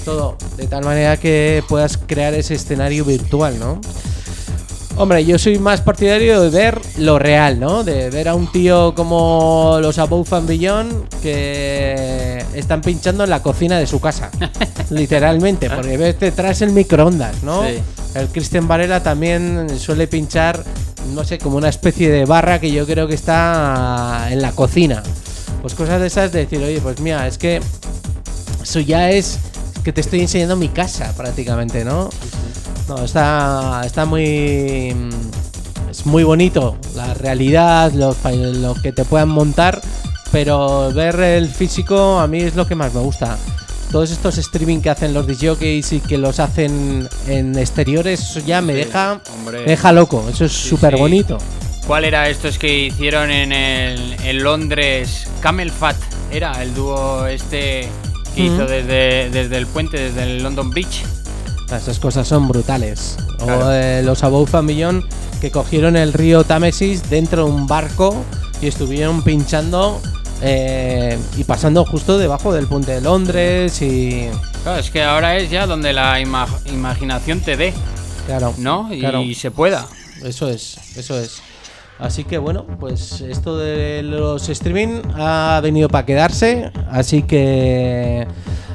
Todo. 0.06 0.38
De 0.56 0.68
tal 0.68 0.86
manera 0.86 1.18
que 1.18 1.64
puedas 1.68 1.98
crear 1.98 2.34
ese 2.34 2.56
escenario 2.56 3.04
virtual, 3.04 3.60
¿no? 3.60 3.82
Hombre, 4.98 5.26
yo 5.26 5.38
soy 5.38 5.60
más 5.60 5.82
partidario 5.82 6.42
de 6.42 6.50
ver 6.50 6.80
lo 7.00 7.20
real, 7.20 7.60
¿no? 7.60 7.84
De 7.84 8.10
ver 8.10 8.30
a 8.30 8.36
un 8.36 8.50
tío 8.50 8.96
como 8.96 9.78
los 9.82 10.00
Above 10.00 10.32
and 10.32 10.48
Beyond 10.48 11.10
que 11.22 12.42
están 12.54 12.80
pinchando 12.80 13.26
en 13.26 13.30
la 13.30 13.42
cocina 13.42 13.78
de 13.78 13.88
su 13.88 14.00
casa. 14.00 14.32
literalmente, 14.90 15.70
porque 15.70 15.98
ves 15.98 16.18
detrás 16.18 16.62
el 16.62 16.72
microondas, 16.72 17.44
¿no? 17.44 17.64
Sí. 17.64 17.80
El 18.16 18.30
Christian 18.30 18.70
Varela 18.70 19.04
también 19.04 19.68
suele 19.78 20.08
pinchar, 20.08 20.64
no 21.14 21.26
sé, 21.26 21.40
como 21.40 21.58
una 21.58 21.68
especie 21.68 22.10
de 22.10 22.24
barra 22.24 22.62
que 22.62 22.72
yo 22.72 22.86
creo 22.86 23.06
que 23.06 23.16
está 23.16 24.28
en 24.32 24.42
la 24.42 24.54
cocina. 24.54 25.04
Pues 25.62 25.74
cosas 25.74 26.00
de 26.00 26.08
esas 26.08 26.32
de 26.32 26.40
decir, 26.40 26.64
oye, 26.64 26.80
pues 26.80 27.02
mira, 27.02 27.28
es 27.28 27.38
que 27.38 27.60
eso 28.64 28.80
ya 28.80 29.12
es 29.12 29.40
que 29.84 29.92
te 29.92 30.00
estoy 30.00 30.22
enseñando 30.22 30.56
mi 30.56 30.70
casa 30.70 31.14
prácticamente, 31.18 31.84
¿no? 31.84 32.10
No, 32.88 33.04
está, 33.04 33.82
está 33.86 34.06
muy. 34.06 34.96
Es 35.90 36.06
muy 36.06 36.24
bonito 36.24 36.78
la 36.96 37.14
realidad, 37.14 37.92
lo, 37.94 38.16
lo 38.54 38.76
que 38.76 38.92
te 38.92 39.06
puedan 39.06 39.30
montar, 39.30 39.82
pero 40.32 40.92
ver 40.94 41.20
el 41.20 41.48
físico 41.50 42.20
a 42.20 42.28
mí 42.28 42.42
es 42.42 42.56
lo 42.56 42.68
que 42.68 42.76
más 42.76 42.94
me 42.94 43.00
gusta. 43.02 43.38
Todos 43.92 44.12
estos 44.12 44.38
streaming 44.38 44.82
que 44.82 44.90
hacen 44.90 45.14
los 45.14 45.26
DJs 45.26 45.94
y 45.94 46.00
que 46.02 46.18
los 46.18 46.40
hacen 46.40 47.08
en 47.28 47.58
exteriores, 47.58 48.20
eso 48.20 48.40
ya 48.42 48.62
me 48.62 48.74
Sí, 48.74 48.80
deja, 48.80 49.22
hombre. 49.38 49.60
me 49.60 49.66
deja 49.72 49.92
loco. 49.94 50.26
Eso 50.30 50.46
es 50.46 50.52
súper 50.52 50.96
sí. 50.96 51.00
bonito. 51.00 51.38
¿Cuál 51.88 52.04
era 52.04 52.28
estos 52.28 52.58
que 52.58 52.88
hicieron 52.88 53.32
en, 53.32 53.52
el, 53.54 54.14
en 54.24 54.44
Londres? 54.44 55.28
Camel 55.40 55.72
Fat 55.72 55.96
era 56.32 56.62
el 56.62 56.74
dúo 56.74 57.26
este 57.28 57.88
que 58.36 58.42
hizo 58.44 58.66
desde, 58.66 59.30
desde 59.30 59.56
el 59.56 59.68
puente, 59.68 59.98
desde 59.98 60.24
el 60.24 60.44
London 60.44 60.72
Bridge. 60.72 61.04
Esas 61.72 62.00
cosas 62.00 62.28
son 62.28 62.48
brutales. 62.48 63.18
Claro. 63.38 63.68
O 63.68 63.72
eh, 63.72 64.02
los 64.04 64.24
Above 64.24 64.56
a 64.56 64.62
Millón 64.62 65.06
que 65.42 65.52
cogieron 65.52 65.96
el 65.96 66.14
río 66.14 66.44
Támesis 66.44 67.10
dentro 67.10 67.46
de 67.46 67.52
un 67.52 67.68
barco 67.68 68.16
y 68.62 68.68
estuvieron 68.68 69.22
pinchando 69.24 70.02
eh, 70.42 71.18
y 71.38 71.44
pasando 71.44 71.84
justo 71.86 72.18
debajo 72.18 72.54
del 72.54 72.68
puente 72.68 72.94
de 72.94 73.02
Londres 73.02 73.82
y... 73.82 74.28
Claro, 74.64 74.80
es 74.80 74.90
que 74.92 75.04
ahora 75.04 75.38
es 75.38 75.50
ya 75.50 75.66
donde 75.68 75.94
la 75.94 76.20
ima- 76.20 76.48
imaginación 76.68 77.40
te 77.42 77.58
dé, 77.58 77.74
Claro, 78.26 78.54
¿no? 78.58 78.92
Y 78.94 79.00
claro. 79.00 79.22
se 79.36 79.52
pueda. 79.52 79.86
Eso 80.24 80.50
es, 80.50 80.78
eso 80.96 81.20
es. 81.20 81.42
Así 82.00 82.24
que 82.26 82.38
bueno, 82.38 82.66
pues 82.80 83.22
esto 83.22 83.58
de 83.58 84.04
los 84.04 84.50
streaming 84.50 85.02
ha 85.16 85.60
venido 85.64 85.88
para 85.88 86.06
quedarse, 86.06 86.70
así 86.92 87.24
que 87.24 88.28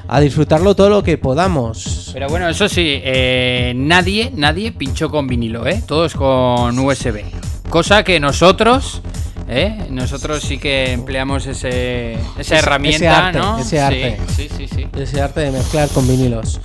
a 0.08 0.20
disfrutarlo 0.20 0.74
todo 0.74 0.88
lo 0.88 1.02
que 1.02 1.18
podamos. 1.18 2.10
Pero 2.14 2.28
bueno, 2.28 2.48
eso 2.48 2.68
sí, 2.68 3.00
eh, 3.04 3.72
nadie, 3.76 4.32
nadie 4.34 4.72
pinchó 4.72 5.10
con 5.10 5.26
vinilo, 5.28 5.66
¿eh? 5.66 5.82
Todos 5.86 6.14
con 6.14 6.78
USB. 6.78 7.22
Cosa 7.68 8.02
que 8.04 8.18
nosotros, 8.18 9.02
¿eh? 9.48 9.86
Nosotros 9.90 10.42
sí 10.42 10.58
que 10.58 10.90
empleamos 10.92 11.46
ese, 11.46 12.14
esa 12.14 12.40
Ese- 12.40 12.56
herramienta, 12.56 12.96
ese 12.98 13.08
arte, 13.08 13.38
¿no? 13.38 13.58
ese 13.58 13.68
Sí, 13.68 13.76
arte. 13.78 14.18
Sí, 14.34 14.48
sí, 14.56 14.66
sí. 14.66 14.86
Ese 14.98 15.20
arte 15.20 15.40
de 15.40 15.50
mezclar 15.52 15.88
con 15.90 16.08
vinilos. 16.08 16.58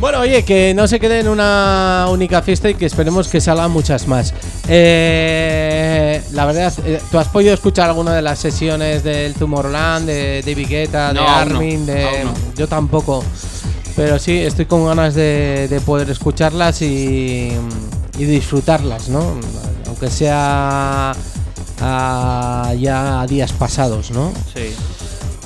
Bueno, 0.00 0.20
oye, 0.20 0.44
que 0.44 0.74
no 0.74 0.86
se 0.86 1.00
quede 1.00 1.20
en 1.20 1.28
una 1.28 2.06
única 2.10 2.42
fiesta 2.42 2.68
y 2.68 2.74
que 2.74 2.84
esperemos 2.86 3.28
que 3.28 3.40
salgan 3.40 3.70
muchas 3.70 4.06
más. 4.06 4.34
Eh, 4.68 6.22
la 6.32 6.44
verdad, 6.44 6.72
eh, 6.84 7.00
¿tú 7.10 7.18
has 7.18 7.28
podido 7.28 7.54
escuchar 7.54 7.88
alguna 7.88 8.14
de 8.14 8.22
las 8.22 8.38
sesiones 8.38 9.02
del 9.02 9.34
Tomorrowland, 9.34 10.06
de 10.06 10.42
David 10.44 10.68
Guetta, 10.68 11.08
de 11.08 11.14
no, 11.14 11.28
Armin? 11.28 11.86
de... 11.86 12.24
no. 12.24 12.34
Yo 12.56 12.66
tampoco. 12.68 13.24
Pero 13.96 14.18
sí, 14.18 14.38
estoy 14.38 14.66
con 14.66 14.84
ganas 14.84 15.14
de, 15.14 15.68
de 15.68 15.80
poder 15.80 16.10
escucharlas 16.10 16.82
y, 16.82 17.52
y 18.18 18.24
disfrutarlas, 18.24 19.08
¿no? 19.08 19.38
Aunque 19.86 20.10
sea 20.10 21.14
ah, 21.80 22.74
ya 22.78 23.20
a 23.20 23.26
días 23.26 23.52
pasados, 23.52 24.10
¿no? 24.10 24.32
Sí. 24.52 24.74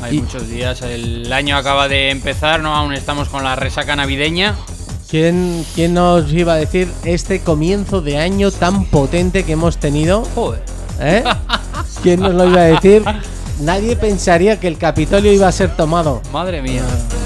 Hay 0.03 0.17
Y- 0.17 0.23
muchos 0.23 0.49
días. 0.49 0.83
El 0.83 1.33
año 1.33 1.57
acaba 1.57 1.89
de 1.89 2.11
empezar, 2.11 2.61
¿no? 2.61 2.75
Aún 2.75 2.95
estamos 2.95 3.29
con 3.29 3.45
la 3.45 3.57
resaca 3.57 3.97
navideña. 3.97 4.55
¿Quién, 5.11 5.65
¿Quién 5.75 5.95
nos 5.95 6.31
iba 6.33 6.53
a 6.53 6.57
decir 6.57 6.89
este 7.05 7.41
comienzo 7.41 8.01
de 8.03 8.19
año 8.19 8.51
tan 8.51 8.85
potente 8.85 9.45
que 9.45 9.53
hemos 9.53 9.79
tenido? 9.79 10.23
Joder. 10.35 10.63
¿Eh? 11.01 11.25
¿Quién 12.03 12.21
nos 12.21 12.35
lo 12.35 12.47
iba 12.49 12.61
a 12.61 12.65
decir? 12.65 13.03
Nadie 13.61 13.97
pensaría 13.97 14.61
que 14.61 14.69
el 14.69 14.77
Capitolio 14.79 15.33
iba 15.33 15.49
a 15.49 15.53
ser 15.53 15.75
tomado. 15.77 16.23
Madre 16.33 16.61
mía. 16.63 16.83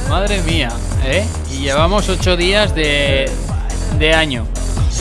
Madre 0.08 0.40
mía. 0.42 0.70
¿Eh? 1.04 1.24
Y 1.52 1.58
llevamos 1.62 2.08
ocho 2.08 2.36
días 2.36 2.74
de, 2.74 3.28
de 3.98 4.14
año. 4.14 4.46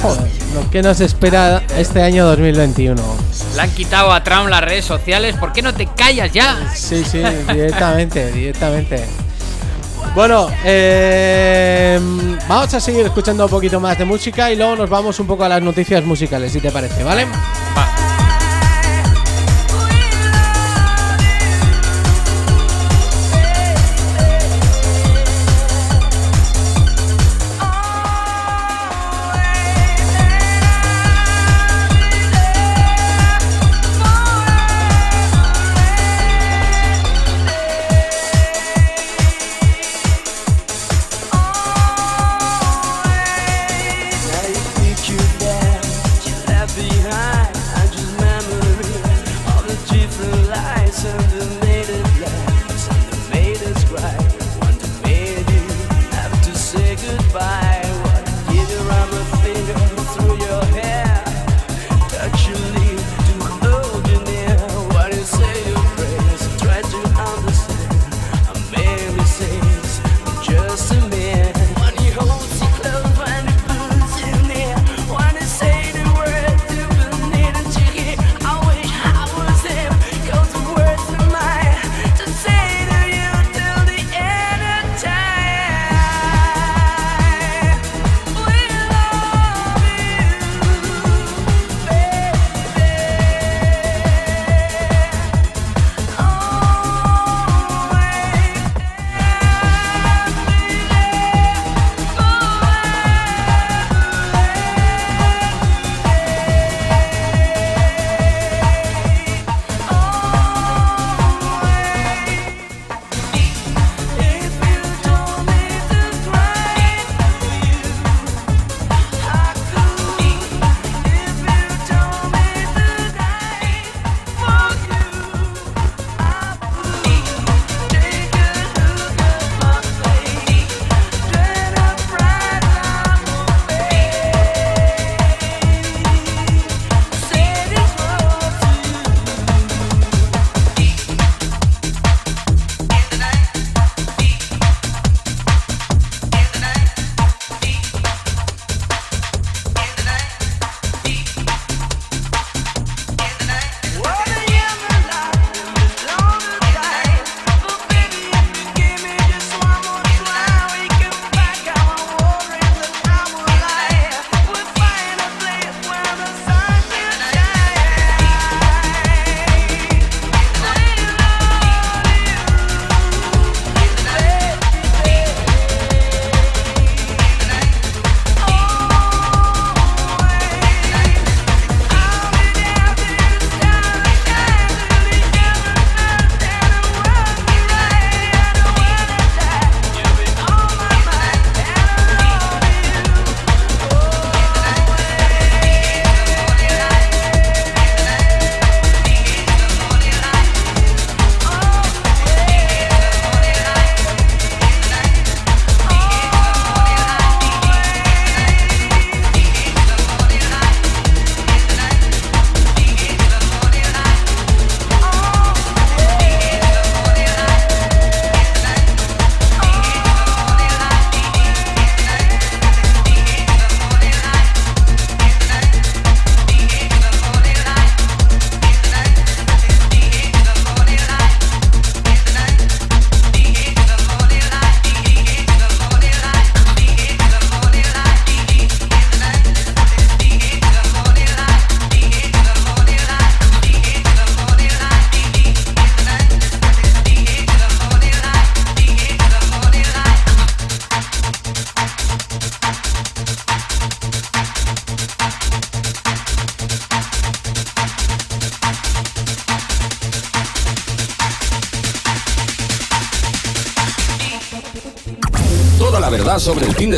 Joder, 0.02 0.28
lo 0.56 0.70
que 0.72 0.82
nos 0.82 1.00
espera 1.02 1.62
este 1.78 2.02
año 2.02 2.26
2021. 2.26 3.02
Le 3.56 3.62
han 3.62 3.72
quitado 3.72 4.12
a 4.12 4.24
Trump 4.24 4.50
las 4.50 4.62
redes 4.62 4.86
sociales. 4.86 5.36
¿Por 5.38 5.54
qué 5.54 5.62
no 5.62 5.74
te 5.74 5.88
callas 5.88 6.32
ya? 6.32 6.72
Sí, 6.74 7.04
sí, 7.04 7.20
directamente, 7.52 8.32
directamente. 8.32 9.06
Bueno, 10.16 10.50
eh, 10.66 12.00
vamos 12.48 12.74
a 12.74 12.80
seguir 12.80 13.06
escuchando 13.06 13.46
un 13.46 13.50
poquito 13.50 13.80
más 13.80 13.98
de 13.98 14.06
música 14.06 14.52
y 14.52 14.58
luego 14.58 14.76
nos 14.76 14.90
vamos 14.90 15.20
un 15.20 15.28
poco 15.28 15.46
a 15.46 15.50
las 15.50 15.62
noticias 15.62 16.04
musicales, 16.04 16.52
si 16.52 16.60
te 16.60 16.70
parece, 16.70 17.04
¿vale? 17.04 17.26
Va. 17.78 18.01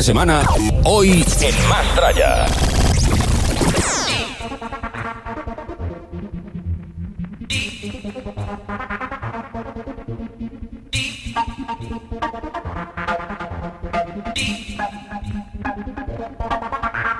Semana, 0.04 0.42
hoy 0.84 1.26
En 1.40 1.70
Más 1.70 1.96
Tralla. 1.96 2.46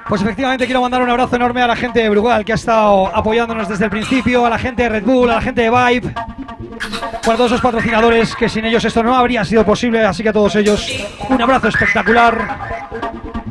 Pues 0.10 0.22
efectivamente 0.22 0.66
quiero 0.66 0.82
mandar 0.82 1.02
un 1.02 1.10
abrazo 1.10 1.38
enorme 1.38 1.62
a 1.62 1.68
la 1.68 1.78
gente 1.78 2.02
de 2.02 2.10
Brugal 2.10 2.44
que 2.44 2.52
ha 2.52 2.56
estado 2.56 3.08
apoyándonos 3.16 3.70
desde 3.70 3.86
el 3.86 3.92
principio, 3.92 4.46
a 4.46 4.50
la 4.50 4.60
gente 4.60 4.84
de 4.84 4.90
Red 4.90 5.04
Bull, 5.04 5.30
a 5.30 5.36
la 5.36 5.42
gente 5.42 5.62
de 5.62 5.70
Vibe, 5.70 6.14
para 7.24 7.38
todos 7.38 7.52
esos 7.54 7.62
patrocinadores 7.62 8.36
que 8.36 8.50
sin 8.50 8.66
ellos 8.66 8.84
esto 8.84 9.02
no 9.02 9.16
habría 9.16 9.46
sido 9.46 9.64
posible, 9.66 10.04
así 10.04 10.22
que 10.22 10.30
a 10.30 10.34
todos 10.34 10.54
ellos 10.58 10.86
un 11.30 11.42
abrazo 11.42 11.70
espectacular 11.70 12.63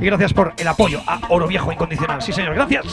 y 0.03 0.07
gracias 0.07 0.32
por 0.34 0.53
el 0.57 0.66
apoyo 0.66 1.00
a 1.07 1.20
Oro 1.28 1.46
Viejo 1.46 1.70
Incondicional. 1.70 2.20
Sí, 2.20 2.32
señor, 2.32 2.55
gracias. 2.55 2.86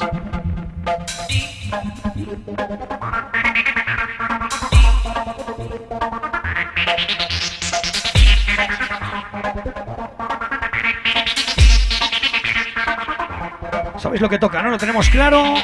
Sabéis 13.97 14.21
lo 14.21 14.29
que 14.29 14.37
toca, 14.37 14.61
¿no? 14.61 14.69
Lo 14.69 14.77
tenemos 14.77 15.09
claro. 15.09 15.55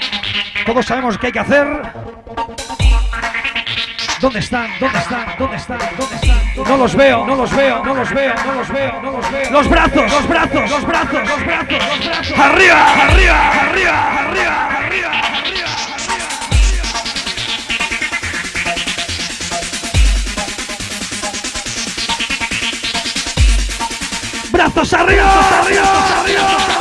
Todos 0.65 0.83
sabemos 0.83 1.15
qué 1.19 1.27
hay 1.27 1.33
que 1.33 1.39
hacer. 1.39 1.67
¿Dónde 4.19 4.39
están? 4.39 4.67
¿Dónde 4.79 4.97
están? 4.97 5.25
¿Dónde 5.37 5.57
están? 5.57 5.77
¿Dónde 5.95 6.15
están? 6.15 6.35
Los 6.85 6.95
veo, 6.95 7.25
no 7.25 7.35
los 7.35 7.55
veo, 7.55 7.83
no 7.83 7.93
los 7.93 8.13
veo, 8.13 8.33
no 8.45 8.53
los 8.55 8.69
veo, 8.69 9.01
no 9.01 9.04
los 9.04 9.04
veo. 9.04 9.04
Los 9.51 9.67
brazos, 9.69 10.11
los 10.11 10.27
brazos, 10.27 10.69
los 10.69 10.85
brazos, 10.85 11.27
los 11.27 11.45
brazos, 11.45 11.87
los 11.87 12.05
brazos. 12.05 12.39
Arriba, 12.39 12.93
arriba, 12.93 13.51
arriba, 13.61 14.11
arriba, 14.21 14.67
arriba, 14.67 14.77
arriba. 14.77 15.11
Brazos 24.51 24.93
arriba, 24.93 25.59
arriba, 25.59 26.21
arriba, 26.21 26.74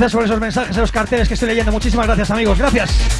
Gracias 0.00 0.16
por 0.16 0.24
esos 0.24 0.40
mensajes, 0.40 0.74
esos 0.74 0.90
carteles 0.90 1.28
que 1.28 1.34
estoy 1.34 1.50
leyendo. 1.50 1.70
Muchísimas 1.72 2.06
gracias, 2.06 2.30
amigos. 2.30 2.56
Gracias. 2.56 3.19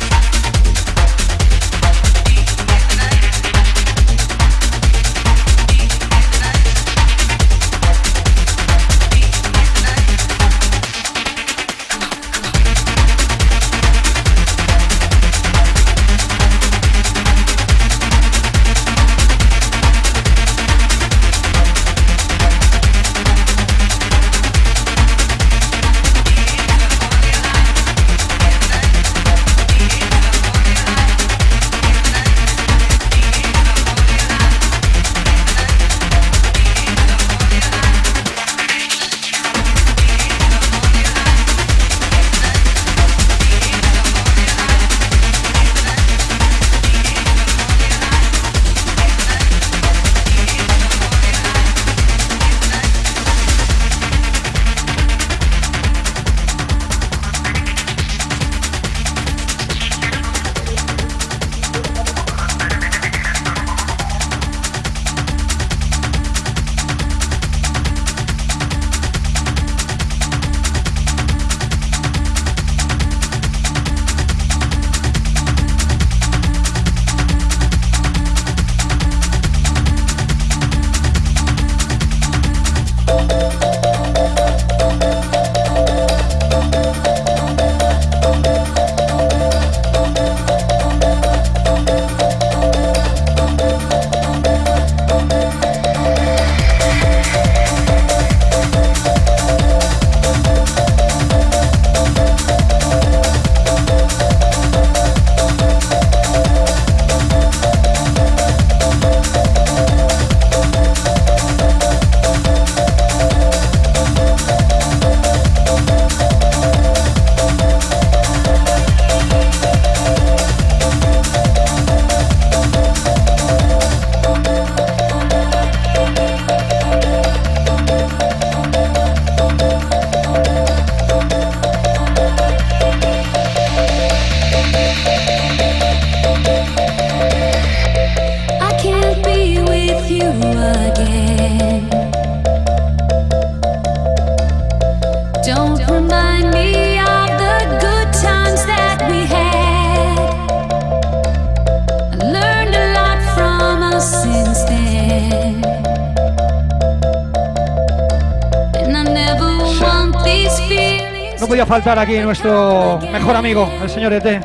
Faltar 161.81 161.99
aquí 161.99 162.18
nuestro 162.18 162.99
mejor 163.11 163.35
amigo, 163.37 163.72
el 163.83 163.89
señor 163.89 164.12
ET. 164.12 164.45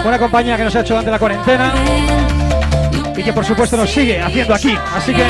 Buena 0.00 0.16
compañía 0.16 0.56
que 0.56 0.62
nos 0.62 0.76
ha 0.76 0.80
hecho 0.80 0.94
durante 0.94 1.10
la 1.10 1.18
cuarentena 1.18 1.72
y 3.16 3.22
que 3.22 3.32
por 3.32 3.44
supuesto 3.44 3.76
nos 3.76 3.90
sigue 3.90 4.20
haciendo 4.22 4.54
aquí. 4.54 4.78
Así 4.94 5.12
que 5.12 5.24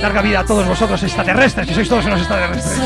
Larga 0.00 0.22
vida 0.22 0.40
a 0.40 0.44
todos 0.44 0.64
vosotros 0.66 1.02
extraterrestres, 1.02 1.66
que 1.66 1.74
sois 1.74 1.88
todos 1.88 2.06
unos 2.06 2.20
extraterrestres. 2.20 2.78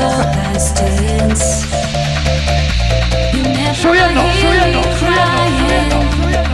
Subiendo, 3.79 4.21
subiendo, 4.41 4.81
subiendo, 4.81 4.83
subiendo, 4.97 6.01
subiendo. 6.17 6.51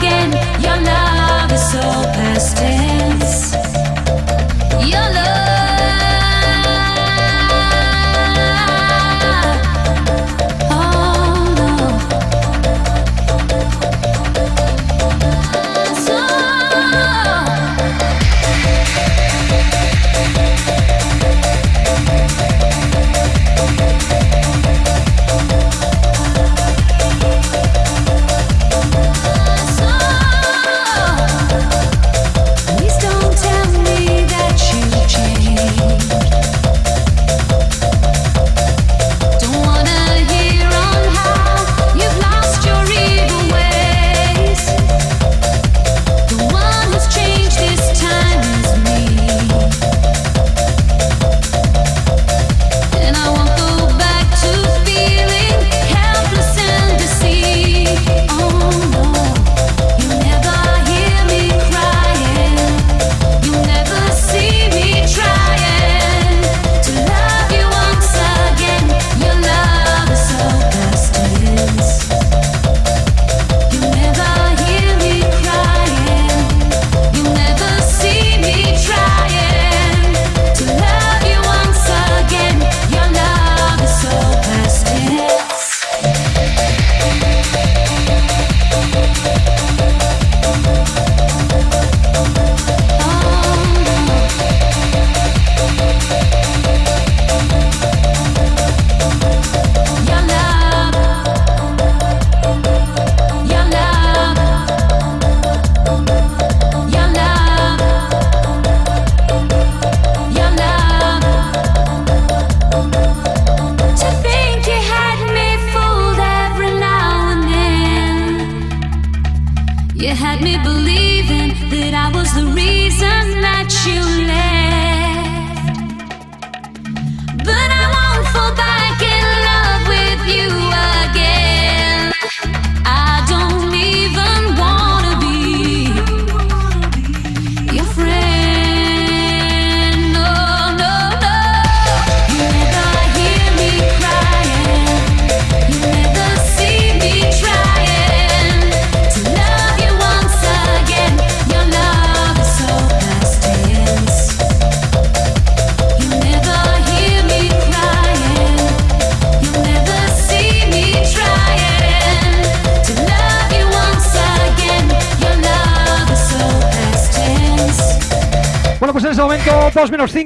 Again. 0.00 0.32
Your 0.62 0.78
love 0.80 1.52
is 1.52 1.72
so 1.72 1.80
past 1.80 2.56
tense. 2.56 3.19
Your 4.80 5.12
love, 5.12 5.19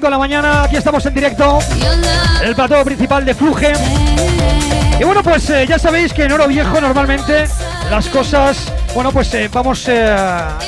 5 0.04 0.08
de 0.08 0.10
la 0.10 0.18
mañana, 0.18 0.64
aquí 0.64 0.76
estamos 0.76 1.06
en 1.06 1.14
directo 1.14 1.60
el 2.42 2.54
plató 2.54 2.84
principal 2.84 3.24
de 3.24 3.34
Fluge. 3.34 3.72
Y 5.00 5.04
bueno, 5.04 5.22
pues 5.22 5.48
eh, 5.48 5.66
ya 5.66 5.78
sabéis 5.78 6.12
que 6.12 6.24
en 6.24 6.32
Oro 6.32 6.46
Viejo 6.46 6.78
normalmente 6.78 7.46
las 7.88 8.08
cosas, 8.10 8.70
bueno, 8.94 9.10
pues 9.12 9.32
eh, 9.32 9.48
vamos 9.50 9.88
eh, 9.88 10.14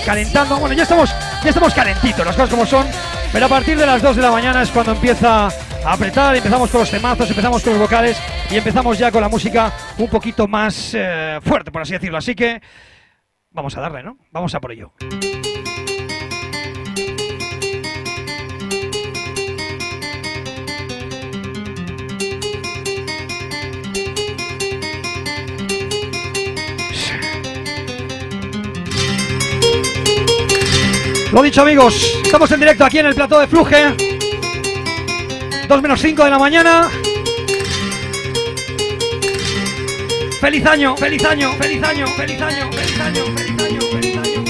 calentando. 0.07 0.57
Bueno, 0.57 0.75
ya 0.75 0.85
estamos, 0.85 1.11
ya 1.43 1.51
estamos 1.51 1.75
calentitos, 1.75 2.25
las 2.25 2.35
cosas 2.35 2.49
como 2.49 2.65
son. 2.65 2.87
Pero 3.31 3.45
a 3.45 3.49
partir 3.51 3.77
de 3.77 3.85
las 3.85 4.01
2 4.01 4.17
de 4.17 4.23
la 4.23 4.31
mañana 4.31 4.63
es 4.63 4.71
cuando 4.71 4.93
empieza 4.93 5.49
a 5.49 5.93
apretar, 5.93 6.35
empezamos 6.35 6.71
con 6.71 6.81
los 6.81 6.91
temazos, 6.91 7.29
empezamos 7.29 7.63
con 7.63 7.75
los 7.75 7.83
vocales 7.83 8.17
y 8.51 8.57
empezamos 8.57 8.97
ya 8.97 9.11
con 9.11 9.21
la 9.21 9.29
música 9.29 9.71
un 9.99 10.09
poquito 10.09 10.49
más 10.49 10.93
eh, 10.95 11.41
fuerte, 11.43 11.71
por 11.71 11.83
así 11.83 11.93
decirlo. 11.93 12.17
Así 12.17 12.35
que 12.35 12.63
vamos 13.51 13.77
a 13.77 13.83
darle, 13.83 14.03
¿no? 14.03 14.17
Vamos 14.31 14.55
a 14.55 14.61
por 14.61 14.73
ello. 14.73 14.95
Lo 31.37 31.43
dicho 31.43 31.61
amigos, 31.61 31.95
estamos 32.25 32.51
en 32.51 32.61
directo 32.61 32.83
aquí 32.87 32.99
en 32.99 33.05
el 33.05 33.15
plató 33.15 33.39
de 33.39 33.47
Fluge. 33.47 33.95
2 35.69 35.83
menos 35.83 36.01
5 36.01 36.25
de 36.25 36.31
la 36.31 36.39
mañana. 36.39 36.89
Feliz 40.41 40.65
año, 40.65 40.97
feliz 40.97 41.23
año, 41.27 41.53
feliz 41.53 41.83
año, 41.83 42.07
feliz 42.07 42.41
año, 42.41 42.73
feliz 42.73 42.99
año, 42.99 43.25
feliz 43.37 43.61
año, 43.61 43.81
feliz 43.83 44.17
año. 44.17 44.45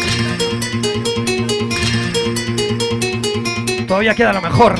Todavía 3.88 4.14
queda 4.14 4.32
lo 4.32 4.42
mejor. 4.42 4.76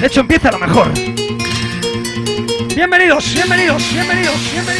De 0.00 0.06
hecho, 0.06 0.20
empieza 0.20 0.52
lo 0.52 0.58
mejor. 0.58 0.92
Bienvenidos, 2.74 3.32
bienvenidos, 3.32 3.90
bienvenidos, 3.90 4.52
bienvenidos, 4.52 4.75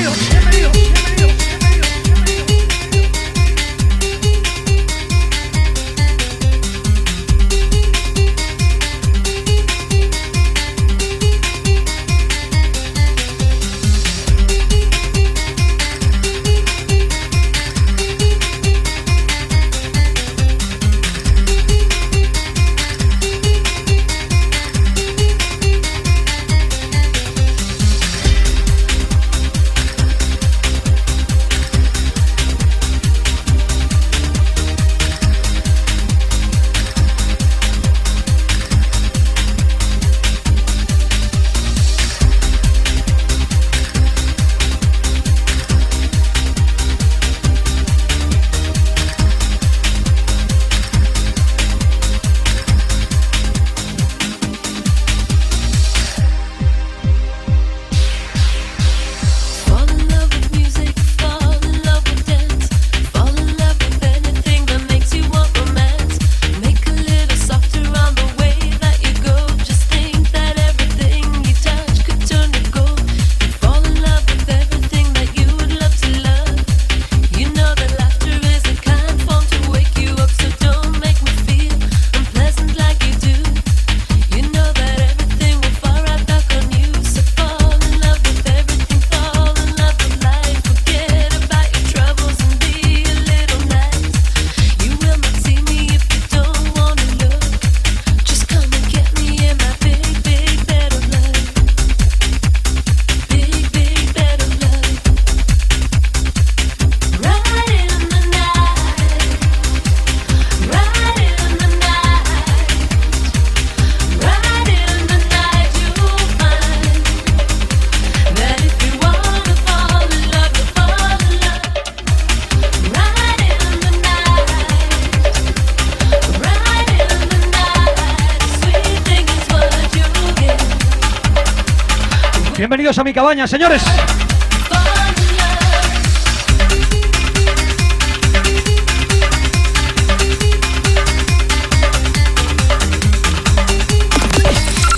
Cabañas, 133.16 133.48
señores. 133.48 133.82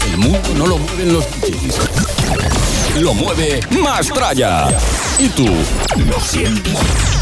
El 0.04 0.16
mundo 0.16 0.48
no 0.56 0.66
lo 0.66 0.78
mueven 0.78 1.12
los 1.12 1.24
DJs. 1.40 3.00
Lo 3.02 3.14
mueve 3.14 3.60
más 3.80 4.08
traya. 4.08 4.66
Y 5.20 5.28
tú 5.28 5.46
lo 6.04 6.18
sientes. 6.18 7.17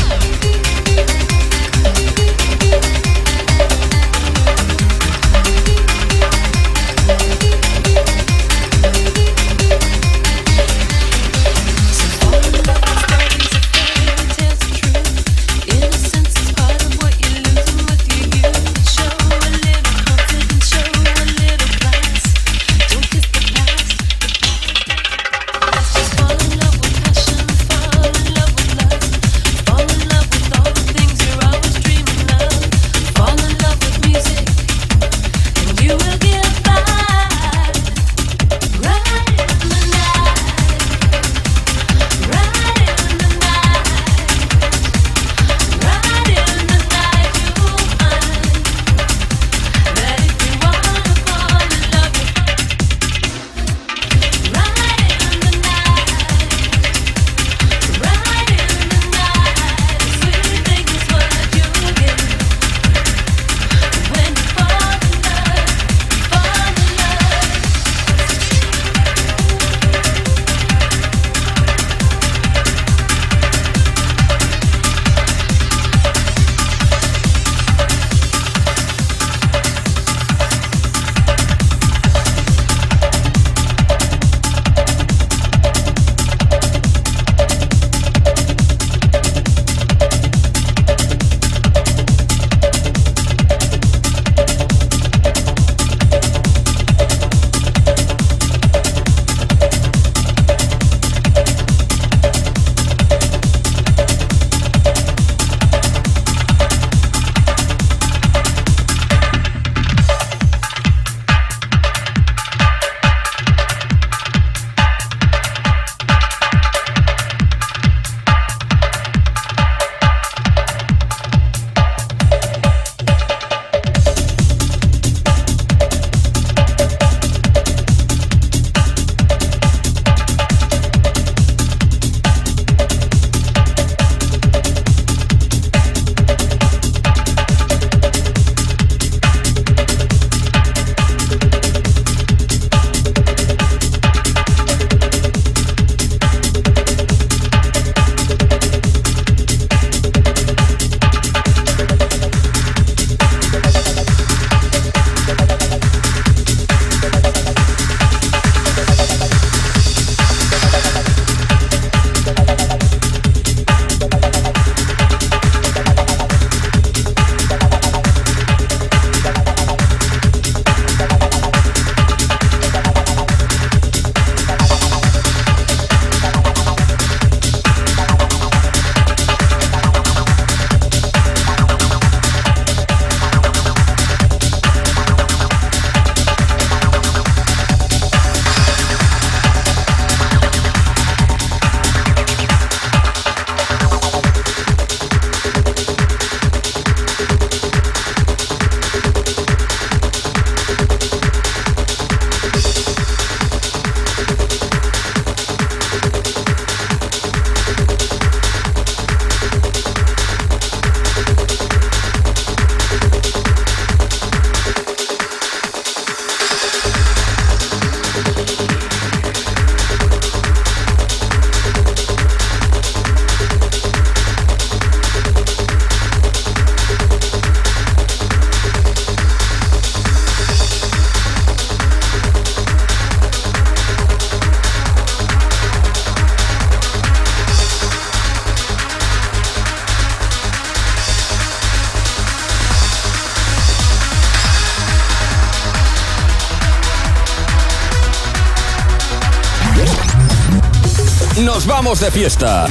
de 252.01 252.11
fiesta. 252.11 252.67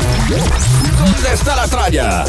¿Dónde 0.97 1.33
está 1.33 1.55
la 1.55 1.67
tralla? 1.67 2.23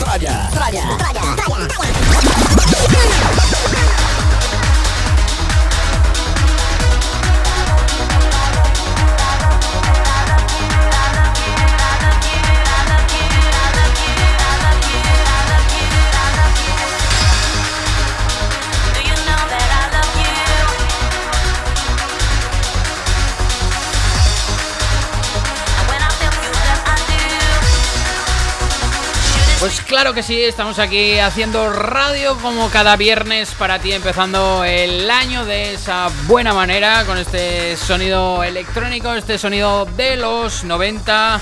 Claro 29.97 30.13
que 30.13 30.23
sí, 30.23 30.45
estamos 30.45 30.79
aquí 30.79 31.19
haciendo 31.19 31.73
radio 31.73 32.37
como 32.43 32.69
cada 32.69 32.97
viernes 32.97 33.55
para 33.55 33.79
ti, 33.79 33.95
empezando 33.95 34.63
el 34.63 35.11
año 35.11 35.47
de 35.47 35.73
esa 35.73 36.11
buena 36.27 36.53
manera 36.53 37.07
con 37.07 37.17
este 37.17 37.79
sonido 37.79 38.45
electrónico, 38.45 39.15
este 39.15 39.39
sonido 39.39 39.87
de 39.87 40.19
los 40.19 40.65
90. 40.65 41.41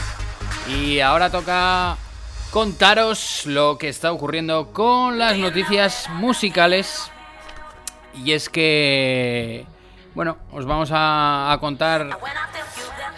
Y 0.68 1.00
ahora 1.00 1.30
toca 1.30 1.96
contaros 2.52 3.44
lo 3.46 3.76
que 3.76 3.88
está 3.88 4.12
ocurriendo 4.12 4.72
con 4.72 5.18
las 5.18 5.36
noticias 5.36 6.08
musicales. 6.10 7.10
Y 8.14 8.34
es 8.34 8.48
que, 8.48 9.66
bueno, 10.14 10.36
os 10.52 10.64
vamos 10.64 10.90
a, 10.92 11.58
contar 11.60 12.20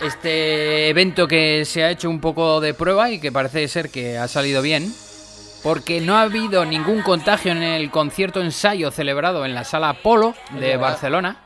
este 0.01 0.89
evento 0.89 1.29
que 1.29 1.67
se 1.67 1.85
ha 1.85 1.91
hecho 1.91 2.09
un 2.09 2.23
poco 2.23 2.59
de 2.63 2.73
prueba 2.73 3.11
y 3.11 3.21
que 3.21 3.31
parece 3.31 3.69
ser 3.69 3.91
que 3.91 4.17
ha 4.17 4.29
salido 4.29 4.63
bien, 4.63 4.95
porque 5.67 6.01
no 6.01 6.17
ha 6.17 6.23
habido 6.23 6.65
ningún 6.65 7.03
contagio 7.03 7.51
en 7.51 7.61
el 7.61 7.91
concierto 7.91 8.41
ensayo 8.41 8.93
celebrado 8.93 9.45
en 9.45 9.53
la 9.53 9.65
sala 9.65 9.95
Polo 9.95 10.37
de 10.61 10.77
Barcelona. 10.77 11.39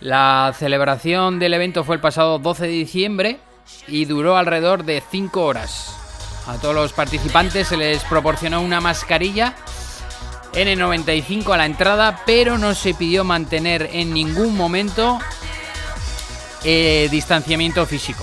La 0.00 0.52
celebración 0.54 1.38
del 1.38 1.54
evento 1.54 1.84
fue 1.84 1.94
el 1.94 2.02
pasado 2.02 2.38
12 2.38 2.64
de 2.64 2.68
diciembre 2.68 3.38
y 3.86 4.04
duró 4.04 4.36
alrededor 4.36 4.84
de 4.84 5.02
5 5.10 5.42
horas. 5.42 5.96
A 6.46 6.58
todos 6.58 6.74
los 6.74 6.92
participantes 6.92 7.68
se 7.68 7.78
les 7.78 8.04
proporcionó 8.04 8.60
una 8.60 8.82
mascarilla 8.82 9.54
N95 10.52 11.54
a 11.54 11.56
la 11.56 11.64
entrada, 11.64 12.20
pero 12.26 12.58
no 12.58 12.74
se 12.74 12.92
pidió 12.92 13.24
mantener 13.24 13.88
en 13.90 14.12
ningún 14.12 14.54
momento 14.54 15.18
eh, 16.62 17.08
distanciamiento 17.10 17.86
físico. 17.86 18.22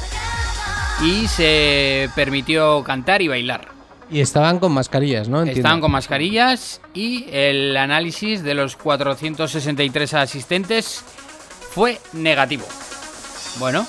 Y 1.01 1.27
se 1.27 2.07
permitió 2.13 2.83
cantar 2.83 3.23
y 3.23 3.29
bailar. 3.29 3.74
Y 4.09 4.21
estaban 4.21 4.59
con 4.59 4.71
mascarillas, 4.71 5.27
¿no? 5.27 5.39
Entiendo. 5.39 5.59
Estaban 5.59 5.81
con 5.81 5.91
mascarillas 5.91 6.79
y 6.93 7.27
el 7.31 7.75
análisis 7.75 8.43
de 8.43 8.53
los 8.53 8.75
463 8.75 10.13
asistentes 10.13 11.01
fue 11.71 11.99
negativo. 12.13 12.65
Bueno, 13.57 13.85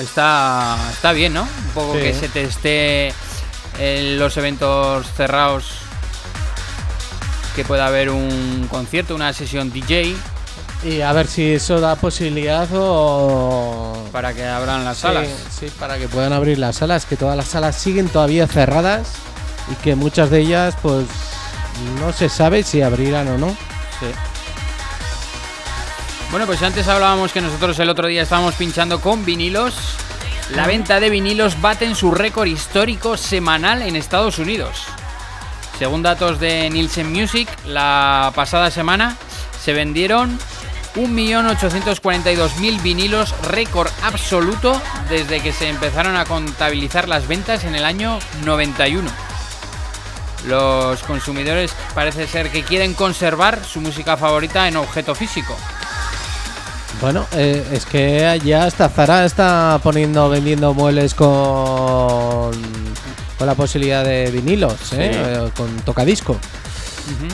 está, 0.00 0.76
está 0.90 1.12
bien, 1.12 1.34
¿no? 1.34 1.42
Un 1.42 1.70
poco 1.74 1.94
Sí. 1.94 2.00
que 2.00 2.14
se 2.14 2.28
teste 2.28 3.12
en 3.78 4.18
los 4.18 4.36
eventos 4.38 5.06
cerrados 5.16 5.66
que 7.54 7.64
pueda 7.64 7.86
haber 7.86 8.10
un 8.10 8.68
concierto, 8.70 9.14
una 9.14 9.32
sesión 9.32 9.70
DJ 9.72 10.14
Y 10.84 11.00
a 11.00 11.12
ver 11.12 11.26
si 11.26 11.54
eso 11.54 11.80
da 11.80 11.96
posibilidad 11.96 12.68
o... 12.72 13.96
para 14.12 14.32
que 14.32 14.46
abran 14.46 14.84
las 14.84 14.96
Sí, 14.98 15.02
salas. 15.02 15.28
Sí, 15.50 15.66
para 15.78 15.98
que 15.98 16.06
puedan 16.08 16.32
abrir 16.32 16.56
las 16.58 16.76
salas, 16.76 17.04
que 17.04 17.16
todas 17.16 17.36
las 17.36 17.48
salas 17.48 17.74
siguen 17.76 18.08
todavía 18.08 18.46
cerradas 18.46 19.12
y 19.70 19.74
que 19.76 19.94
muchas 19.94 20.30
de 20.30 20.40
ellas, 20.40 20.76
pues, 20.82 21.06
no 22.00 22.12
se 22.12 22.28
sabe 22.28 22.62
si 22.62 22.82
abrirán 22.82 23.28
o 23.28 23.38
no. 23.38 23.56
Bueno, 26.30 26.44
pues 26.44 26.62
antes 26.62 26.86
hablábamos 26.88 27.32
que 27.32 27.40
nosotros 27.40 27.78
el 27.78 27.88
otro 27.88 28.06
día 28.06 28.22
estábamos 28.22 28.54
pinchando 28.54 29.00
con 29.00 29.24
vinilos. 29.24 29.74
La 30.54 30.66
venta 30.66 31.00
de 31.00 31.08
vinilos 31.08 31.60
bate 31.60 31.86
en 31.86 31.94
su 31.94 32.10
récord 32.10 32.46
histórico 32.46 33.16
semanal 33.16 33.82
en 33.82 33.96
Estados 33.96 34.38
Unidos. 34.38 34.84
Según 35.78 36.02
datos 36.02 36.38
de 36.38 36.68
Nielsen 36.70 37.10
Music, 37.12 37.48
la 37.66 38.32
pasada 38.34 38.70
semana 38.70 39.16
se 39.62 39.72
vendieron 39.72 40.38
1.842.000 40.96 42.82
vinilos, 42.82 43.34
récord 43.42 43.88
absoluto 44.02 44.80
desde 45.08 45.40
que 45.40 45.52
se 45.52 45.68
empezaron 45.68 46.16
a 46.16 46.24
contabilizar 46.24 47.08
las 47.08 47.28
ventas 47.28 47.64
en 47.64 47.74
el 47.74 47.84
año 47.84 48.18
91. 48.44 49.27
Los 50.46 51.02
consumidores 51.02 51.72
parece 51.94 52.26
ser 52.26 52.50
que 52.50 52.62
quieren 52.62 52.94
conservar 52.94 53.64
su 53.64 53.80
música 53.80 54.16
favorita 54.16 54.68
en 54.68 54.76
objeto 54.76 55.14
físico. 55.14 55.56
Bueno, 57.00 57.26
eh, 57.32 57.64
es 57.72 57.86
que 57.86 58.40
ya 58.44 58.64
hasta 58.64 58.88
Zara 58.88 59.24
está 59.24 59.78
poniendo, 59.82 60.28
vendiendo 60.28 60.74
muebles 60.74 61.14
con, 61.14 62.50
con 63.38 63.46
la 63.46 63.54
posibilidad 63.54 64.04
de 64.04 64.30
vinilos, 64.30 64.92
¿eh? 64.92 65.12
Eh, 65.14 65.50
con 65.56 65.76
tocadisco. 65.82 66.36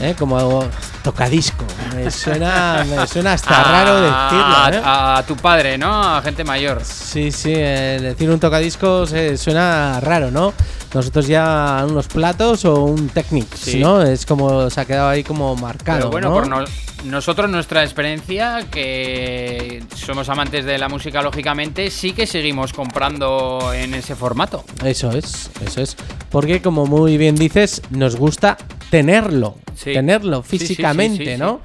¿eh? 0.01 0.15
Como 0.19 0.69
tocadisco. 1.05 1.65
Me 1.95 2.11
suena, 2.11 2.85
me 2.89 3.07
suena 3.07 3.35
hasta 3.35 3.63
raro 3.63 3.95
decirlo. 4.01 4.79
¿eh? 4.79 4.83
A, 4.85 5.19
a 5.19 5.23
tu 5.27 5.37
padre, 5.37 5.79
¿no? 5.79 6.03
A 6.17 6.21
gente 6.23 6.43
mayor. 6.43 6.83
Sí, 6.85 7.31
sí, 7.31 7.53
eh, 7.55 7.99
decir 8.03 8.29
un 8.31 8.41
tocadiscos 8.41 9.13
eh, 9.13 9.37
suena 9.37 10.01
raro, 10.01 10.33
¿no? 10.33 10.53
Nosotros 10.93 11.27
ya 11.27 11.85
unos 11.89 12.07
platos 12.09 12.65
o 12.65 12.85
un 12.85 13.09
Technics, 13.09 13.59
Sí. 13.61 13.81
¿no? 13.81 14.03
Es 14.03 14.25
como 14.27 14.71
se 14.71 14.81
ha 14.81 14.85
quedado 14.85 15.09
ahí 15.11 15.23
como 15.25 15.55
marcado. 15.57 15.99
Pero 15.99 16.11
bueno, 16.11 16.29
¿no? 16.31 16.35
por 16.35 16.49
no- 16.49 16.65
nosotros, 17.05 17.51
nuestra 17.51 17.83
experiencia, 17.85 18.61
que 18.71 19.83
somos 19.95 20.29
amantes 20.31 20.65
de 20.65 20.79
la 20.79 20.89
música, 20.89 21.21
lógicamente, 21.21 21.91
sí 21.91 22.13
que 22.13 22.27
seguimos 22.27 22.73
comprando 22.73 23.73
en 23.75 23.93
ese 23.93 24.15
formato. 24.17 24.65
Eso 24.83 25.11
es, 25.11 25.51
eso 25.67 25.83
es. 25.83 25.97
Porque 26.31 26.63
como 26.63 26.87
muy 26.87 27.19
bien 27.19 27.35
dices, 27.35 27.83
nos 27.91 28.17
gusta 28.17 28.57
tenerlo, 28.95 29.57
Sí. 29.75 29.93
tenerlo 29.93 30.45
físicamente, 30.45 31.35
sí. 31.35 31.37
¿no? 31.37 31.61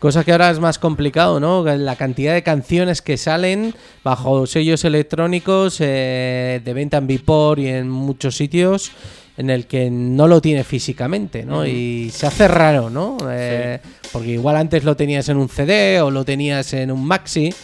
Cosa 0.00 0.24
que 0.24 0.32
ahora 0.32 0.50
es 0.50 0.58
más 0.58 0.80
complicado, 0.80 1.38
¿no? 1.38 1.64
La 1.64 1.94
cantidad 1.94 2.34
de 2.34 2.42
canciones 2.42 3.02
que 3.02 3.16
salen 3.16 3.72
bajo 4.02 4.48
sellos 4.48 4.84
electrónicos 4.84 5.76
eh, 5.78 6.60
de 6.64 6.72
venta 6.74 6.96
en 6.96 7.06
Vipor 7.06 7.60
y 7.60 7.68
en 7.68 7.88
muchos 7.88 8.34
sitios 8.36 8.90
en 9.36 9.48
el 9.50 9.66
que 9.66 9.90
no 9.92 10.26
lo 10.26 10.40
tiene 10.42 10.64
físicamente, 10.64 11.44
¿no? 11.44 11.64
Y 11.64 12.10
se 12.10 12.26
hace 12.26 12.48
raro, 12.48 12.90
¿no? 12.90 13.16
Eh, 13.30 13.78
Porque 14.12 14.30
igual 14.30 14.56
antes 14.56 14.82
lo 14.82 14.96
tenías 14.96 15.28
en 15.28 15.36
un 15.36 15.48
CD 15.48 16.00
o 16.00 16.10
lo 16.10 16.24
tenías 16.24 16.72
en 16.74 16.90
un 16.90 17.04
maxi, 17.04 17.54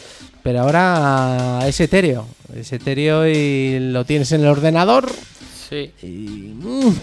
pero 0.45 0.61
ahora 0.61 1.59
es 1.67 1.81
etéreo, 1.81 2.25
es 2.55 2.73
etéreo 2.73 3.27
y 3.27 3.81
lo 3.81 4.05
tienes 4.05 4.31
en 4.31 4.43
el 4.43 4.47
ordenador 4.47 5.11
Sí. 5.69 5.91
y, 6.05 6.55
mm, 6.55 6.95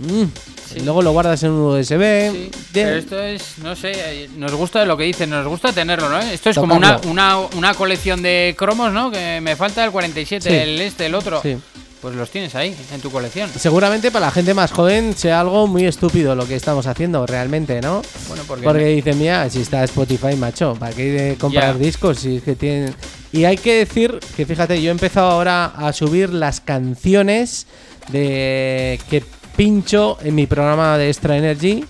mm, 0.00 0.24
Sí. 0.72 0.80
luego 0.80 1.02
lo 1.02 1.12
guardas 1.12 1.42
en 1.42 1.50
un 1.50 1.72
USB. 1.78 2.32
Sí, 2.32 2.50
pero 2.72 2.96
esto 2.96 3.22
es, 3.22 3.58
no 3.58 3.76
sé, 3.76 4.28
nos 4.36 4.52
gusta 4.54 4.84
lo 4.84 4.96
que 4.96 5.04
dicen, 5.04 5.30
nos 5.30 5.46
gusta 5.46 5.72
tenerlo, 5.72 6.08
¿no? 6.08 6.18
Esto 6.18 6.50
es 6.50 6.56
como 6.56 6.74
una, 6.74 6.98
una, 7.06 7.38
una 7.38 7.74
colección 7.74 8.22
de 8.22 8.54
cromos, 8.58 8.92
¿no? 8.92 9.10
Que 9.10 9.40
me 9.42 9.56
falta 9.56 9.84
el 9.84 9.90
47, 9.92 10.48
Sí. 10.48 10.54
el 10.56 10.80
este, 10.80 11.06
el 11.06 11.14
otro. 11.14 11.40
Sí. 11.42 11.56
Pues 12.00 12.14
los 12.16 12.28
tienes 12.30 12.54
ahí, 12.54 12.76
en 12.92 13.00
tu 13.00 13.10
colección. 13.10 13.48
Seguramente 13.56 14.10
para 14.10 14.26
la 14.26 14.32
gente 14.32 14.52
más 14.52 14.72
joven 14.72 15.14
sea 15.16 15.40
algo 15.40 15.66
muy 15.66 15.86
estúpido 15.86 16.34
lo 16.34 16.46
que 16.46 16.54
estamos 16.54 16.86
haciendo 16.86 17.24
realmente, 17.26 17.80
¿no? 17.80 18.02
Bueno, 18.28 18.42
porque, 18.46 18.64
Porque 18.64 18.84
dicen, 18.86 19.18
mira, 19.18 19.48
si 19.48 19.62
está 19.62 19.82
Spotify, 19.84 20.36
macho, 20.36 20.74
¿para 20.78 20.94
qué 20.94 21.36
comprar 21.40 21.78
discos? 21.78 22.18
Si 22.18 22.36
es 22.36 22.42
que 22.42 22.56
tienen... 22.56 22.94
Y 23.32 23.44
hay 23.46 23.56
que 23.56 23.74
decir 23.76 24.18
que, 24.36 24.44
fíjate, 24.44 24.82
yo 24.82 24.88
he 24.88 24.92
empezado 24.92 25.30
ahora 25.30 25.64
a 25.64 25.92
subir 25.94 26.28
las 26.30 26.60
canciones 26.60 27.66
de 28.12 29.00
que 29.08 29.24
pincho 29.56 30.18
en 30.22 30.34
mi 30.34 30.46
programa 30.46 30.98
de 30.98 31.08
Extra 31.08 31.36
Energy 31.36 31.84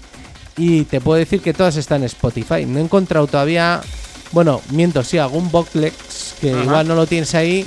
y 0.56 0.82
te 0.84 1.00
puedo 1.00 1.18
decir 1.18 1.40
que 1.40 1.52
todas 1.52 1.76
están 1.76 2.02
en 2.02 2.06
Spotify. 2.06 2.64
No 2.66 2.78
he 2.78 2.82
encontrado 2.82 3.26
todavía, 3.26 3.80
bueno, 4.32 4.60
miento, 4.70 5.02
sí, 5.02 5.18
algún 5.18 5.50
boxlex 5.50 6.36
que 6.40 6.52
Ajá. 6.52 6.64
igual 6.64 6.88
no 6.88 6.94
lo 6.94 7.06
tienes 7.06 7.34
ahí, 7.34 7.66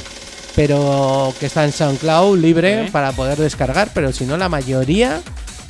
pero 0.55 1.33
que 1.39 1.47
está 1.47 1.65
en 1.65 1.71
SoundCloud 1.71 2.37
libre 2.39 2.89
para 2.91 3.11
poder 3.11 3.37
descargar, 3.37 3.91
pero 3.93 4.11
si 4.11 4.25
no 4.25 4.37
la 4.37 4.49
mayoría 4.49 5.21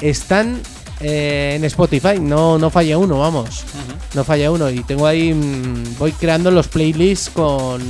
están 0.01 0.61
eh, 0.99 1.53
en 1.55 1.63
Spotify, 1.65 2.19
no, 2.19 2.57
no 2.57 2.69
falla 2.69 2.97
uno, 2.97 3.19
vamos. 3.19 3.63
No 4.13 4.23
falla 4.23 4.51
uno. 4.51 4.69
Y 4.69 4.83
tengo 4.83 5.05
ahí, 5.05 5.33
mm, 5.33 5.97
voy 5.97 6.11
creando 6.11 6.51
los 6.51 6.67
playlists 6.67 7.29
con, 7.29 7.81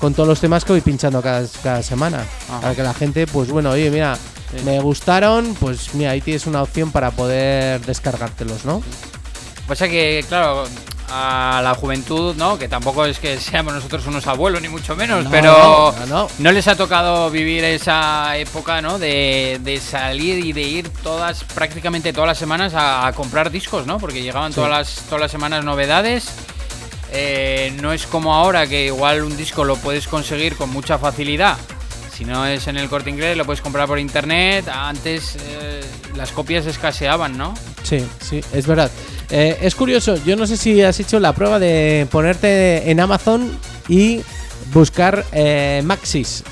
con 0.00 0.14
todos 0.14 0.28
los 0.28 0.40
temas 0.40 0.64
que 0.64 0.72
voy 0.72 0.80
pinchando 0.80 1.20
cada, 1.20 1.46
cada 1.62 1.82
semana. 1.82 2.24
Para 2.60 2.74
que 2.74 2.82
la 2.82 2.94
gente, 2.94 3.26
pues 3.26 3.50
bueno, 3.50 3.70
oye, 3.70 3.90
mira, 3.90 4.16
Sí. 4.54 4.62
me 4.64 4.80
gustaron, 4.80 5.54
pues 5.58 5.94
mira, 5.94 6.10
ahí 6.10 6.20
tienes 6.20 6.46
una 6.46 6.62
opción 6.62 6.90
para 6.92 7.10
poder 7.10 7.80
descargártelos, 7.86 8.64
¿no? 8.64 8.82
Pasa 9.66 9.88
que, 9.88 10.24
claro, 10.28 10.64
a 11.14 11.60
la 11.62 11.74
juventud, 11.74 12.34
¿no? 12.36 12.58
Que 12.58 12.68
tampoco 12.68 13.04
es 13.06 13.18
que 13.18 13.38
seamos 13.40 13.72
nosotros 13.74 14.06
unos 14.06 14.26
abuelos, 14.26 14.60
ni 14.62 14.68
mucho 14.68 14.96
menos, 14.96 15.24
No, 15.24 15.30
pero 15.30 15.94
no, 16.00 16.06
no. 16.06 16.28
no 16.38 16.52
les 16.52 16.66
ha 16.68 16.76
tocado 16.76 17.30
vivir 17.30 17.64
esa 17.64 18.36
época, 18.36 18.80
¿no? 18.82 18.98
De, 18.98 19.58
de 19.62 19.78
salir 19.80 20.44
y 20.44 20.52
de 20.52 20.62
ir 20.62 20.88
todas, 21.02 21.44
prácticamente 21.44 22.12
todas 22.12 22.28
las 22.28 22.38
semanas 22.38 22.74
a, 22.74 23.06
a 23.06 23.12
comprar 23.12 23.50
discos, 23.50 23.86
¿no? 23.86 23.98
Porque 23.98 24.22
llegaban 24.22 24.52
Sí. 24.52 24.56
todas, 24.56 24.70
las, 24.70 24.94
todas 25.06 25.20
las 25.20 25.30
semanas 25.30 25.64
novedades. 25.64 26.30
Eh, 27.14 27.76
no 27.82 27.92
es 27.92 28.06
como 28.06 28.34
ahora 28.34 28.66
que 28.66 28.86
igual 28.86 29.22
un 29.22 29.36
disco 29.36 29.64
lo 29.64 29.76
puedes 29.76 30.06
conseguir 30.08 30.56
con 30.56 30.70
mucha 30.70 30.98
facilidad. 30.98 31.58
Si 32.22 32.28
no 32.28 32.46
es 32.46 32.68
en 32.68 32.76
el 32.76 32.88
corte 32.88 33.10
inglés, 33.10 33.36
lo 33.36 33.44
puedes 33.44 33.60
comprar 33.60 33.88
por 33.88 33.98
internet. 33.98 34.68
Antes 34.72 35.34
eh, 35.40 35.80
las 36.14 36.30
copias 36.30 36.64
escaseaban, 36.66 37.36
¿no? 37.36 37.52
Sí, 37.82 37.98
sí, 38.20 38.40
es 38.52 38.64
verdad. 38.64 38.92
Eh, 39.28 39.58
es 39.60 39.74
curioso, 39.74 40.14
yo 40.24 40.36
no 40.36 40.46
sé 40.46 40.56
si 40.56 40.80
has 40.82 41.00
hecho 41.00 41.18
la 41.18 41.32
prueba 41.32 41.58
de 41.58 42.06
ponerte 42.12 42.88
en 42.88 43.00
Amazon 43.00 43.50
y 43.88 44.20
buscar 44.72 45.24
eh, 45.32 45.82
Maxis. 45.84 46.44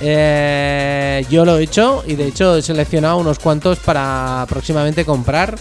Eh, 0.00 1.26
yo 1.28 1.44
lo 1.44 1.58
he 1.58 1.64
hecho 1.64 2.02
y 2.06 2.14
de 2.14 2.28
hecho 2.28 2.56
he 2.56 2.62
seleccionado 2.62 3.18
unos 3.18 3.38
cuantos 3.38 3.80
para 3.80 4.46
próximamente 4.48 5.04
comprar. 5.04 5.54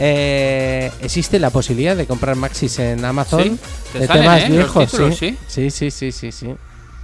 Eh, 0.00 0.90
existe 1.02 1.38
la 1.38 1.50
posibilidad 1.50 1.94
de 1.96 2.06
comprar 2.06 2.36
maxis 2.36 2.78
en 2.78 3.04
Amazon 3.04 3.42
Sí, 3.42 3.58
te 3.92 3.98
de 4.00 4.06
salen, 4.06 4.22
temas 4.22 4.42
¿eh? 4.42 4.48
Viejos. 4.50 4.90
títulos, 4.90 5.16
sí. 5.16 5.36
¿sí? 5.46 5.70
sí, 5.70 5.90
sí, 5.90 5.90
sí, 5.92 6.12
sí, 6.12 6.32
sí. 6.32 6.54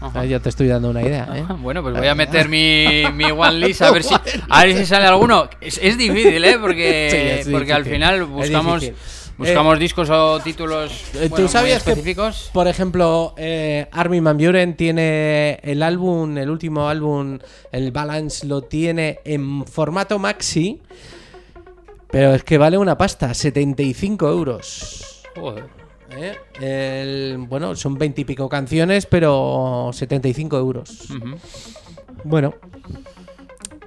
Ajá. 0.07 0.25
Ya 0.25 0.41
te 0.41 0.49
estoy 0.49 0.69
dando 0.69 0.91
una 0.91 1.03
idea. 1.03 1.29
¿eh? 1.35 1.45
Bueno, 1.59 1.83
pues 1.83 1.97
voy 1.97 2.07
a 2.07 2.15
meter 2.15 2.49
mi, 2.49 3.05
mi 3.15 3.25
one 3.31 3.53
list 3.67 3.83
a 3.83 3.91
ver 3.91 4.03
si 4.03 4.15
a 4.49 4.65
ver 4.65 4.77
si 4.77 4.87
sale 4.87 5.07
alguno. 5.07 5.49
Es, 5.61 5.79
es 5.83 5.97
difícil, 5.97 6.45
¿eh? 6.45 6.59
Porque, 6.61 7.41
Sí, 7.45 7.51
porque 7.51 7.73
al 7.73 7.85
final 7.85 8.25
buscamos 8.25 8.91
buscamos 9.37 9.79
discos 9.81 10.11
o 10.11 10.39
títulos 10.41 10.93
Eh, 11.15 11.29
bueno, 11.29 11.37
¿Tú 11.37 11.43
muy 11.43 11.49
sabías 11.49 11.83
que, 11.83 11.91
específicos. 11.91 12.51
por 12.53 12.69
ejemplo, 12.69 13.35
eh, 13.37 13.89
Armin 13.91 14.23
Van 14.23 14.39
Buren 14.39 14.77
tiene 14.77 15.59
el 15.63 15.83
álbum, 15.83 16.39
el 16.39 16.49
último 16.51 16.89
álbum, 16.89 17.39
el 17.73 17.91
Balance, 17.91 18.47
lo 18.47 18.63
tiene 18.63 19.19
en 19.25 19.67
formato 19.67 20.19
maxi, 20.21 20.81
pero 22.11 22.35
es 22.35 22.45
que 22.45 22.59
vale 22.59 22.79
una 22.79 22.97
pasta, 22.97 23.35
75 23.35 24.29
euros. 24.29 25.23
Joder. 25.35 25.84
¿Eh? 26.17 26.37
El- 26.61 27.39
bueno, 27.49 27.75
son 27.77 27.97
20 27.99 28.21
y 28.21 28.25
pico 28.25 28.49
canciones, 28.49 29.07
pero 29.07 29.91
75 29.93 30.59
euros. 30.59 31.11
Ujú. 31.11 31.37
Bueno. 32.25 32.55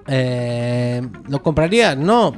Eh, 0.08 1.02
¿Lo 1.28 1.42
comprarías? 1.44 1.98
No. 1.98 2.34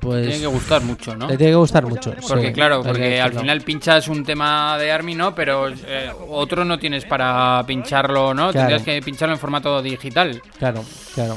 Pues 0.00 0.26
Tiene 0.26 0.40
que 0.40 0.46
gustar 0.46 0.82
mucho, 0.82 1.14
¿no? 1.16 1.28
le 1.28 1.36
tiene 1.36 1.52
que 1.52 1.56
gustar 1.56 1.84
mucho. 1.84 2.14
Porque 2.28 2.46
sí, 2.48 2.52
claro, 2.52 2.82
porque 2.82 3.20
al 3.20 3.32
final 3.32 3.60
pinchas 3.62 4.06
un 4.08 4.24
tema 4.24 4.78
de 4.78 4.92
Army, 4.92 5.14
¿no? 5.14 5.34
Pero 5.34 5.68
eh, 5.68 6.10
otro 6.30 6.64
no 6.64 6.78
tienes 6.78 7.04
para 7.04 7.62
pincharlo, 7.66 8.32
¿no? 8.32 8.52
Claro. 8.52 8.68
Tendrías 8.68 8.82
que 8.84 9.02
pincharlo 9.04 9.34
en 9.34 9.40
formato 9.40 9.82
digital. 9.82 10.40
Claro, 10.58 10.84
claro. 11.14 11.36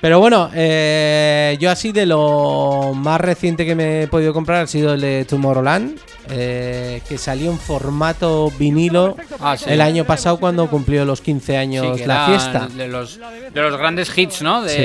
Pero 0.00 0.18
bueno, 0.18 0.50
eh, 0.54 1.58
yo 1.60 1.70
así 1.70 1.92
de 1.92 2.06
lo 2.06 2.92
más 2.94 3.20
reciente 3.20 3.66
que 3.66 3.74
me 3.74 4.02
he 4.04 4.08
podido 4.08 4.32
comprar 4.32 4.62
ha 4.62 4.66
sido 4.66 4.94
el 4.94 5.00
de 5.02 5.26
Tomorrowland, 5.26 5.98
eh, 6.30 7.02
que 7.06 7.18
salió 7.18 7.50
en 7.50 7.58
formato 7.58 8.50
vinilo 8.58 9.16
Ah, 9.40 9.56
sí. 9.58 9.66
el 9.68 9.80
año 9.82 10.04
pasado 10.06 10.38
cuando 10.38 10.68
cumplió 10.70 11.04
los 11.04 11.20
15 11.20 11.52
Sí, 11.52 11.56
años 11.56 12.00
la 12.06 12.26
fiesta. 12.28 12.68
De 12.74 12.88
los, 12.88 13.18
de 13.52 13.60
los 13.60 13.76
grandes 13.76 14.16
hits, 14.16 14.40
¿no? 14.40 14.62
De- 14.62 14.70
Sí, 14.70 14.76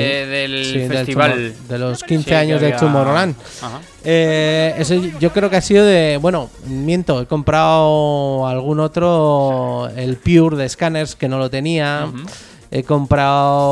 del 0.78 0.88
festival. 0.88 1.54
De 1.66 1.78
los 1.78 2.02
15 2.02 2.22
Sí, 2.24 2.28
que 2.30 2.36
años 2.36 2.60
de 2.60 2.72
Tomorrowland. 2.72 3.34
Ajá. 3.62 3.80
Eh, 4.04 4.74
ese 4.78 5.12
yo 5.18 5.32
creo 5.32 5.48
que 5.48 5.56
ha 5.56 5.60
sido 5.62 5.84
de. 5.86 6.18
Bueno, 6.20 6.50
miento, 6.66 7.22
he 7.22 7.26
comprado 7.26 8.46
algún 8.46 8.80
otro, 8.80 9.88
el 9.96 10.16
Pure 10.16 10.56
de 10.56 10.68
Scanners, 10.68 11.16
que 11.16 11.26
no 11.28 11.38
lo 11.38 11.48
tenía. 11.48 12.06
He 12.78 12.82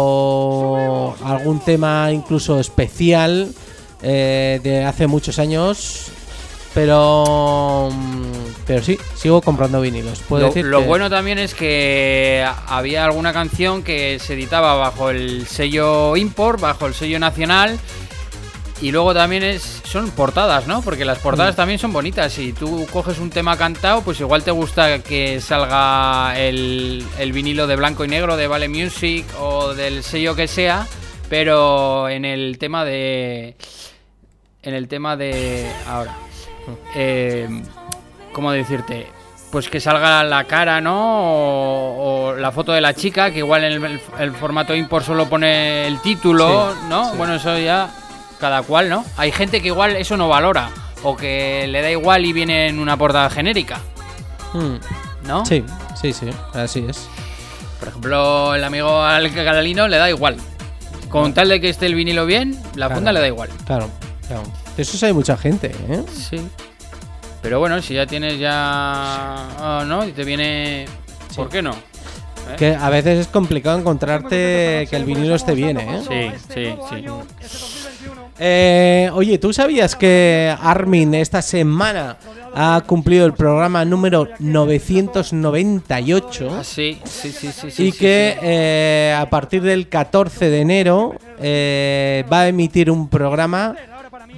comprado 0.05 1.15
algún 1.25 1.61
tema 1.61 2.11
incluso 2.11 2.59
especial 2.59 3.53
eh, 4.03 4.61
de 4.63 4.83
hace 4.85 5.07
muchos 5.07 5.39
años. 5.39 6.07
Pero. 6.73 7.91
mm, 7.93 8.65
Pero 8.67 8.83
sí, 8.83 8.99
sigo 9.15 9.43
comprando 9.43 9.81
vinilos. 9.83 10.21
Puedo 10.29 10.43
Lo, 10.45 10.49
decir 10.49 10.65
lo 10.65 10.81
que- 10.81 10.87
bueno 10.87 11.11
también 11.11 11.39
es 11.39 11.55
que 11.55 12.45
había 12.67 13.05
alguna 13.05 13.33
canción 13.35 13.83
que 13.83 14.19
se 14.19 14.33
editaba 14.35 14.75
bajo 14.75 15.11
el 15.11 15.47
sello 15.47 16.17
import, 16.17 16.61
bajo 16.61 16.87
el 16.87 16.95
sello 16.95 17.19
nacional. 17.19 17.79
Y 18.83 18.91
luego 18.91 19.15
también 19.15 19.43
es, 19.45 19.81
son 19.85 20.11
portadas, 20.11 20.67
¿no? 20.67 20.83
Porque 20.83 21.05
las 21.05 21.19
portadas 21.19 21.55
Mm. 21.55 21.57
también 21.57 21.79
son 21.79 21.93
bonitas. 21.93 22.33
Si 22.33 22.53
tú 22.53 22.87
coges 22.93 23.19
un 23.19 23.31
tema 23.31 23.57
cantado, 23.57 24.03
pues 24.03 24.19
igual 24.21 24.43
te 24.43 24.51
gusta 24.51 24.99
que 24.99 25.41
salga 25.41 26.39
el, 26.39 27.05
el 27.19 27.33
vinilo 27.33 27.67
de 27.67 27.77
blanco 27.77 28.05
y 28.05 28.09
negro 28.09 28.37
de 28.37 28.47
Vale 28.49 28.69
Music 28.69 29.25
o 29.41 29.73
del 29.75 30.03
sello 30.03 30.35
que 30.35 30.49
sea. 30.49 30.87
Pero 31.31 32.09
en 32.09 32.25
el 32.25 32.59
tema 32.59 32.85
de. 32.85 33.57
En 34.63 34.75
el 34.75 34.89
tema 34.89 35.17
de. 35.17 35.71
Ahora. 35.89 36.17
Eh, 36.95 37.49
¿Cómo 38.33 38.51
decirte? 38.53 39.07
Pues 39.51 39.69
que 39.69 39.79
salga 39.81 40.25
la 40.25 40.45
cara, 40.45 40.81
¿no? 40.81 41.23
O, 41.23 42.31
o 42.31 42.35
la 42.35 42.51
foto 42.51 42.73
de 42.73 42.81
la 42.81 42.93
chica, 42.93 43.31
que 43.31 43.39
igual 43.39 43.63
en 43.65 43.85
el, 43.85 44.01
el 44.19 44.33
formato 44.33 44.75
import 44.75 45.07
solo 45.07 45.27
pone 45.29 45.87
el 45.87 46.01
título, 46.01 46.73
Sí, 46.73 46.87
¿no? 46.89 47.11
sí. 47.13 47.17
Bueno, 47.17 47.35
eso 47.37 47.57
ya 47.59 47.89
cada 48.45 48.61
cual, 48.63 48.91
¿no? 48.91 49.07
Hay 49.17 49.33
gente 49.33 49.63
que 49.63 49.69
igual 49.69 49.97
eso 49.97 50.19
no 50.19 50.29
valora, 50.29 50.69
o 51.03 51.17
que 51.17 51.67
le 51.67 51.81
da 51.81 51.91
igual 51.91 52.27
y 52.27 52.35
viene 52.35 52.69
en 52.69 52.79
una 52.79 52.95
portada 52.99 53.31
genérica, 53.31 53.81
Mm, 54.53 55.27
¿no? 55.27 55.47
Sí, 55.47 55.65
sí, 55.99 56.13
sí, 56.13 56.29
así 56.53 56.85
es. 56.87 57.09
Por 57.81 57.89
ejemplo, 57.89 58.55
el 58.55 58.63
amigo 58.63 59.03
al 59.03 59.31
Galalino 59.31 59.89
le 59.89 59.97
da 59.97 60.11
igual. 60.11 60.37
Con 61.09 61.33
tal 61.33 61.49
de 61.49 61.59
que 61.59 61.71
esté 61.71 61.87
el 61.87 61.95
vinilo 61.95 62.27
bien, 62.27 62.53
la 62.75 62.87
Claro. 62.87 62.95
funda 62.97 63.13
le 63.15 63.21
da 63.21 63.27
igual. 63.29 63.49
Claro, 63.65 63.89
claro. 64.29 64.43
De 64.77 64.83
eso 64.83 65.07
hay 65.07 65.15
mucha 65.15 65.39
gente, 65.39 65.73
¿eh? 65.89 66.03
Sí. 66.13 66.37
Pero 67.41 67.61
bueno, 67.61 67.81
si 67.81 67.95
ya 67.95 68.05
tienes 68.07 68.39
ya... 68.39 68.51
ah, 68.53 69.85
¿No? 69.87 70.07
Y 70.07 70.13
te 70.13 70.23
viene... 70.25 70.85
¿Por 71.35 71.49
qué 71.49 71.63
no? 71.63 71.73
¿Eh? 71.73 72.57
Que 72.59 72.75
a 72.75 72.91
veces 72.91 73.19
es 73.21 73.27
complicado 73.29 73.79
encontrarte 73.79 74.87
que 74.91 74.97
el 74.97 75.05
vinilo 75.07 75.35
esté 75.35 75.55
bien, 75.55 75.79
¿eh? 75.81 76.03
Sí, 76.07 76.31
sí, 76.55 76.75
sí. 76.91 77.05
Eh, 78.39 79.11
oye, 79.15 79.39
¿tú 79.39 79.53
sabías 79.53 79.95
que 79.95 80.53
Armin 80.61 81.15
esta 81.15 81.41
semana 81.41 82.17
ha 82.55 82.83
cumplido 82.87 83.27
el 83.27 83.33
programa 83.33 83.85
número 83.85 84.29
998? 84.41 86.57
Ah, 86.59 86.65
sí, 86.65 86.99
sí, 87.05 87.31
sí, 87.33 87.53
sí, 87.53 87.71
sí, 87.71 87.83
y 87.87 87.93
sí, 87.93 87.99
que 87.99 88.33
sí. 88.35 88.41
eh, 88.43 89.17
a 89.17 89.31
partir 89.31 89.63
del 89.63 89.89
14 89.89 90.51
de 90.51 90.61
enero 90.61 91.15
eh, 91.39 92.25
va 92.33 92.41
a 92.43 92.49
emitir 92.49 92.91
un 92.91 93.09
programa 93.09 93.77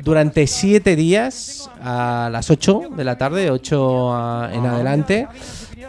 durante 0.03 0.47
7 0.47 0.95
días 0.95 1.71
a 1.83 2.29
las 2.31 2.51
8 2.51 2.83
de 2.97 3.05
la 3.05 3.17
tarde, 3.17 3.51
8 3.51 4.13
a- 4.15 4.51
en 4.53 4.67
adelante, 4.67 5.27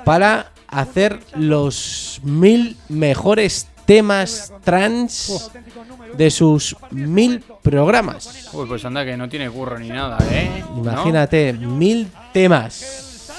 para 0.06 0.52
hacer 0.70 1.20
los 1.36 2.22
mil 2.24 2.78
mejores 2.90 3.68
temas 3.86 4.52
trans 4.64 5.50
de 6.16 6.32
sus 6.32 6.76
mil 6.92 7.44
programas. 7.62 8.50
Uy, 8.54 8.66
pues 8.68 8.84
anda 8.86 9.04
que 9.06 9.18
no 9.18 9.28
tiene 9.28 9.50
curro 9.50 9.78
ni 9.80 9.90
nada, 9.90 10.18
¿eh? 10.32 10.64
¿No? 10.76 10.80
Imagínate, 10.80 11.54
mil 11.54 12.08
temas. 12.34 13.30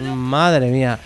Madre 0.00 0.70
mía. 0.70 0.98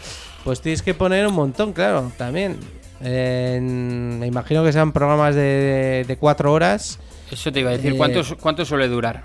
Pues 0.44 0.60
tienes 0.60 0.82
que 0.82 0.94
poner 0.94 1.26
un 1.26 1.34
montón, 1.34 1.72
claro, 1.72 2.10
también. 2.16 2.58
Me 3.00 4.26
imagino 4.26 4.64
que 4.64 4.72
sean 4.72 4.92
programas 4.92 5.34
de, 5.34 6.04
de 6.06 6.16
cuatro 6.16 6.52
horas. 6.52 6.98
Eso 7.30 7.52
te 7.52 7.60
iba 7.60 7.70
a 7.70 7.72
decir. 7.74 7.92
Eh, 7.92 7.96
¿Cuánto, 7.96 8.22
¿Cuánto 8.40 8.64
suele 8.64 8.88
durar? 8.88 9.22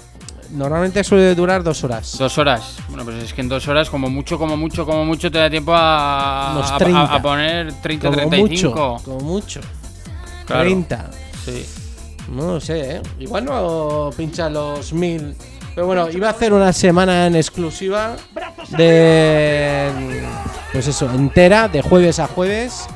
Normalmente 0.52 1.04
suele 1.04 1.34
durar 1.34 1.64
dos 1.64 1.84
horas. 1.84 2.18
Dos 2.18 2.38
horas. 2.38 2.78
Bueno, 2.90 3.04
pues 3.04 3.24
es 3.24 3.34
que 3.34 3.42
en 3.42 3.50
dos 3.50 3.68
horas, 3.68 3.90
como 3.90 4.10
mucho, 4.10 4.38
como 4.38 4.56
mucho, 4.56 4.86
como 4.86 5.04
mucho, 5.04 5.32
te 5.32 5.40
da 5.40 5.50
tiempo 5.50 5.74
a, 5.74 6.76
a- 6.76 6.78
30. 6.78 7.16
a, 7.16 7.22
poner 7.22 7.74
30, 7.82 8.08
como 8.08 8.30
35. 8.30 8.70
mucho, 8.70 9.04
como 9.04 9.20
mucho. 9.22 9.62
Claro. 10.46 10.64
30. 10.64 11.10
Sí. 11.46 11.66
No 12.30 12.54
lo 12.54 12.60
sé, 12.60 12.96
¿eh? 12.96 13.02
Igual 13.20 13.46
no 13.46 14.10
pincha 14.18 14.50
los 14.50 14.92
mil. 14.94 15.36
Pero 15.76 15.88
bueno, 15.88 16.10
iba 16.10 16.28
a 16.28 16.32
hacer 16.32 16.54
una 16.54 16.74
semana 16.74 17.28
en 17.28 17.36
exclusiva 17.36 18.16
de. 18.78 20.24
Pues 20.72 20.88
eso, 20.88 21.10
entera, 21.12 21.68
de 21.68 21.82
jueves 21.82 22.20
a 22.20 22.28
jueves, 22.28 22.88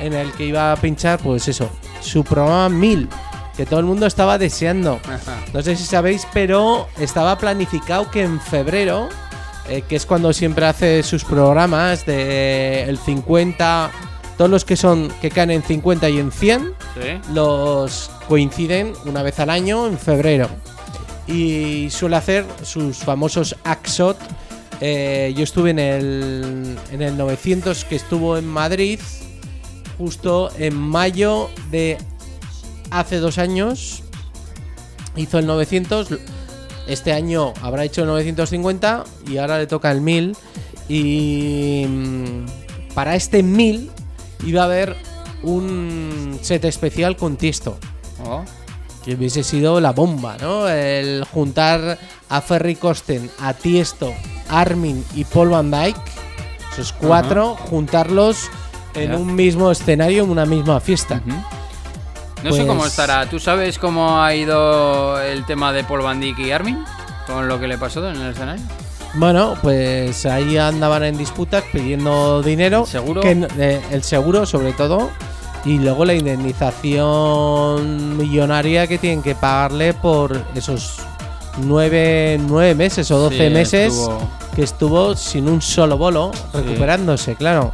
en 0.00 0.12
el 0.12 0.32
que 0.32 0.44
iba 0.44 0.72
a 0.72 0.76
pinchar, 0.76 1.18
pues 1.20 1.48
eso, 1.48 1.70
su 2.00 2.22
programa 2.22 2.68
1000, 2.68 3.08
que 3.56 3.66
todo 3.66 3.80
el 3.80 3.86
mundo 3.86 4.06
estaba 4.06 4.36
deseando. 4.38 5.00
No 5.52 5.62
sé 5.62 5.76
si 5.76 5.84
sabéis, 5.84 6.26
pero 6.32 6.88
estaba 6.98 7.38
planificado 7.38 8.10
que 8.10 8.22
en 8.22 8.40
febrero, 8.40 9.08
eh, 9.68 9.82
que 9.82 9.96
es 9.96 10.06
cuando 10.06 10.32
siempre 10.32 10.66
hace 10.66 11.02
sus 11.02 11.24
programas 11.24 12.04
de 12.04 12.84
el 12.84 12.98
50, 12.98 13.90
todos 14.36 14.50
los 14.50 14.64
que 14.64 14.76
son 14.76 15.12
que 15.20 15.30
caen 15.30 15.50
en 15.50 15.62
50 15.62 16.08
y 16.10 16.18
en 16.18 16.32
100, 16.32 16.72
Sí. 16.94 17.30
los 17.32 18.10
coinciden 18.28 18.92
una 19.06 19.22
vez 19.22 19.38
al 19.40 19.50
año 19.50 19.86
en 19.86 19.98
febrero. 19.98 20.48
Y 21.26 21.88
suele 21.90 22.16
hacer 22.16 22.44
sus 22.62 22.98
famosos 22.98 23.56
Axot. 23.64 24.18
Eh, 24.80 25.32
yo 25.36 25.44
estuve 25.44 25.70
en 25.70 25.78
el, 25.78 26.76
en 26.92 27.00
el 27.02 27.16
900 27.16 27.84
que 27.84 27.96
estuvo 27.96 28.36
en 28.36 28.46
Madrid 28.46 28.98
justo 29.96 30.50
en 30.58 30.74
mayo 30.76 31.48
de 31.70 31.96
hace 32.90 33.18
dos 33.18 33.38
años. 33.38 34.02
Hizo 35.16 35.38
el 35.38 35.46
900. 35.46 36.08
Este 36.88 37.12
año 37.12 37.54
habrá 37.62 37.84
hecho 37.84 38.02
el 38.02 38.08
950 38.08 39.04
y 39.28 39.38
ahora 39.38 39.58
le 39.58 39.66
toca 39.66 39.90
el 39.92 40.00
1000. 40.00 40.36
Y 40.88 41.86
mm, 41.88 42.46
para 42.94 43.14
este 43.16 43.42
1000 43.42 43.90
iba 44.44 44.62
a 44.62 44.64
haber 44.66 44.96
un 45.42 46.38
set 46.42 46.64
especial 46.64 47.16
con 47.16 47.36
Tiesto. 47.36 47.78
Oh. 48.26 48.44
Que 49.04 49.14
hubiese 49.14 49.42
sido 49.42 49.80
la 49.80 49.92
bomba, 49.92 50.36
¿no? 50.40 50.68
El 50.68 51.24
juntar 51.24 51.98
a 52.30 52.40
Ferry 52.40 52.74
Costen, 52.76 53.30
a 53.40 53.52
Tiesto, 53.52 54.14
Armin 54.48 55.04
y 55.14 55.24
Paul 55.24 55.50
Van 55.50 55.70
Dyke, 55.70 56.00
esos 56.72 56.92
cuatro, 56.92 57.54
juntarlos 57.54 58.48
en 58.94 59.14
un 59.14 59.34
mismo 59.34 59.70
escenario, 59.70 60.24
en 60.24 60.30
una 60.30 60.46
misma 60.46 60.80
fiesta. 60.80 61.20
No 62.42 62.52
sé 62.52 62.66
cómo 62.66 62.80
Pues- 62.80 62.92
estará. 62.92 63.28
¿Tú 63.28 63.38
sabes 63.38 63.78
cómo 63.78 64.22
ha 64.22 64.34
ido 64.34 65.20
el 65.20 65.44
tema 65.44 65.72
de 65.72 65.84
Paul 65.84 66.02
Van 66.02 66.20
Dyk 66.20 66.38
y 66.38 66.50
Armin? 66.52 66.84
Con 67.26 67.48
lo 67.48 67.58
que 67.60 67.66
le 67.68 67.76
pasó 67.78 68.06
en 68.08 68.16
el 68.20 68.32
escenario. 68.32 68.62
Bueno, 69.16 69.54
pues 69.62 70.26
ahí 70.26 70.58
andaban 70.58 71.04
en 71.04 71.16
disputas 71.16 71.62
pidiendo 71.72 72.42
dinero. 72.42 72.80
¿El 72.80 72.86
seguro? 72.86 73.20
que 73.20 73.46
eh, 73.58 73.80
el 73.92 74.02
seguro, 74.02 74.44
sobre 74.46 74.72
todo. 74.72 75.10
Y 75.64 75.78
luego 75.78 76.04
la 76.04 76.14
indemnización 76.14 78.16
millonaria 78.16 78.86
que 78.86 78.98
tienen 78.98 79.22
que 79.22 79.34
pagarle 79.34 79.94
por 79.94 80.42
esos 80.54 80.96
nueve, 81.58 82.38
nueve 82.46 82.74
meses 82.74 83.10
o 83.10 83.18
doce 83.18 83.48
Sí, 83.48 83.54
meses 83.54 83.92
estuvo- 83.94 84.28
que 84.54 84.62
estuvo 84.62 85.16
sin 85.16 85.48
un 85.48 85.62
solo 85.62 85.96
bolo, 85.96 86.30
recuperándose, 86.52 87.34
claro. 87.36 87.72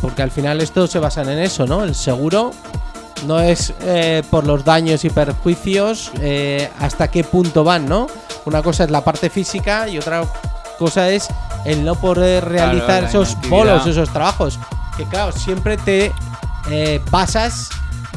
Porque 0.00 0.22
al 0.22 0.30
final 0.30 0.60
esto 0.60 0.86
se 0.86 0.98
basa 0.98 1.22
en 1.22 1.30
eso, 1.38 1.66
¿no? 1.66 1.82
El 1.84 1.94
seguro 1.94 2.52
no 3.26 3.40
es 3.40 3.72
eh, 3.82 4.22
por 4.30 4.46
los 4.46 4.64
daños 4.64 5.04
y 5.04 5.10
perjuicios 5.10 6.12
eh, 6.20 6.68
hasta 6.78 7.08
qué 7.08 7.24
punto 7.24 7.64
van, 7.64 7.88
¿no? 7.88 8.06
Una 8.44 8.62
cosa 8.62 8.84
es 8.84 8.90
la 8.90 9.02
parte 9.02 9.30
física 9.30 9.88
y 9.88 9.98
otra 9.98 10.24
cosa 10.84 11.10
es 11.10 11.28
el 11.64 11.84
no 11.84 11.94
poder 11.94 12.44
realizar 12.44 13.04
esos 13.04 13.36
bolos, 13.48 13.86
esos 13.86 14.10
trabajos. 14.12 14.58
Que 14.96 15.04
claro, 15.04 15.32
siempre 15.32 15.76
te 15.76 16.12
eh, 16.70 17.00
basas 17.10 17.68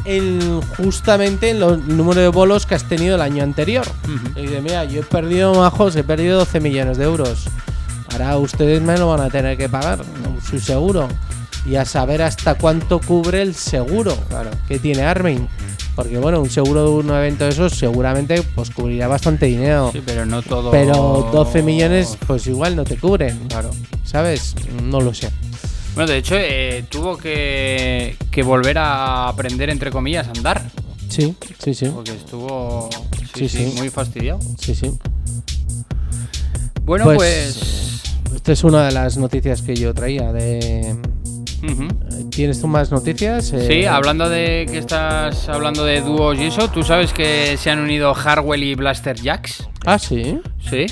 en 0.04 0.60
justamente 0.78 1.50
en 1.50 1.60
los- 1.60 1.72
el 1.78 1.96
número 1.96 2.20
de 2.20 2.28
bolos 2.28 2.64
que 2.66 2.74
has 2.74 2.84
tenido 2.84 3.16
el 3.16 3.20
año 3.22 3.42
anterior. 3.42 3.86
Y 4.36 4.42
dices, 4.42 4.62
mira, 4.62 4.84
yo 4.84 5.00
he 5.00 5.04
perdido, 5.04 5.54
majos, 5.54 5.96
he 5.96 6.04
perdido 6.04 6.38
12 6.38 6.60
millones 6.60 6.96
de 6.98 7.04
euros. 7.04 7.44
Ahora 8.12 8.36
ustedes 8.38 8.80
me 8.80 8.96
lo 8.96 9.08
van 9.08 9.20
a 9.20 9.28
tener 9.28 9.58
que 9.58 9.68
pagar, 9.68 9.98
su 10.48 10.58
seguro. 10.60 11.08
Y 11.66 11.76
a 11.76 11.84
saber 11.84 12.22
hasta 12.22 12.54
cuánto 12.54 13.00
cubre 13.00 13.42
el 13.42 13.54
seguro 13.54 14.16
que 14.66 14.78
tiene 14.78 15.02
Armin. 15.02 15.46
Porque 15.98 16.16
bueno, 16.16 16.40
un 16.40 16.48
seguro 16.48 16.84
de 16.84 16.90
un 16.90 17.10
evento 17.10 17.42
de 17.42 17.50
esos 17.50 17.72
seguramente 17.72 18.40
pues 18.54 18.70
cubrirá 18.70 19.08
bastante 19.08 19.46
dinero. 19.46 19.90
Sí, 19.92 20.00
pero 20.06 20.24
no 20.24 20.42
todo. 20.42 20.70
Pero 20.70 21.28
12 21.32 21.60
millones 21.64 22.16
pues 22.24 22.46
igual 22.46 22.76
no 22.76 22.84
te 22.84 22.96
cubren. 22.96 23.36
Claro. 23.48 23.72
¿Sabes? 24.04 24.54
No 24.84 25.00
lo 25.00 25.12
sé. 25.12 25.28
Bueno, 25.96 26.12
de 26.12 26.18
hecho, 26.18 26.36
eh, 26.38 26.84
tuvo 26.88 27.18
que, 27.18 28.16
que 28.30 28.44
volver 28.44 28.78
a 28.78 29.26
aprender, 29.26 29.70
entre 29.70 29.90
comillas, 29.90 30.28
a 30.28 30.30
andar. 30.30 30.62
Sí, 31.08 31.34
sí, 31.58 31.74
sí. 31.74 31.86
Porque 31.86 32.12
estuvo 32.12 32.88
Sí, 33.34 33.48
sí, 33.48 33.58
sí, 33.58 33.70
sí. 33.72 33.76
muy 33.78 33.90
fastidiado. 33.90 34.38
Sí, 34.56 34.76
sí. 34.76 34.96
Bueno, 36.84 37.06
pues. 37.12 38.04
Esta 38.36 38.52
es 38.52 38.62
una 38.62 38.86
de 38.86 38.92
las 38.92 39.16
noticias 39.16 39.62
que 39.62 39.74
yo 39.74 39.92
traía 39.92 40.32
de... 40.32 40.96
¿Tienes 42.30 42.60
tú 42.60 42.68
más 42.68 42.90
noticias? 42.90 43.52
Eh, 43.52 43.66
Sí, 43.68 43.84
hablando 43.84 44.28
de 44.28 44.66
que 44.70 44.78
estás 44.78 45.48
hablando 45.48 45.84
de 45.84 46.00
dúos 46.00 46.38
y 46.38 46.44
eso, 46.44 46.68
¿tú 46.70 46.82
sabes 46.82 47.12
que 47.12 47.56
se 47.56 47.70
han 47.70 47.80
unido 47.80 48.14
Harwell 48.14 48.62
y 48.62 48.74
Blaster 48.74 49.16
Jacks? 49.20 49.68
Ah, 49.84 49.98
sí. 49.98 50.38
Sí. 50.68 50.86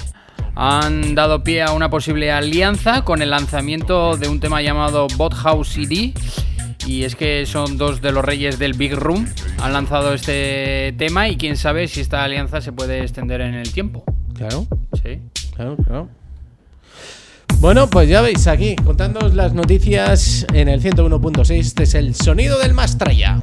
Han 0.55 1.15
dado 1.15 1.43
pie 1.45 1.63
a 1.63 1.73
una 1.73 1.91
posible 1.91 2.33
alianza 2.33 3.03
con 3.03 3.21
el 3.23 3.31
lanzamiento 3.31 4.17
de 4.17 4.29
un 4.29 4.41
tema 4.41 4.63
llamado 4.63 5.07
Bot 5.17 5.35
House 5.35 5.69
CD. 5.69 6.15
Y 6.87 7.03
es 7.05 7.17
que 7.17 7.45
son 7.47 7.77
dos 7.79 8.01
de 8.01 8.13
los 8.13 8.25
reyes 8.25 8.59
del 8.59 8.73
Big 8.75 8.95
Room. 8.95 9.27
Han 9.61 9.73
lanzado 9.73 10.15
este 10.15 10.95
tema 10.97 11.29
y 11.29 11.37
quién 11.37 11.57
sabe 11.57 11.89
si 11.89 12.01
esta 12.01 12.23
alianza 12.25 12.61
se 12.61 12.73
puede 12.73 13.01
extender 13.03 13.41
en 13.41 13.55
el 13.55 13.73
tiempo. 13.73 14.05
Claro, 14.35 14.67
Sí. 15.03 15.21
claro, 15.55 15.77
claro. 15.77 16.09
Bueno, 17.59 17.89
pues 17.89 18.09
ya 18.09 18.21
veis 18.21 18.47
aquí, 18.47 18.77
contándoos 18.77 19.35
las 19.35 19.55
noticias 19.55 20.47
en 20.53 20.69
el 20.69 20.83
101.6. 20.83 21.51
Este 21.59 21.83
es 21.85 21.95
el 21.95 22.15
sonido 22.15 22.59
del 22.59 22.75
Mastraya. 22.75 23.43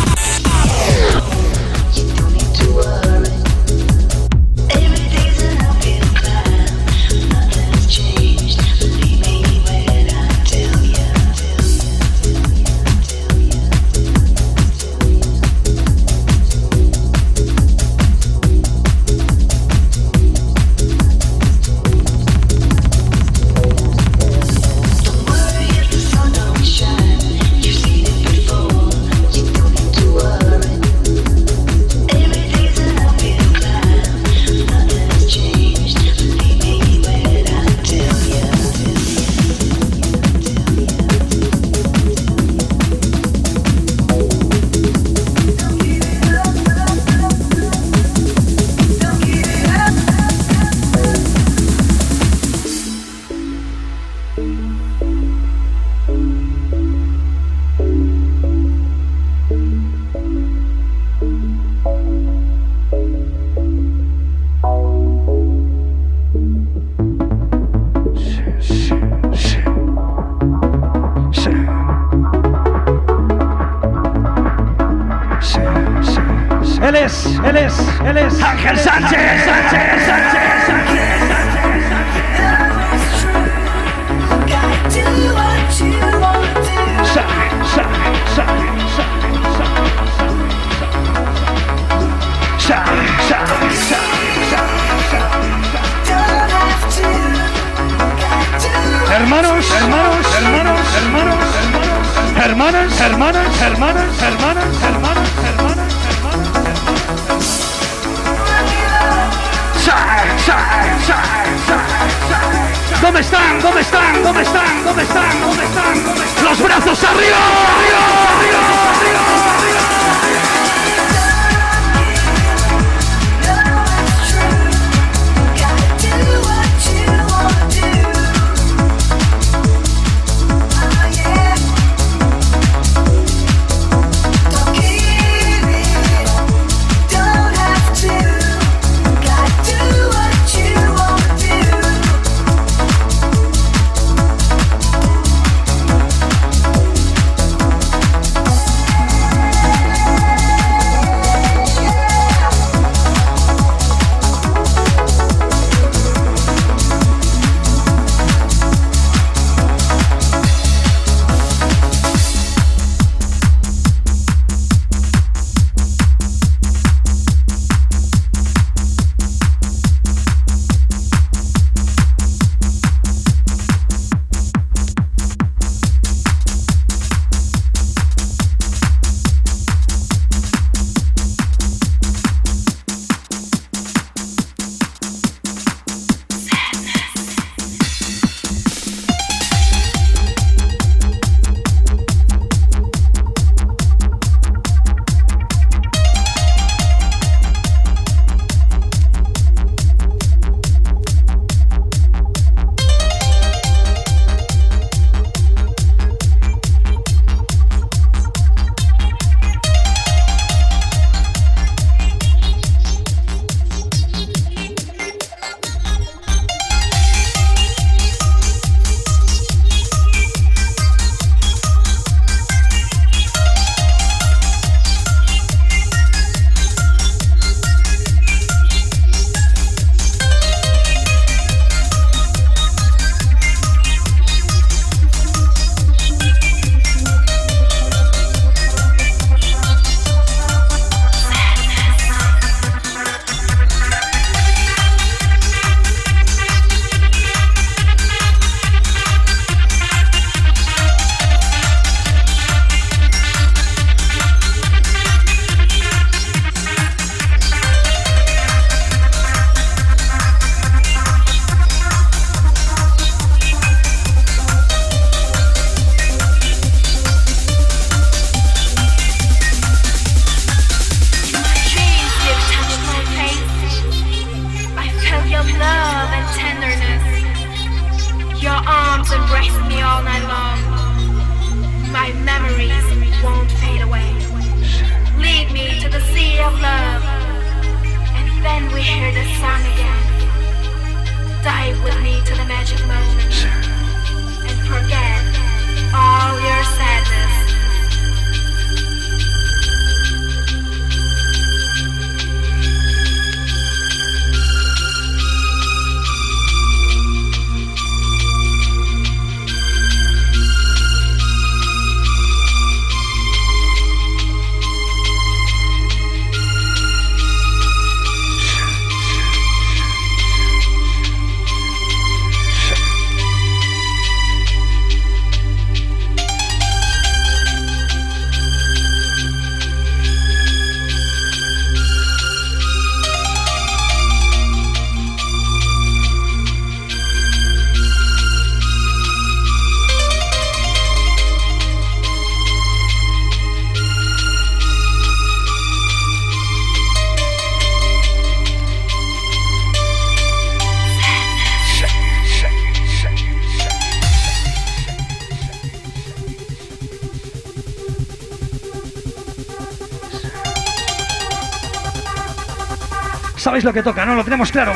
Sabéis 363.51 363.65
lo 363.65 363.73
que 363.73 363.83
toca, 363.83 364.05
¿no? 364.05 364.15
Lo 364.15 364.23
tenemos 364.23 364.49
claro. 364.49 364.71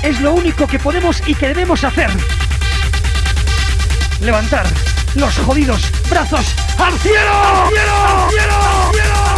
Es 0.00 0.20
lo 0.20 0.34
único 0.34 0.64
que 0.68 0.78
podemos 0.78 1.20
y 1.26 1.34
que 1.34 1.48
debemos 1.48 1.82
hacer. 1.82 2.08
Levantar 4.20 4.64
los 5.16 5.36
jodidos 5.38 5.90
brazos 6.08 6.54
al 6.78 6.96
cielo. 7.00 7.64
¡Al 7.64 8.30
cielo! 8.30 9.29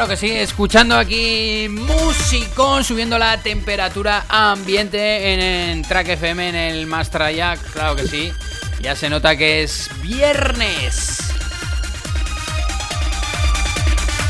Claro 0.00 0.12
que 0.12 0.16
sí, 0.16 0.30
escuchando 0.30 0.96
aquí 0.96 1.68
musicón, 1.68 2.82
subiendo 2.84 3.18
la 3.18 3.36
temperatura 3.36 4.24
ambiente 4.30 5.34
en, 5.34 5.40
en 5.40 5.82
Track 5.82 6.08
FM, 6.08 6.48
en 6.48 6.54
el 6.54 6.86
Mastrayak, 6.86 7.60
claro 7.70 7.96
que 7.96 8.08
sí. 8.08 8.32
Ya 8.80 8.96
se 8.96 9.10
nota 9.10 9.36
que 9.36 9.62
es 9.62 9.90
viernes. 10.00 11.18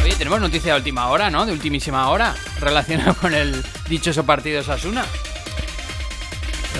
Oye, 0.02 0.16
tenemos 0.16 0.40
noticia 0.40 0.72
de 0.72 0.78
última 0.78 1.06
hora, 1.06 1.30
¿no? 1.30 1.46
De 1.46 1.52
ultimísima 1.52 2.10
hora, 2.10 2.34
relacionado 2.58 3.14
con 3.14 3.32
el 3.32 3.64
dichoso 3.88 4.26
partido 4.26 4.64
Sasuna. 4.64 5.04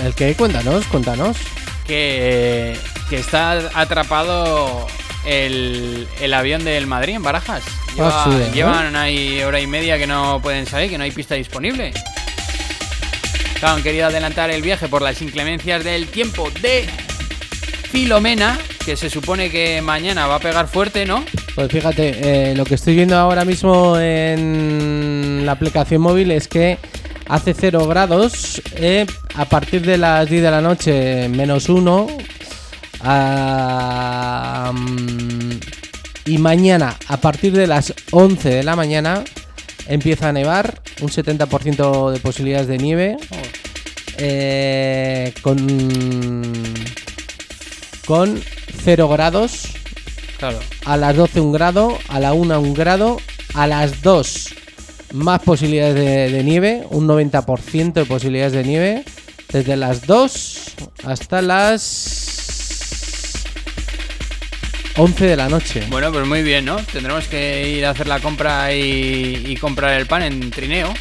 El 0.03 0.13
que, 0.15 0.35
cuéntanos, 0.35 0.85
cuéntanos. 0.87 1.37
Que, 1.87 2.77
que 3.09 3.19
está 3.19 3.71
atrapado 3.73 4.85
el, 5.25 6.07
el 6.21 6.33
avión 6.33 6.63
del 6.63 6.87
Madrid 6.87 7.15
en 7.15 7.23
Barajas. 7.23 7.63
Lleva- 7.95 8.23
Ah, 8.23 8.29
sí, 8.29 8.35
¿eh? 8.41 8.51
Llevan 8.53 8.95
ahí 8.95 9.41
hora 9.43 9.59
y 9.59 9.67
media 9.67 9.97
que 9.97 10.07
no 10.07 10.39
pueden 10.41 10.65
salir, 10.65 10.89
que 10.89 10.97
no 10.97 11.03
hay 11.03 11.11
pista 11.11 11.35
disponible. 11.35 11.91
Claro, 13.59 13.75
han 13.75 13.83
querido 13.83 14.07
adelantar 14.07 14.49
el 14.49 14.61
viaje 14.61 14.87
por 14.87 15.01
las 15.01 15.21
inclemencias 15.21 15.83
del 15.83 16.07
tiempo 16.07 16.49
de 16.61 16.87
Filomena, 17.91 18.57
que 18.85 18.95
se 18.95 19.09
supone 19.09 19.49
que 19.51 19.81
mañana 19.81 20.25
va 20.27 20.35
a 20.35 20.39
pegar 20.39 20.67
fuerte, 20.67 21.05
¿no? 21.05 21.23
Pues 21.53 21.69
fíjate, 21.71 22.51
eh, 22.51 22.55
lo 22.55 22.63
que 22.65 22.75
estoy 22.75 22.95
viendo 22.95 23.17
ahora 23.17 23.43
mismo 23.45 23.99
en 23.99 25.45
la 25.45 25.51
aplicación 25.51 26.01
móvil 26.01 26.31
es 26.31 26.47
que 26.47 26.77
hace 27.27 27.53
0 27.53 27.85
grados 27.87 28.61
eh, 28.75 29.05
a 29.35 29.45
partir 29.45 29.81
de 29.85 29.97
las 29.97 30.27
10 30.29 30.41
de 30.41 30.51
la 30.51 30.61
noche, 30.61 31.27
menos 31.29 31.69
1. 31.69 32.07
Y 36.25 36.37
mañana, 36.37 36.97
a 37.07 37.17
partir 37.17 37.53
de 37.53 37.67
las 37.67 37.93
11 38.11 38.49
de 38.49 38.63
la 38.63 38.75
mañana, 38.75 39.23
empieza 39.87 40.29
a 40.29 40.33
nevar, 40.33 40.81
un 41.01 41.09
70% 41.09 42.11
de 42.11 42.19
posibilidades 42.19 42.67
de 42.67 42.77
nieve. 42.77 43.17
eh, 44.17 45.33
con 45.41 45.57
con 48.05 48.39
0 48.83 49.07
grados 49.07 49.63
Claro. 50.37 50.59
a 50.85 50.97
las 50.97 51.15
12 51.15 51.39
un 51.39 51.51
grado, 51.53 51.97
a 52.09 52.19
la 52.19 52.33
1 52.33 52.59
un 52.59 52.73
grado, 52.73 53.17
a 53.53 53.67
las 53.67 54.01
2 54.01 54.49
más 55.13 55.41
posibilidades 55.41 55.95
de, 55.95 56.29
de 56.37 56.43
nieve, 56.43 56.83
un 56.89 57.07
90% 57.07 57.93
de 57.93 58.05
posibilidades 58.05 58.53
de 58.53 58.63
nieve, 58.63 59.03
desde 59.51 59.75
las 59.77 60.05
2 60.05 60.61
hasta 61.05 61.41
las 61.41 61.71
11 64.97 65.25
de 65.25 65.35
la 65.35 65.47
noche. 65.49 65.83
Bueno, 65.89 66.11
pues 66.11 66.25
muy 66.27 66.43
bien, 66.43 66.65
¿no? 66.65 66.77
Tendremos 66.77 67.27
que 67.27 67.69
ir 67.69 67.85
a 67.85 67.91
hacer 67.91 68.07
la 68.07 68.19
compra 68.19 68.73
y, 68.73 69.43
y 69.47 69.55
comprar 69.55 69.93
el 69.99 70.05
pan 70.05 70.23
en 70.23 70.51
trineo. 70.51 70.93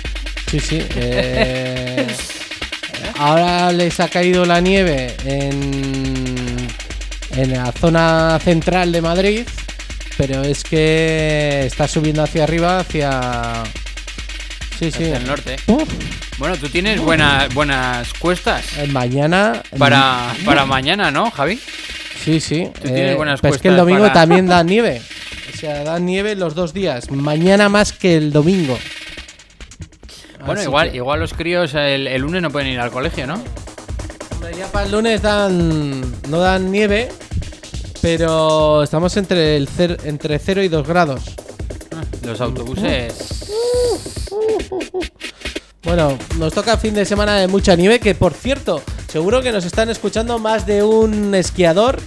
Sí, 0.50 0.60
sí. 0.60 0.78
eh, 0.96 2.06
ahora 3.18 3.72
les 3.72 3.98
ha 4.00 4.08
caído 4.08 4.44
la 4.44 4.60
nieve 4.60 5.14
en, 5.24 6.56
en 7.36 7.52
la 7.52 7.72
zona 7.72 8.38
central 8.42 8.92
de 8.92 9.00
Madrid, 9.02 9.42
pero 10.16 10.42
es 10.42 10.62
que 10.64 11.64
está 11.66 11.86
subiendo 11.88 12.22
hacia 12.22 12.44
arriba, 12.44 12.78
hacia... 12.80 13.64
Sí, 14.78 14.90
sí. 14.90 15.04
Hacia 15.04 15.16
el 15.18 15.26
norte. 15.26 15.56
Uf, 15.66 15.88
Bueno, 16.38 16.56
tú 16.56 16.68
tienes 16.70 17.00
buenas 17.00 17.52
buenas 17.52 18.12
cuestas 18.14 18.64
eh, 18.78 18.86
mañana... 18.86 19.62
para, 19.78 20.34
para 20.44 20.64
mañana, 20.64 21.10
¿no, 21.10 21.30
Javi? 21.30 21.60
Sí, 22.38 22.40
sí. 22.40 22.70
tienes 22.82 23.16
buenas 23.16 23.40
pues 23.40 23.58
que 23.58 23.68
el 23.68 23.76
domingo 23.76 24.02
para- 24.02 24.12
también 24.12 24.46
da 24.46 24.62
nieve. 24.64 25.02
O 25.52 25.56
sea, 25.56 25.82
da 25.84 25.98
nieve 25.98 26.34
los 26.36 26.54
dos 26.54 26.72
días. 26.72 27.10
Mañana 27.10 27.68
más 27.68 27.92
que 27.92 28.16
el 28.16 28.32
domingo. 28.32 28.78
Bueno, 30.38 30.52
Así 30.60 30.62
igual, 30.68 30.90
que- 30.90 30.96
igual 30.96 31.20
los 31.20 31.34
críos 31.34 31.74
el, 31.74 32.06
el 32.06 32.22
lunes 32.22 32.40
no 32.42 32.50
pueden 32.50 32.68
ir 32.68 32.80
al 32.80 32.90
colegio, 32.90 33.26
¿no? 33.26 33.34
Hombre, 34.32 34.54
Ya 34.58 34.66
para 34.68 34.86
el 34.86 34.92
lunes 34.92 35.20
dan, 35.20 36.00
no 36.28 36.38
dan 36.40 36.70
nieve, 36.72 37.08
pero 38.00 38.82
estamos 38.82 39.14
entre 39.18 39.56
el 39.56 39.68
cer- 39.68 39.98
entre 40.04 40.38
0 40.38 40.62
y 40.62 40.68
2 40.68 40.86
grados. 40.86 41.22
Los 42.24 42.40
autobuses. 42.40 43.46
Bueno, 45.82 46.18
nos 46.38 46.52
toca 46.52 46.76
fin 46.76 46.92
de 46.94 47.04
semana 47.06 47.36
de 47.38 47.48
mucha 47.48 47.74
nieve, 47.74 48.00
que 48.00 48.14
por 48.14 48.34
cierto, 48.34 48.82
seguro 49.08 49.40
que 49.40 49.50
nos 49.50 49.64
están 49.64 49.88
escuchando 49.88 50.38
más 50.38 50.66
de 50.66 50.82
un 50.82 51.34
esquiador 51.34 51.98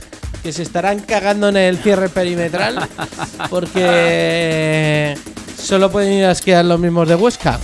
que 0.43 0.51
se 0.51 0.61
estarán 0.63 0.99
cagando 0.99 1.47
en 1.49 1.57
el 1.57 1.77
cierre 1.77 2.09
perimetral 2.09 2.87
porque 3.49 5.15
solo 5.61 5.89
pueden 5.91 6.13
ir 6.13 6.25
a 6.25 6.31
esquiar 6.31 6.65
los 6.65 6.79
mismos 6.79 7.07
de 7.07 7.15
Huesca. 7.15 7.59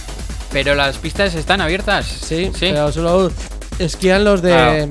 Pero 0.52 0.74
las 0.76 0.98
pistas 0.98 1.36
están 1.36 1.62
abiertas. 1.62 2.06
Sí, 2.08 2.46
sí. 2.54 2.70
pero 2.72 2.92
solo 2.92 3.32
esquían 3.78 4.24
los 4.24 4.42
de 4.42 4.50
Claro. 4.50 4.88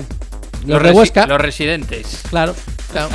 los, 0.65 0.83
de 0.83 0.91
Huesca. 0.91 1.25
los 1.25 1.41
residentes. 1.41 2.19
Claro, 2.29 2.55
claro. 2.91 3.09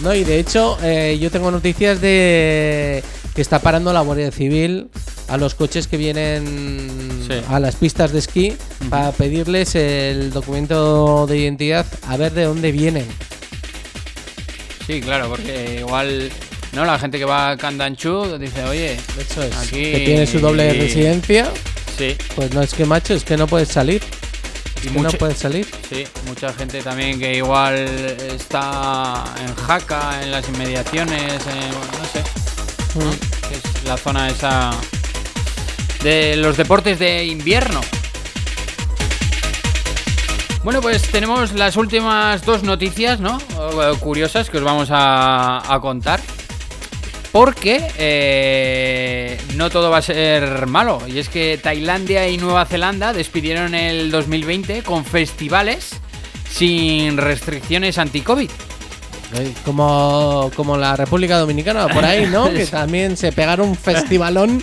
No, 0.00 0.14
y 0.14 0.24
de 0.24 0.38
hecho, 0.38 0.76
eh, 0.82 1.16
yo 1.20 1.30
tengo 1.30 1.50
noticias 1.50 2.00
de 2.00 3.02
que 3.34 3.40
está 3.42 3.60
parando 3.60 3.92
la 3.92 4.00
Guardia 4.00 4.30
Civil 4.32 4.88
a 5.28 5.36
los 5.36 5.54
coches 5.54 5.86
que 5.86 5.96
vienen 5.96 7.24
Sí. 7.28 7.34
a 7.48 7.60
las 7.60 7.76
pistas 7.76 8.12
de 8.12 8.18
esquí 8.18 8.56
para 8.90 9.12
pedirles 9.12 9.74
el 9.74 10.30
documento 10.32 11.26
de 11.26 11.38
identidad 11.38 11.86
a 12.08 12.16
ver 12.16 12.32
de 12.32 12.44
dónde 12.44 12.72
vienen. 12.72 13.06
Sí, 14.88 15.00
claro, 15.00 15.28
porque 15.28 15.76
igual. 15.80 16.32
No, 16.72 16.84
la 16.84 16.98
gente 16.98 17.18
que 17.18 17.24
va 17.24 17.50
a 17.50 17.56
Candanchú 17.56 18.36
dice, 18.38 18.64
oye, 18.64 18.94
Eso 19.18 19.42
es. 19.42 19.56
Aquí- 19.56 19.92
Que 19.92 20.02
tiene 20.04 20.26
su 20.26 20.38
doble 20.40 20.72
residencia. 20.72 21.48
sí. 21.96 22.16
Pues 22.34 22.52
no 22.54 22.62
es 22.62 22.74
que 22.74 22.84
macho, 22.84 23.14
es 23.14 23.22
que 23.22 23.36
no 23.36 23.46
puedes 23.46 23.68
salir. 23.68 24.02
Y 24.82 24.90
no 24.98 25.10
puedes 25.10 25.38
salir. 25.38 25.66
Sí, 25.90 26.04
mucha 26.26 26.52
gente 26.52 26.80
también 26.82 27.18
que 27.18 27.36
igual 27.36 27.74
está 27.76 29.24
en 29.44 29.54
Jaca, 29.56 30.22
en 30.22 30.30
las 30.30 30.48
inmediaciones, 30.48 31.32
en- 31.46 31.70
no 31.70 32.04
sé, 32.12 32.20
Mm. 32.94 33.52
es 33.54 33.84
la 33.88 33.96
zona 33.96 34.28
esa 34.28 34.70
de 36.02 36.36
los 36.36 36.56
deportes 36.56 36.98
de 36.98 37.24
invierno. 37.24 37.80
Bueno, 40.64 40.80
pues 40.82 41.02
tenemos 41.02 41.52
las 41.52 41.76
últimas 41.76 42.44
dos 42.44 42.62
noticias, 42.62 43.20
¿no? 43.20 43.38
Eh, 43.38 43.96
Curiosas 44.00 44.50
que 44.50 44.58
os 44.58 44.64
vamos 44.64 44.88
a, 44.90 45.62
a 45.72 45.80
contar. 45.80 46.20
Porque 47.32 47.86
eh, 47.98 49.38
no 49.54 49.70
todo 49.70 49.90
va 49.90 49.98
a 49.98 50.02
ser 50.02 50.66
malo. 50.66 51.00
Y 51.06 51.18
es 51.18 51.28
que 51.28 51.58
Tailandia 51.62 52.28
y 52.28 52.38
Nueva 52.38 52.64
Zelanda 52.64 53.12
despidieron 53.12 53.74
el 53.74 54.10
2020 54.10 54.82
con 54.82 55.04
festivales 55.04 55.90
sin 56.50 57.16
restricciones 57.18 57.98
anti-COVID. 57.98 58.50
Eh, 59.34 59.52
Como, 59.64 60.50
como 60.56 60.76
la 60.78 60.96
República 60.96 61.38
Dominicana, 61.38 61.86
por 61.88 62.04
ahí, 62.04 62.26
¿no? 62.26 62.50
que 62.52 62.66
también 62.66 63.16
se 63.16 63.30
pegaron 63.30 63.68
un 63.70 63.76
festivalón 63.76 64.62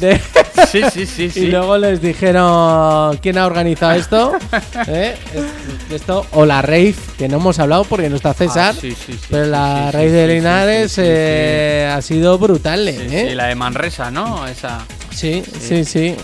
de... 0.00 0.20
Sí, 0.70 0.82
sí, 0.92 1.06
sí, 1.06 1.30
Y 1.40 1.46
luego 1.46 1.76
les 1.78 2.00
dijeron 2.00 3.16
quién 3.18 3.38
ha 3.38 3.46
organizado 3.46 3.92
esto. 3.92 4.32
¿Eh? 4.88 5.14
Es- 5.34 5.94
Esto 5.96 6.26
o 6.32 6.44
la 6.44 6.62
rave, 6.62 6.94
que 7.16 7.28
no 7.28 7.36
hemos 7.36 7.58
hablado 7.58 7.84
porque 7.84 8.08
no 8.10 8.16
está 8.16 8.34
César. 8.34 8.74
Ah, 8.76 8.80
sí, 8.80 8.90
sí, 8.90 9.12
sí, 9.12 9.18
pero 9.30 9.46
la 9.46 9.90
sí, 9.92 9.98
de 9.98 10.26
Linares 10.26 10.94
eh, 10.98 11.88
ha 11.94 12.02
sido 12.02 12.38
brutal, 12.38 12.88
¿eh? 12.88 13.26
sí, 13.28 13.34
la 13.34 13.46
de 13.46 13.54
Manresa, 13.54 14.10
¿no? 14.10 14.46
Esa. 14.46 14.84
Sí, 15.10 15.42
sí, 15.60 15.84
sí. 15.84 16.14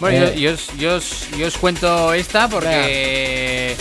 Bueno, 0.00 0.26
Eh, 0.26 0.34
yo, 0.38 0.50
yo 0.50 0.54
os, 0.54 0.66
yo 0.78 0.94
os- 0.96 1.28
yo 1.38 1.46
os 1.46 1.56
cuento 1.58 2.12
esta 2.12 2.48
porque 2.48 3.74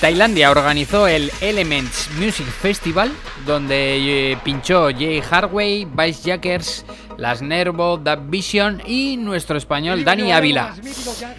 Tailandia 0.00 0.50
organizó 0.50 1.06
el 1.08 1.32
Elements 1.40 2.10
Music 2.18 2.46
Festival 2.46 3.10
donde 3.46 4.36
pinchó 4.44 4.88
Jay 4.90 5.20
Hardway, 5.20 5.86
Vice 5.86 6.20
Jackers, 6.24 6.84
Las 7.18 7.42
Nervo, 7.42 7.96
Dub 7.96 8.30
Vision 8.30 8.80
y 8.86 9.16
nuestro 9.16 9.58
español 9.58 10.04
Dani 10.04 10.30
Ávila. 10.30 10.74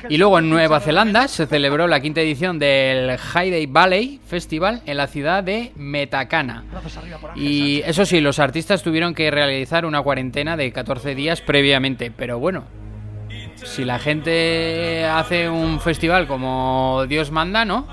Y 0.09 0.17
luego 0.17 0.37
en 0.37 0.49
Nueva 0.49 0.81
Zelanda 0.81 1.29
se 1.29 1.47
celebró 1.47 1.87
la 1.87 2.01
quinta 2.01 2.19
edición 2.19 2.59
del 2.59 3.17
High 3.17 3.65
Valley 3.67 4.19
Festival 4.27 4.81
en 4.85 4.97
la 4.97 5.07
ciudad 5.07 5.41
de 5.41 5.71
Metacana. 5.77 6.65
Y 7.33 7.81
eso 7.85 8.05
sí, 8.05 8.19
los 8.19 8.39
artistas 8.39 8.83
tuvieron 8.83 9.13
que 9.15 9.31
realizar 9.31 9.85
una 9.85 10.01
cuarentena 10.01 10.57
de 10.57 10.73
14 10.73 11.15
días 11.15 11.39
previamente, 11.39 12.11
pero 12.11 12.39
bueno, 12.39 12.65
si 13.55 13.85
la 13.85 13.99
gente 13.99 15.05
hace 15.05 15.49
un 15.49 15.79
festival 15.79 16.27
como 16.27 17.05
Dios 17.07 17.31
manda, 17.31 17.63
¿no? 17.63 17.87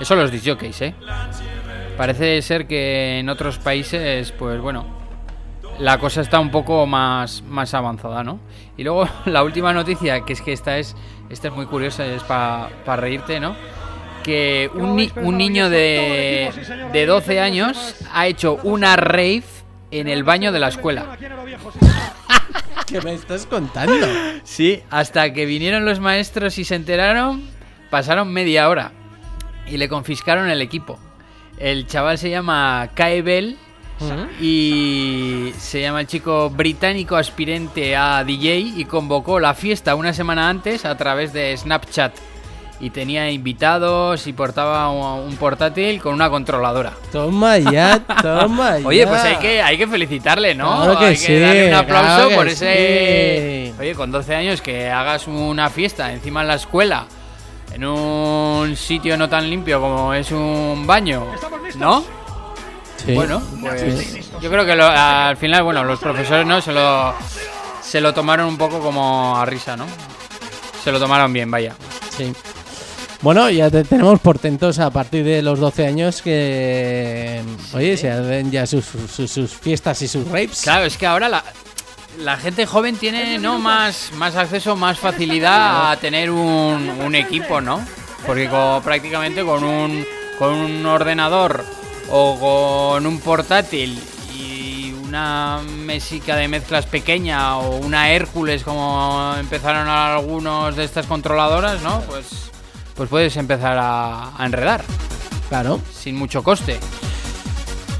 Eso 0.00 0.16
los 0.16 0.32
disjockeys, 0.32 0.82
¿eh? 0.82 0.94
Parece 1.96 2.42
ser 2.42 2.66
que 2.66 3.20
en 3.20 3.28
otros 3.28 3.58
países, 3.58 4.32
pues 4.32 4.60
bueno, 4.60 4.95
la 5.78 5.98
cosa 5.98 6.20
está 6.20 6.40
un 6.40 6.50
poco 6.50 6.86
más, 6.86 7.42
más 7.42 7.74
avanzada, 7.74 8.22
¿no? 8.24 8.40
Y 8.76 8.84
luego 8.84 9.08
la 9.26 9.42
última 9.42 9.72
noticia, 9.72 10.20
que 10.22 10.32
es 10.32 10.40
que 10.40 10.52
esta 10.52 10.78
es, 10.78 10.94
esta 11.30 11.48
es 11.48 11.54
muy 11.54 11.66
curiosa, 11.66 12.04
es 12.06 12.22
para 12.22 12.68
reírte, 12.96 13.40
¿no? 13.40 13.54
Que 14.22 14.70
un, 14.74 14.96
ni- 14.96 15.12
un 15.16 15.38
niño 15.38 15.70
de, 15.70 16.50
de 16.92 17.06
12 17.06 17.40
años 17.40 17.94
ha 18.12 18.26
hecho 18.26 18.58
una 18.64 18.96
rave 18.96 19.44
en 19.92 20.08
el 20.08 20.24
baño 20.24 20.50
de 20.50 20.58
la 20.58 20.68
escuela. 20.68 21.16
¿Qué 22.86 23.00
me 23.00 23.14
estás 23.14 23.46
contando? 23.46 24.06
Sí, 24.44 24.82
hasta 24.90 25.32
que 25.32 25.44
vinieron 25.46 25.84
los 25.84 25.98
maestros 26.00 26.58
y 26.58 26.64
se 26.64 26.74
enteraron, 26.76 27.42
pasaron 27.90 28.32
media 28.32 28.68
hora 28.68 28.92
y 29.66 29.76
le 29.76 29.88
confiscaron 29.88 30.48
el 30.50 30.62
equipo. 30.62 30.98
El 31.58 31.86
chaval 31.86 32.18
se 32.18 32.30
llama 32.30 32.90
Kai 32.94 33.22
Bell 33.22 33.56
y 34.40 35.52
se 35.58 35.80
llama 35.80 36.02
el 36.02 36.06
chico 36.06 36.50
británico 36.50 37.16
aspirante 37.16 37.96
a 37.96 38.22
DJ 38.24 38.58
y 38.76 38.84
convocó 38.84 39.40
la 39.40 39.54
fiesta 39.54 39.94
una 39.94 40.12
semana 40.12 40.48
antes 40.48 40.84
a 40.84 40.96
través 40.96 41.32
de 41.32 41.56
Snapchat. 41.56 42.14
Y 42.78 42.90
tenía 42.90 43.30
invitados 43.30 44.26
y 44.26 44.34
portaba 44.34 44.90
un 44.90 45.34
portátil 45.36 45.98
con 45.98 46.12
una 46.12 46.28
controladora. 46.28 46.92
Toma 47.10 47.56
ya, 47.56 48.02
toma 48.22 48.78
ya. 48.78 48.86
Oye, 48.86 49.06
pues 49.06 49.22
hay 49.22 49.36
que, 49.36 49.62
hay 49.62 49.78
que 49.78 49.86
felicitarle, 49.86 50.54
¿no? 50.54 50.82
Claro 50.82 50.98
que 50.98 51.04
hay 51.06 51.16
sí, 51.16 51.26
que 51.28 51.40
darle 51.40 51.68
un 51.68 51.74
aplauso 51.74 52.26
claro 52.28 52.34
por 52.34 52.48
ese. 52.48 53.72
sí. 53.72 53.80
Oye, 53.80 53.94
con 53.94 54.12
12 54.12 54.34
años 54.34 54.60
que 54.60 54.90
hagas 54.90 55.26
una 55.26 55.70
fiesta 55.70 56.12
encima 56.12 56.42
en 56.42 56.48
la 56.48 56.56
escuela, 56.56 57.06
en 57.72 57.82
un 57.86 58.76
sitio 58.76 59.16
no 59.16 59.26
tan 59.26 59.48
limpio 59.48 59.80
como 59.80 60.12
es 60.12 60.30
un 60.30 60.86
baño, 60.86 61.24
¿no? 61.78 62.04
Sí. 63.06 63.14
Bueno, 63.14 63.40
pues 63.60 64.30
yo 64.40 64.50
creo 64.50 64.66
que 64.66 64.74
lo- 64.74 64.86
al 64.88 65.36
final, 65.36 65.62
bueno, 65.62 65.84
los 65.84 65.98
profesores 66.00 66.44
no 66.46 66.60
se 66.60 66.72
lo 66.72 67.14
se 67.82 68.00
lo 68.00 68.12
tomaron 68.12 68.48
un 68.48 68.58
poco 68.58 68.80
como 68.80 69.36
a 69.38 69.46
risa, 69.46 69.76
¿no? 69.76 69.86
Se 70.82 70.90
lo 70.90 70.98
tomaron 70.98 71.32
bien, 71.32 71.50
vaya. 71.50 71.74
Sí. 72.16 72.32
Bueno, 73.22 73.48
ya 73.48 73.70
te- 73.70 73.84
tenemos 73.84 74.18
portentos 74.20 74.78
a 74.80 74.90
partir 74.90 75.24
de 75.24 75.40
los 75.40 75.58
12 75.60 75.86
años 75.86 76.20
que, 76.20 77.42
oye, 77.72 77.96
se 77.96 78.10
hacen 78.10 78.50
ya 78.50 78.66
sus, 78.66 78.84
sus, 78.84 79.30
sus 79.30 79.52
fiestas 79.52 80.02
y 80.02 80.08
sus 80.08 80.26
rapes. 80.26 80.62
Claro, 80.62 80.84
es 80.84 80.96
que 80.98 81.06
ahora 81.06 81.28
la, 81.28 81.42
la 82.18 82.36
gente 82.36 82.66
joven 82.66 82.96
tiene 82.96 83.38
no 83.38 83.58
más, 83.58 84.10
más 84.14 84.36
acceso, 84.36 84.76
más 84.76 84.98
facilidad 84.98 85.90
a 85.92 85.96
tener 85.96 86.30
un, 86.30 86.90
un 87.04 87.14
equipo, 87.14 87.60
¿no? 87.60 87.80
Porque 88.26 88.48
co- 88.48 88.80
prácticamente 88.84 89.44
con 89.44 89.62
un, 89.64 90.04
con 90.38 90.52
un 90.52 90.84
ordenador 90.86 91.64
o 92.10 92.92
con 92.94 93.06
un 93.06 93.20
portátil 93.20 93.98
y 94.36 94.92
una 95.04 95.60
mesica 95.84 96.36
de 96.36 96.48
mezclas 96.48 96.86
pequeña 96.86 97.58
o 97.58 97.76
una 97.76 98.10
Hércules 98.10 98.62
como 98.62 99.34
empezaron 99.38 99.88
algunos 99.88 100.76
de 100.76 100.84
estas 100.84 101.06
controladoras, 101.06 101.82
¿no? 101.82 102.00
Pues, 102.02 102.26
pues 102.94 103.08
puedes 103.08 103.36
empezar 103.36 103.76
a, 103.78 104.30
a 104.36 104.46
enredar 104.46 104.84
Claro. 105.48 105.80
sin 105.94 106.16
mucho 106.16 106.42
coste. 106.42 106.78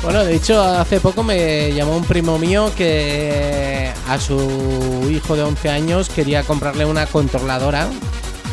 Bueno, 0.02 0.24
de 0.24 0.36
hecho, 0.36 0.62
hace 0.62 1.00
poco 1.00 1.22
me 1.22 1.72
llamó 1.72 1.96
un 1.96 2.04
primo 2.04 2.38
mío 2.38 2.70
que 2.76 3.90
a 4.08 4.18
su 4.20 5.08
hijo 5.10 5.34
de 5.36 5.42
11 5.42 5.68
años 5.70 6.08
quería 6.10 6.42
comprarle 6.44 6.84
una 6.84 7.06
controladora. 7.06 7.88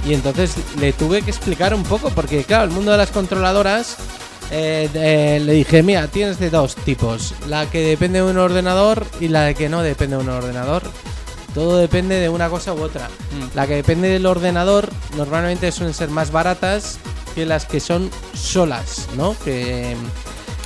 Y 0.05 0.13
entonces 0.13 0.55
le 0.79 0.93
tuve 0.93 1.21
que 1.21 1.29
explicar 1.31 1.73
un 1.73 1.83
poco, 1.83 2.09
porque 2.09 2.43
claro, 2.43 2.63
el 2.65 2.71
mundo 2.71 2.91
de 2.91 2.97
las 2.97 3.11
controladoras, 3.11 3.97
eh, 4.51 4.89
eh, 4.93 5.41
le 5.43 5.53
dije, 5.53 5.83
mira, 5.83 6.07
tienes 6.07 6.39
de 6.39 6.49
dos 6.49 6.75
tipos, 6.75 7.33
la 7.47 7.69
que 7.69 7.79
depende 7.87 8.21
de 8.21 8.29
un 8.29 8.37
ordenador 8.37 9.05
y 9.19 9.27
la 9.27 9.53
que 9.53 9.69
no 9.69 9.81
depende 9.81 10.17
de 10.17 10.23
un 10.23 10.29
ordenador. 10.29 10.83
Todo 11.53 11.77
depende 11.77 12.15
de 12.19 12.29
una 12.29 12.49
cosa 12.49 12.73
u 12.73 12.81
otra. 12.81 13.07
Mm. 13.07 13.55
La 13.55 13.67
que 13.67 13.75
depende 13.75 14.09
del 14.09 14.25
ordenador 14.25 14.89
normalmente 15.15 15.71
suelen 15.71 15.93
ser 15.93 16.09
más 16.09 16.31
baratas 16.31 16.97
que 17.35 17.45
las 17.45 17.65
que 17.65 17.79
son 17.79 18.09
solas, 18.33 19.07
¿no? 19.15 19.35
Que, 19.43 19.95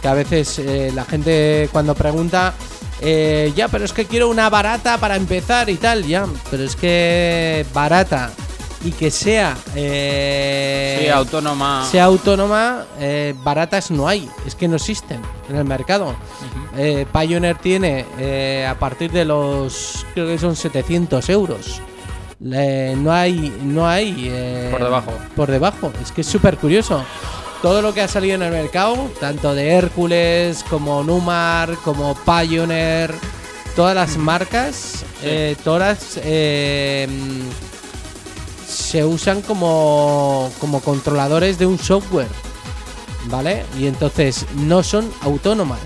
que 0.01 0.07
a 0.07 0.13
veces 0.13 0.59
eh, 0.59 0.91
la 0.93 1.05
gente 1.05 1.69
cuando 1.71 1.93
pregunta, 1.93 2.53
ya, 3.01 3.67
pero 3.67 3.85
es 3.85 3.93
que 3.93 4.05
quiero 4.05 4.29
una 4.29 4.49
barata 4.49 4.97
para 4.97 5.17
empezar 5.17 5.69
y 5.69 5.75
tal, 5.75 6.05
ya, 6.05 6.25
pero 6.49 6.63
es 6.63 6.75
que 6.75 7.65
barata 7.73 8.31
y 8.83 8.91
que 8.91 9.09
sea... 9.11 9.57
eh, 9.75 10.99
Sí, 11.03 11.09
autónoma. 11.09 11.87
sea 11.89 12.05
autónoma, 12.05 12.85
eh, 12.99 13.33
baratas 13.43 13.91
no 13.91 14.07
hay, 14.07 14.29
es 14.45 14.55
que 14.55 14.67
no 14.67 14.75
existen 14.75 15.21
en 15.49 15.55
el 15.55 15.65
mercado. 15.65 16.15
Eh, 16.77 17.05
Pioneer 17.11 17.57
tiene 17.57 18.05
a 18.67 18.75
partir 18.75 19.11
de 19.11 19.25
los, 19.25 20.05
creo 20.13 20.27
que 20.27 20.37
son 20.37 20.55
700 20.55 21.27
euros. 21.29 21.81
No 22.39 23.11
hay, 23.11 23.57
no 23.63 23.87
hay 23.87 24.69
Por 24.71 24.83
debajo. 24.83 25.11
Por 25.35 25.49
debajo, 25.51 25.91
es 26.01 26.11
que 26.11 26.21
es 26.21 26.27
súper 26.27 26.57
curioso. 26.57 27.03
Todo 27.63 27.81
lo 27.81 27.91
que 27.95 28.01
ha 28.01 28.07
salido 28.07 28.35
en 28.35 28.43
el 28.43 28.51
mercado, 28.51 29.09
tanto 29.19 29.55
de 29.55 29.71
Hércules 29.71 30.63
como 30.69 31.03
Numar, 31.03 31.75
como 31.83 32.15
Pioneer, 32.15 33.11
todas 33.75 33.95
las 33.95 34.17
marcas, 34.17 35.03
todas 35.63 36.19
se 38.77 39.03
usan 39.03 39.41
como, 39.41 40.51
como 40.59 40.81
controladores 40.81 41.57
de 41.57 41.65
un 41.65 41.79
software, 41.79 42.29
¿vale? 43.25 43.65
Y 43.77 43.87
entonces 43.87 44.45
no 44.55 44.83
son 44.83 45.11
autónomas. 45.21 45.79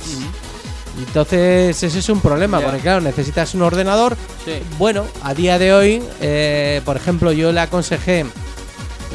Entonces 0.97 1.81
ese 1.81 1.99
es 1.99 2.09
un 2.09 2.19
problema, 2.19 2.59
porque 2.59 2.80
claro, 2.80 2.99
necesitas 2.99 3.55
un 3.55 3.61
ordenador. 3.61 4.18
Sí. 4.43 4.61
Bueno, 4.77 5.05
a 5.23 5.34
día 5.34 5.57
de 5.57 5.73
hoy, 5.73 6.03
eh, 6.19 6.81
por 6.84 6.97
ejemplo, 6.97 7.31
yo 7.31 7.53
le 7.53 7.61
aconsejé 7.61 8.26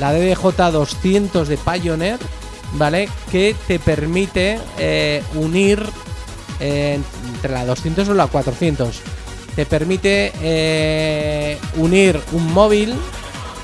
la 0.00 0.16
DDJ200 0.16 1.44
de 1.44 1.58
Pioneer, 1.58 2.18
¿vale? 2.72 3.10
Que 3.30 3.54
te 3.68 3.78
permite 3.78 4.58
eh, 4.78 5.22
unir 5.34 5.84
eh, 6.60 6.98
entre 7.34 7.52
la 7.52 7.66
200 7.66 8.08
o 8.08 8.14
la 8.14 8.26
400. 8.26 9.00
Te 9.54 9.66
permite 9.66 11.58
unir 11.76 12.20
un 12.32 12.52
móvil 12.52 12.94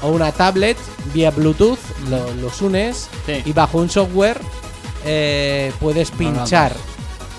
o 0.02 0.08
una 0.08 0.32
tablet 0.32 0.76
vía 1.14 1.30
Bluetooth, 1.30 1.78
lo- 2.10 2.32
los 2.34 2.60
unes 2.62 3.08
Sí. 3.26 3.42
y 3.44 3.52
bajo 3.52 3.78
un 3.78 3.88
software 3.90 4.40
eh, 5.04 5.72
puedes 5.80 6.10
pinchar. 6.10 6.72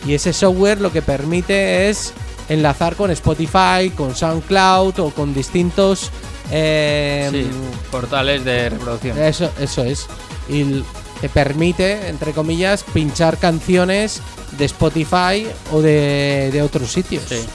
Y 0.06 0.14
ese 0.15 0.34
software 0.34 0.81
lo 0.81 0.91
que 0.91 1.02
permite 1.02 1.90
es 1.90 2.14
enlazar 2.49 2.95
con 2.95 3.10
Spotify, 3.11 3.90
con 3.95 4.15
SoundCloud 4.15 4.99
o 4.99 5.10
con 5.11 5.34
distintos... 5.34 6.10
eh, 6.52 7.30
Sí, 7.31 7.48
portales 7.90 8.44
de 8.44 8.69
reproducción. 8.69 9.18
eso, 9.22 9.49
eso 9.60 9.84
es. 9.84 10.07
Y 10.49 10.61
l- 10.61 10.84
te 11.22 11.30
permite, 11.30 12.10
entre 12.10 12.34
comillas, 12.34 12.84
pinchar 12.94 13.38
canciones 13.38 14.19
de 14.57 14.65
Spotify 14.65 15.48
o 15.72 15.81
de, 15.81 16.49
de 16.52 16.61
otros 16.61 16.91
sitios. 16.91 17.23
Sí. 17.30 17.45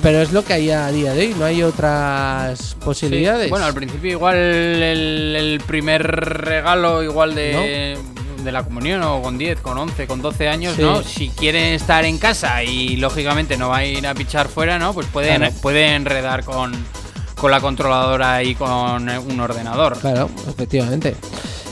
Pero 0.00 0.22
es 0.22 0.32
lo 0.32 0.44
que 0.44 0.54
hay 0.54 0.70
a 0.70 0.88
día 0.90 1.12
de 1.12 1.20
hoy, 1.28 1.34
no 1.38 1.44
hay 1.44 1.62
otras 1.62 2.76
posibilidades. 2.84 3.44
Sí, 3.44 3.50
Bueno, 3.50 3.66
al 3.66 3.74
principio 3.74 4.10
igual 4.12 4.36
el, 4.36 5.36
el 5.36 5.60
primer 5.66 6.02
regalo 6.02 7.02
igual 7.02 7.34
de, 7.34 7.98
de 8.42 8.52
la 8.52 8.64
comunión 8.64 9.02
o 9.02 9.20
con 9.22 9.38
10, 9.38 9.60
con 9.60 9.76
11, 9.78 10.06
con 10.06 10.22
12 10.22 10.48
años, 10.48 10.74
Sí. 10.76 10.82
¿no? 10.82 11.02
Si 11.02 11.28
quieren 11.28 11.74
estar 11.74 12.04
en 12.04 12.18
casa 12.18 12.64
y 12.64 12.96
lógicamente 12.96 13.56
no 13.56 13.68
va 13.68 13.78
a 13.78 13.84
ir 13.84 14.06
a 14.06 14.14
pichar 14.14 14.48
fuera, 14.48 14.78
¿no? 14.78 14.92
Pues 14.94 15.06
pueden, 15.08 15.36
Claro. 15.38 15.54
pueden 15.60 15.90
enredar 15.92 16.42
con, 16.44 16.72
con 17.36 17.50
la 17.50 17.60
controladora 17.60 18.42
y 18.42 18.54
con 18.54 19.08
un 19.08 19.40
ordenador. 19.40 19.98
Claro, 19.98 20.30
efectivamente. 20.48 21.14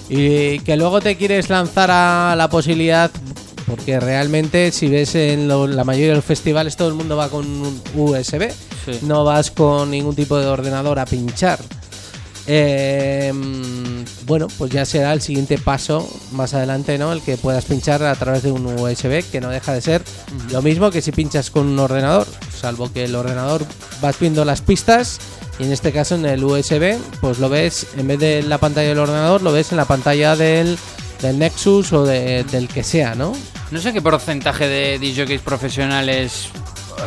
Y 0.09 0.59
que 0.61 0.77
luego 0.77 1.01
te 1.01 1.17
quieres 1.17 1.49
lanzar 1.49 1.89
a 1.91 2.35
la 2.37 2.49
posibilidad, 2.49 3.11
porque 3.71 3.99
realmente 4.01 4.73
si 4.73 4.89
ves 4.89 5.15
en 5.15 5.47
lo- 5.49 5.67
la 5.67 5.85
mayoría 5.85 6.11
de 6.11 6.17
los 6.17 6.25
festivales 6.25 6.77
todo 6.77 6.89
el 6.89 6.95
mundo 6.95 7.17
va 7.17 7.29
con 7.29 7.47
un 7.47 7.81
USB, 7.95 8.51
Sí. 8.85 8.99
no 9.03 9.25
vas 9.25 9.51
con 9.51 9.91
ningún 9.91 10.15
tipo 10.17 10.37
de 10.39 10.47
ordenador 10.47 10.99
a 10.99 11.07
pinchar. 11.07 11.59
Eh, 12.47 13.33
bueno, 14.27 14.49
pues 14.59 14.73
ya 14.73 14.85
será 14.85 15.13
el 15.13 15.21
siguiente 15.21 15.57
paso 15.59 16.09
más 16.33 16.55
adelante, 16.55 16.99
¿no? 16.99 17.13
El 17.13 17.21
que 17.23 17.37
puedas 17.37 17.65
pinchar 17.65 18.03
a 18.03 18.15
través 18.17 18.43
de 18.43 18.51
un 18.51 18.67
USB, 18.67 19.23
que 19.31 19.41
no 19.41 19.51
deja 19.51 19.73
de 19.73 19.81
ser 19.81 20.03
lo 20.51 20.61
mismo 20.63 20.91
que 20.91 21.03
si 21.03 21.13
pinchas 21.13 21.51
con 21.51 21.67
un 21.67 21.79
ordenador, 21.79 22.27
salvo 22.59 22.93
que 22.93 23.05
el 23.05 23.15
ordenador 23.15 23.65
vas 24.01 24.19
viendo 24.19 24.45
las 24.45 24.61
pistas 24.63 25.19
Y 25.59 25.65
en 25.65 25.73
este 25.73 25.93
caso 25.93 26.15
en 26.15 26.25
el 26.25 26.43
USB, 26.43 26.97
pues 27.21 27.39
lo 27.39 27.51
ves, 27.51 27.87
en 27.99 28.09
vez 28.09 28.19
de 28.19 28.39
en 28.39 28.49
la 28.49 28.57
pantalla 28.57 28.89
del 28.89 28.99
ordenador, 28.99 29.43
lo 29.43 29.53
ves 29.53 29.73
en 29.73 29.77
la 29.77 29.85
pantalla 29.85 30.35
del, 30.35 30.79
del 31.21 31.39
Nexus 31.39 31.93
o 31.93 32.07
de- 32.07 32.45
del 32.45 32.67
que 32.67 32.83
sea, 32.83 33.15
¿no? 33.15 33.35
No 33.71 33.81
sé 33.81 33.93
qué 33.93 34.03
porcentaje 34.03 34.67
de 34.69 34.99
DJs 34.99 35.43
profesionales 35.43 36.49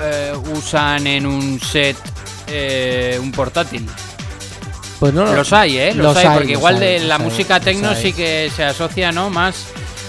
eh, 0.01 0.33
usan 0.55 1.05
en 1.07 1.25
un 1.25 1.59
set 1.59 1.97
eh, 2.47 3.19
un 3.21 3.31
portátil. 3.31 3.85
Pues 4.99 5.13
no, 5.13 5.33
Los 5.33 5.51
hay, 5.51 5.77
¿eh? 5.77 5.93
Los, 5.93 6.05
los 6.07 6.17
hay, 6.17 6.27
porque 6.27 6.53
los 6.53 6.59
igual 6.59 6.75
hay, 6.75 6.79
de 6.79 6.99
la 7.01 7.17
música 7.17 7.59
hay. 7.91 8.01
sí 8.01 8.13
que 8.13 8.49
se 8.55 8.63
asocia, 8.63 9.11
¿no? 9.11 9.29
Más. 9.29 9.65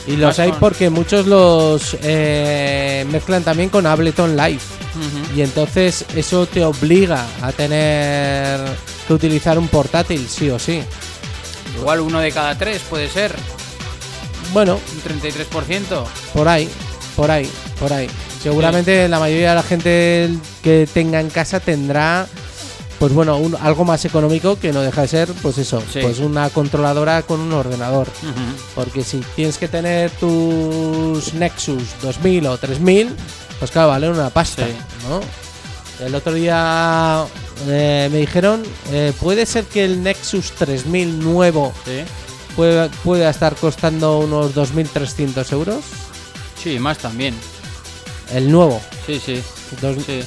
Y 0.06 0.16
los 0.16 0.39
hay 0.39 0.51
con- 0.51 0.60
porque 0.60 0.90
muchos 0.90 1.26
los 1.26 1.97
eh, 2.02 3.05
mezclan 3.10 3.43
también 3.43 3.70
con 3.70 3.86
Ableton 3.86 4.36
Live. 4.36 4.60
Y 5.35 5.40
entonces 5.43 6.05
eso 6.14 6.47
te 6.47 6.64
obliga 6.64 7.26
a 7.43 7.51
tener 7.51 8.60
que 9.09 9.12
utilizar 9.12 9.59
un 9.59 9.66
portátil, 9.66 10.28
sí 10.28 10.48
o 10.51 10.59
sí. 10.59 10.82
Igual 11.76 12.01
uno 12.01 12.20
de 12.20 12.31
cada 12.31 12.56
tres 12.56 12.81
puede 12.89 13.09
ser. 13.09 13.35
Bueno, 14.55 14.78
Un 14.94 15.02
33%. 15.02 16.05
por 16.32 16.48
ahí, 16.48 16.68
por 17.16 17.31
ahí, 17.31 17.47
por 17.78 17.93
ahí. 17.93 18.09
Seguramente 18.43 19.09
la 19.09 19.18
mayoría 19.18 19.51
de 19.51 19.55
la 19.56 19.62
gente 19.62 20.31
que 20.62 20.89
tenga 20.93 21.20
en 21.20 21.28
casa 21.28 21.60
tendrá, 21.60 22.26
pues 22.98 23.12
bueno, 23.12 23.36
un- 23.39 23.56
algo 23.60 23.85
más 23.85 24.05
económico 24.05 24.59
que 24.59 24.72
no 24.72 24.81
deja 24.82 25.02
de 25.02 25.09
ser, 25.09 25.28
pues 25.43 25.59
eso, 25.59 25.82
Sí. 25.93 25.98
pues 26.02 26.20
una 26.20 26.48
controladora 26.51 27.22
con 27.22 27.40
un 27.40 27.52
ordenador. 27.52 28.06
Porque 28.74 29.02
si 29.02 29.18
tienes 29.35 29.59
que 29.59 29.66
tener 29.68 30.10
tus 30.12 31.35
Nexus 31.35 31.82
2000 32.02 32.47
o 32.47 32.56
3000, 32.56 33.14
pues 33.59 33.70
claro, 33.70 33.89
vale 33.89 34.09
una 34.09 34.31
pasta, 34.31 34.64
Sí. 34.66 34.72
¿no? 35.09 35.20
El 36.06 36.14
otro 36.14 36.32
día 36.32 37.24
eh, 37.68 38.09
me 38.10 38.18
dijeron, 38.18 38.62
eh, 38.93 39.12
puede 39.20 39.47
ser 39.47 39.64
que 39.64 39.85
el 39.85 40.02
Nexus 40.02 40.52
3000 40.52 41.20
nuevo 41.20 41.72
Sí. 41.85 42.02
Pueda, 42.56 42.89
pueda 43.02 43.31
estar 43.31 43.55
costando 43.56 44.18
unos 44.20 44.55
2.300 44.55 45.52
euros. 45.52 45.85
Sí, 46.56 46.78
más 46.78 46.98
también. 46.98 47.35
El 48.32 48.51
nuevo. 48.51 48.81
Sí, 49.06 49.20
sí. 49.20 49.43
Dos- 49.81 50.02
sí. 50.05 50.20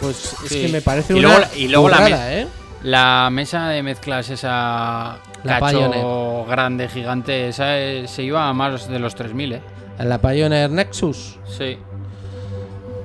Pues 0.00 0.34
es 0.44 0.48
Sí. 0.50 0.62
que 0.62 0.68
me 0.68 0.80
parece 0.82 1.12
Y 1.14 1.18
una 1.20 1.28
luego 1.38 1.44
y 1.56 1.68
luego 1.68 1.88
la 1.88 2.00
me- 2.00 2.40
¿eh? 2.40 2.46
La 2.82 3.28
mesa 3.30 3.68
de 3.68 3.82
mezclas, 3.84 4.28
esa 4.30 5.18
La 5.44 5.60
cacho 5.60 5.78
Pioneer. 5.78 6.48
grande, 6.48 6.88
gigante, 6.88 7.48
esa 7.48 7.78
eh, 7.78 8.08
se 8.08 8.24
iba 8.24 8.48
a 8.48 8.52
más 8.52 8.88
de 8.88 8.98
los 8.98 9.14
3.000, 9.14 9.52
¿eh? 9.52 9.62
La 10.00 10.20
Pioneer 10.20 10.68
Nexus. 10.70 11.36
Sí. 11.56 11.78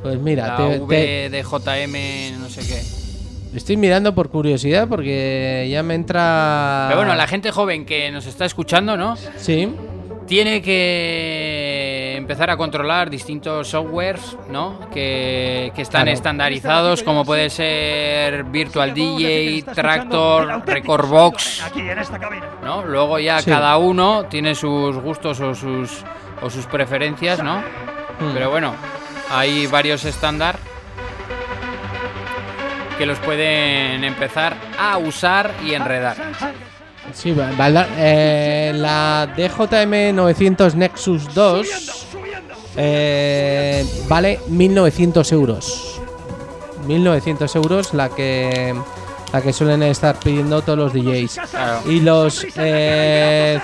Pues 0.01 0.19
mira, 0.19 0.47
La 0.47 0.55
te- 0.57 0.79
V 0.79 0.95
te- 0.95 1.29
de 1.29 1.43
JM, 1.43 2.39
no 2.39 2.49
sé 2.49 2.61
qué. 2.61 2.83
Estoy 3.57 3.77
mirando 3.77 4.13
por 4.15 4.29
curiosidad 4.29 4.87
porque 4.87 5.67
ya 5.69 5.83
me 5.83 5.95
entra... 5.95 6.85
Pero 6.89 6.99
bueno, 7.01 7.15
la 7.15 7.27
gente 7.27 7.51
joven 7.51 7.85
que 7.85 8.11
nos 8.11 8.25
está 8.25 8.45
escuchando, 8.45 8.95
¿no? 8.97 9.15
Sí, 9.37 9.69
Tiene 10.27 10.61
que 10.61 12.15
empezar 12.17 12.49
a 12.49 12.57
controlar 12.57 13.09
distintos 13.09 13.69
softwares, 13.69 14.35
¿no? 14.49 14.89
Que, 14.91 15.71
que 15.75 15.81
están 15.81 16.03
Claro. 16.03 16.15
estandarizados, 16.15 17.03
como 17.03 17.23
puede 17.23 17.49
ser 17.49 18.43
Virtual 18.45 18.93
DJ, 18.93 19.63
Tractor, 19.73 20.63
Recordbox, 20.65 21.63
Aquí 21.63 21.81
en 21.81 21.97
esta 21.99 22.19
cabina. 22.19 22.45
¿no? 22.63 22.83
Luego 22.83 23.19
ya 23.19 23.39
Sí. 23.41 23.49
cada 23.49 23.77
uno 23.77 24.25
tiene 24.29 24.53
sus 24.55 24.97
gustos 24.97 25.39
o 25.39 25.55
sus, 25.55 26.03
o 26.41 26.49
sus 26.49 26.65
preferencias, 26.65 27.41
¿no? 27.41 27.59
Mm. 27.59 28.33
Pero 28.33 28.49
bueno, 28.49 28.73
hay 29.31 29.67
varios 29.67 30.03
estándar 30.05 30.57
que 32.97 33.05
los 33.05 33.19
pueden 33.19 34.03
empezar 34.03 34.55
a 34.77 34.97
usar 34.97 35.53
y 35.65 35.73
enredar. 35.73 36.17
sí, 37.13 37.35
eh, 37.97 38.71
la 38.75 39.27
DJM 39.35 40.15
900 40.15 40.75
Nexus 40.75 41.33
2 41.33 42.07
eh, 42.77 43.85
vale 44.07 44.39
1.900 44.49 45.31
euros. 45.33 45.99
1.900 46.87 47.55
euros 47.55 47.93
la 47.93 48.09
que 48.09 48.75
la 49.33 49.41
que 49.41 49.51
suelen 49.51 49.83
estar 49.83 50.19
pidiendo 50.19 50.61
todos 50.61 50.77
los 50.77 50.93
DJs. 50.93 51.39
Claro. 51.49 51.91
Y 51.91 51.99
los. 51.99 52.45
Eh, 52.55 53.59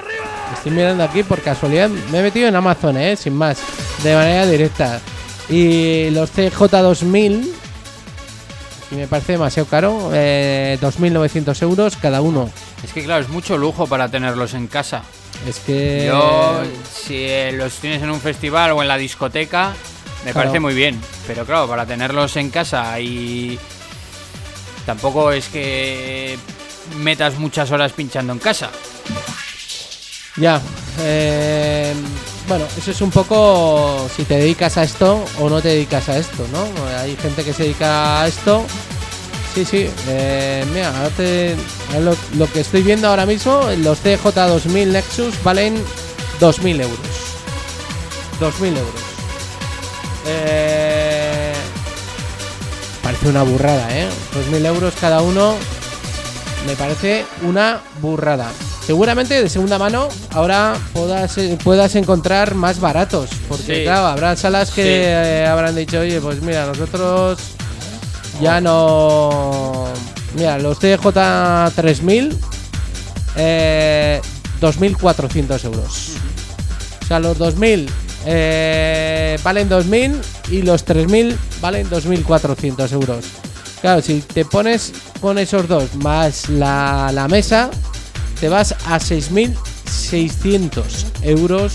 estoy 0.54 0.72
mirando 0.72 1.04
aquí 1.04 1.24
por 1.24 1.42
casualidad. 1.42 1.90
Me 2.12 2.20
he 2.20 2.24
metido 2.24 2.48
en 2.48 2.56
Amazon, 2.56 2.98
eh, 2.98 3.16
sin 3.16 3.36
más. 3.36 3.60
De 4.04 4.16
manera 4.16 4.46
directa. 4.46 5.00
Y 5.48 6.10
los 6.10 6.36
CJ2000. 6.36 7.63
Y 8.94 8.98
me 8.98 9.08
parece 9.08 9.32
demasiado 9.34 9.68
caro. 9.68 10.12
Eh, 10.14 10.78
2.900 10.82 11.62
euros 11.64 11.98
cada 11.98 12.22
uno. 12.22 12.50
Es 12.84 12.94
que 12.94 13.04
claro, 13.04 13.22
es 13.24 13.30
mucho 13.30 13.58
lujo 13.58 13.88
para 13.88 14.08
tenerlos 14.10 14.54
en 14.54 14.68
casa. 14.68 15.02
Es 15.48 15.58
que. 15.60 16.06
Yo, 16.08 16.62
si 16.94 17.16
eh, 17.26 17.52
los 17.54 17.74
tienes 17.76 18.02
en 18.04 18.12
un 18.12 18.22
festival 18.22 18.72
o 18.72 18.82
en 18.82 18.88
la 18.88 18.98
discoteca, 18.98 19.74
me 20.26 20.32
Claro. 20.32 20.48
parece 20.48 20.60
muy 20.60 20.74
bien. 20.76 21.00
Pero 21.28 21.46
claro, 21.46 21.68
para 21.68 21.86
tenerlos 21.86 22.36
en 22.38 22.50
casa 22.50 23.00
y 23.00 23.58
tampoco 24.86 25.32
es 25.32 25.48
que 25.48 26.38
metas 26.98 27.38
muchas 27.40 27.72
horas 27.72 27.92
pinchando 27.94 28.32
en 28.34 28.40
casa. 28.40 28.70
Ya. 30.38 30.62
eh, 31.00 31.94
bueno, 32.48 32.66
eso 32.78 32.92
es 32.92 33.02
un 33.02 33.10
poco 33.12 34.08
si 34.16 34.24
te 34.24 34.38
dedicas 34.38 34.78
a 34.78 34.84
esto 34.84 35.24
o 35.40 35.50
no 35.50 35.62
te 35.62 35.70
dedicas 35.70 36.10
a 36.10 36.18
esto, 36.18 36.46
¿no? 36.52 36.66
Hay 37.00 37.16
gente 37.18 37.44
que 37.44 37.54
se 37.54 37.64
dedica 37.64 38.22
a 38.22 38.28
esto. 38.28 38.66
Sí, 39.54 39.66
sí. 39.66 39.90
eh, 40.08 40.66
mira, 40.74 40.92
lo 42.36 42.52
que 42.52 42.62
estoy 42.62 42.82
viendo 42.82 43.08
ahora 43.08 43.26
mismo, 43.26 43.62
los 43.78 44.04
CJ2000 44.04 44.88
Nexus 44.88 45.44
valen 45.44 45.76
2.000 46.40 46.82
euros. 46.82 47.00
2.000 48.40 48.68
euros. 48.70 49.02
Eh, 50.26 51.54
parece 53.04 53.28
una 53.30 53.44
burrada, 53.44 53.88
¿eh? 53.96 54.10
2.000 54.52 54.66
euros 54.66 54.94
cada 55.00 55.22
uno. 55.22 55.56
Me 56.66 56.76
parece 56.76 57.26
una 57.44 57.82
burrada. 58.02 58.52
Seguramente 58.86 59.42
de 59.42 59.48
segunda 59.50 59.80
mano 59.80 60.10
ahora 60.32 60.76
puedas, 60.94 61.38
eh, 61.38 61.58
puedas 61.64 61.96
encontrar 61.96 62.54
más 62.56 62.80
baratos. 62.80 63.30
Porque 63.48 63.78
Sí. 63.78 63.84
claro, 63.84 64.08
habrá 64.08 64.36
salas 64.36 64.72
que 64.72 64.84
Sí. 64.84 64.90
eh, 64.90 65.46
habrán 65.50 65.76
dicho, 65.76 66.00
oye, 66.00 66.20
pues 66.20 66.42
mira, 66.42 66.66
nosotros 66.66 67.40
ya 68.42 68.60
no... 68.60 69.86
Mira, 70.36 70.58
los 70.58 70.80
TJ3000, 70.80 72.36
eh, 73.38 74.20
2.400 74.60 75.64
euros. 75.66 76.10
O 77.04 77.06
sea, 77.08 77.20
los 77.20 77.38
2.000 77.38 77.90
eh, 78.26 79.38
valen 79.44 79.70
2.000 79.70 80.22
y 80.50 80.62
los 80.64 80.86
3.000 80.86 81.38
valen 81.62 81.90
2.400 81.90 82.92
euros. 82.94 83.26
Claro, 83.82 84.02
si 84.02 84.22
te 84.22 84.44
pones 84.46 84.92
con 85.22 85.38
esos 85.38 85.68
dos 85.68 85.96
más 85.96 86.50
la, 86.50 87.12
la 87.14 87.28
mesa, 87.28 87.70
te 88.44 88.50
vas 88.50 88.74
a 88.74 89.00
6.600 89.00 90.82
euros 91.22 91.72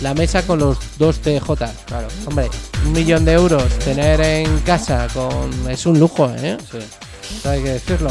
la 0.00 0.14
mesa 0.14 0.46
con 0.46 0.58
los 0.60 0.78
dos 0.96 1.18
TJ. 1.18 1.46
Claro, 1.84 2.08
hombre, 2.24 2.48
un 2.86 2.92
millón 2.92 3.26
de 3.26 3.32
euros 3.32 3.70
tener 3.80 4.18
en 4.22 4.60
casa 4.60 5.08
con 5.12 5.50
es 5.70 5.84
un 5.84 6.00
lujo, 6.00 6.32
¿eh? 6.38 6.56
Sí. 6.72 6.78
Eso 7.38 7.50
hay 7.50 7.62
que 7.62 7.68
decirlo. 7.68 8.10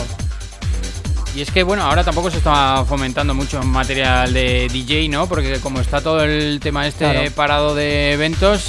Y 1.36 1.42
es 1.42 1.50
que 1.50 1.64
bueno, 1.64 1.82
ahora 1.82 2.04
tampoco 2.04 2.30
se 2.30 2.38
está 2.38 2.86
fomentando 2.88 3.34
mucho 3.34 3.60
material 3.64 4.32
de 4.34 4.68
DJ, 4.72 5.10
¿no? 5.10 5.26
Porque 5.28 5.60
como 5.60 5.82
está 5.82 6.00
todo 6.00 6.24
el 6.24 6.60
tema 6.62 6.86
este 6.86 7.10
Claro. 7.10 7.32
parado 7.32 7.74
de 7.74 8.12
eventos, 8.14 8.66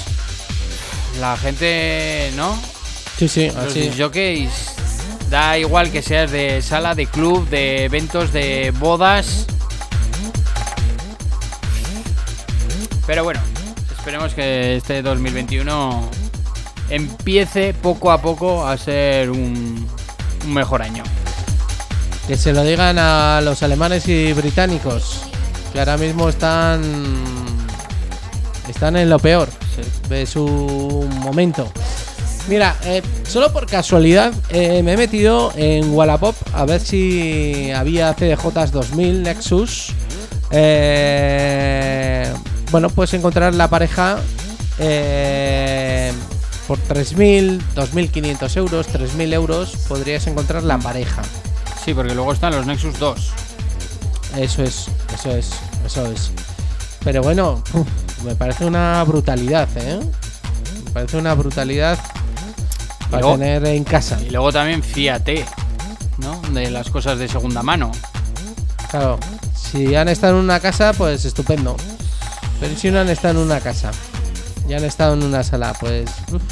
la 1.20 1.36
gente, 1.36 2.32
¿no? 2.36 2.58
Sí, 3.18 3.28
sí, 3.28 3.48
Los 3.48 3.56
así. 3.66 3.90
jockeys 3.98 4.75
da 5.30 5.58
igual 5.58 5.90
que 5.90 6.02
seas 6.02 6.30
de 6.30 6.62
sala, 6.62 6.94
de 6.94 7.06
club, 7.06 7.48
de 7.48 7.84
eventos, 7.84 8.32
de 8.32 8.72
bodas. 8.78 9.46
Pero 13.06 13.24
bueno, 13.24 13.40
esperemos 13.96 14.34
que 14.34 14.76
este 14.76 15.02
2021 15.02 16.10
empiece 16.90 17.74
poco 17.74 18.10
a 18.10 18.20
poco 18.20 18.66
a 18.66 18.76
ser 18.76 19.30
un, 19.30 19.86
un 20.44 20.54
mejor 20.54 20.82
año. 20.82 21.04
Que 22.26 22.36
se 22.36 22.52
lo 22.52 22.64
digan 22.64 22.98
a 22.98 23.40
los 23.42 23.62
alemanes 23.62 24.08
y 24.08 24.32
británicos, 24.32 25.22
que 25.72 25.78
ahora 25.78 25.96
mismo 25.96 26.28
están 26.28 26.82
están 28.68 28.96
en 28.96 29.08
lo 29.08 29.18
peor 29.18 29.48
de 30.08 30.26
su 30.26 31.08
momento. 31.20 31.70
Mira, 32.48 32.76
eh, 32.84 33.02
solo 33.26 33.52
por 33.52 33.66
casualidad 33.66 34.32
eh, 34.50 34.80
me 34.84 34.92
he 34.92 34.96
metido 34.96 35.52
en 35.56 35.92
Wallapop 35.92 36.36
a 36.52 36.64
ver 36.64 36.80
si 36.80 37.72
había 37.72 38.14
CDJs 38.14 38.70
2000 38.70 39.22
Nexus. 39.22 39.92
Eh, 40.52 42.32
bueno, 42.70 42.88
puedes 42.88 43.14
encontrar 43.14 43.52
la 43.54 43.68
pareja 43.68 44.18
eh, 44.78 46.12
por 46.68 46.78
3.000, 46.78 47.60
2.500 47.74 48.56
euros, 48.58 48.86
3.000 48.92 49.32
euros. 49.32 49.76
Podrías 49.88 50.26
encontrar 50.28 50.62
la 50.62 50.78
pareja. 50.78 51.22
Sí, 51.84 51.94
porque 51.94 52.14
luego 52.14 52.32
están 52.32 52.54
los 52.54 52.64
Nexus 52.64 52.96
2. 53.00 53.32
Eso 54.38 54.62
es, 54.62 54.86
eso 55.12 55.30
es, 55.36 55.50
eso 55.84 56.06
es. 56.12 56.30
Pero 57.02 57.22
bueno, 57.22 57.62
uf, 57.72 57.86
me 58.24 58.36
parece 58.36 58.64
una 58.64 59.02
brutalidad, 59.02 59.68
¿eh? 59.76 59.98
Me 60.84 60.90
parece 60.92 61.16
una 61.16 61.34
brutalidad 61.34 61.98
para 63.10 63.20
luego- 63.22 63.38
tener 63.38 63.64
en 63.66 63.84
casa. 63.84 64.18
Y 64.26 64.30
luego 64.30 64.52
también 64.52 64.82
fíate, 64.82 65.44
¿no? 66.18 66.40
De 66.52 66.70
las 66.70 66.90
cosas 66.90 67.18
de 67.18 67.28
segunda 67.28 67.62
mano. 67.62 67.90
Claro, 68.90 69.18
si 69.54 69.94
han 69.94 70.08
estado 70.08 70.38
en 70.38 70.44
una 70.44 70.60
casa, 70.60 70.92
pues 70.92 71.24
estupendo. 71.24 71.76
Pero 72.60 72.76
si 72.76 72.90
no 72.90 73.00
han 73.00 73.08
estado 73.08 73.40
en 73.40 73.46
una 73.46 73.60
casa 73.60 73.90
y 74.68 74.72
han 74.74 74.84
estado 74.84 75.14
en 75.14 75.22
una 75.24 75.42
sala, 75.42 75.74
pues. 75.78 76.08
uf. 76.32 76.42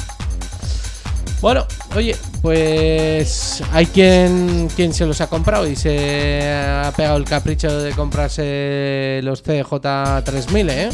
Bueno, 1.41 1.65
oye, 1.95 2.15
pues 2.41 3.61
hay 3.71 3.85
quien, 3.87 4.67
quien 4.75 4.93
se 4.93 5.05
los 5.05 5.21
ha 5.21 5.27
comprado 5.27 5.67
y 5.67 5.75
se 5.75 6.49
ha 6.51 6.91
pegado 6.95 7.17
el 7.17 7.25
capricho 7.25 7.81
de 7.81 7.91
comprarse 7.91 9.19
los 9.21 9.43
CJ3000, 9.43 10.69
¿eh? 10.71 10.89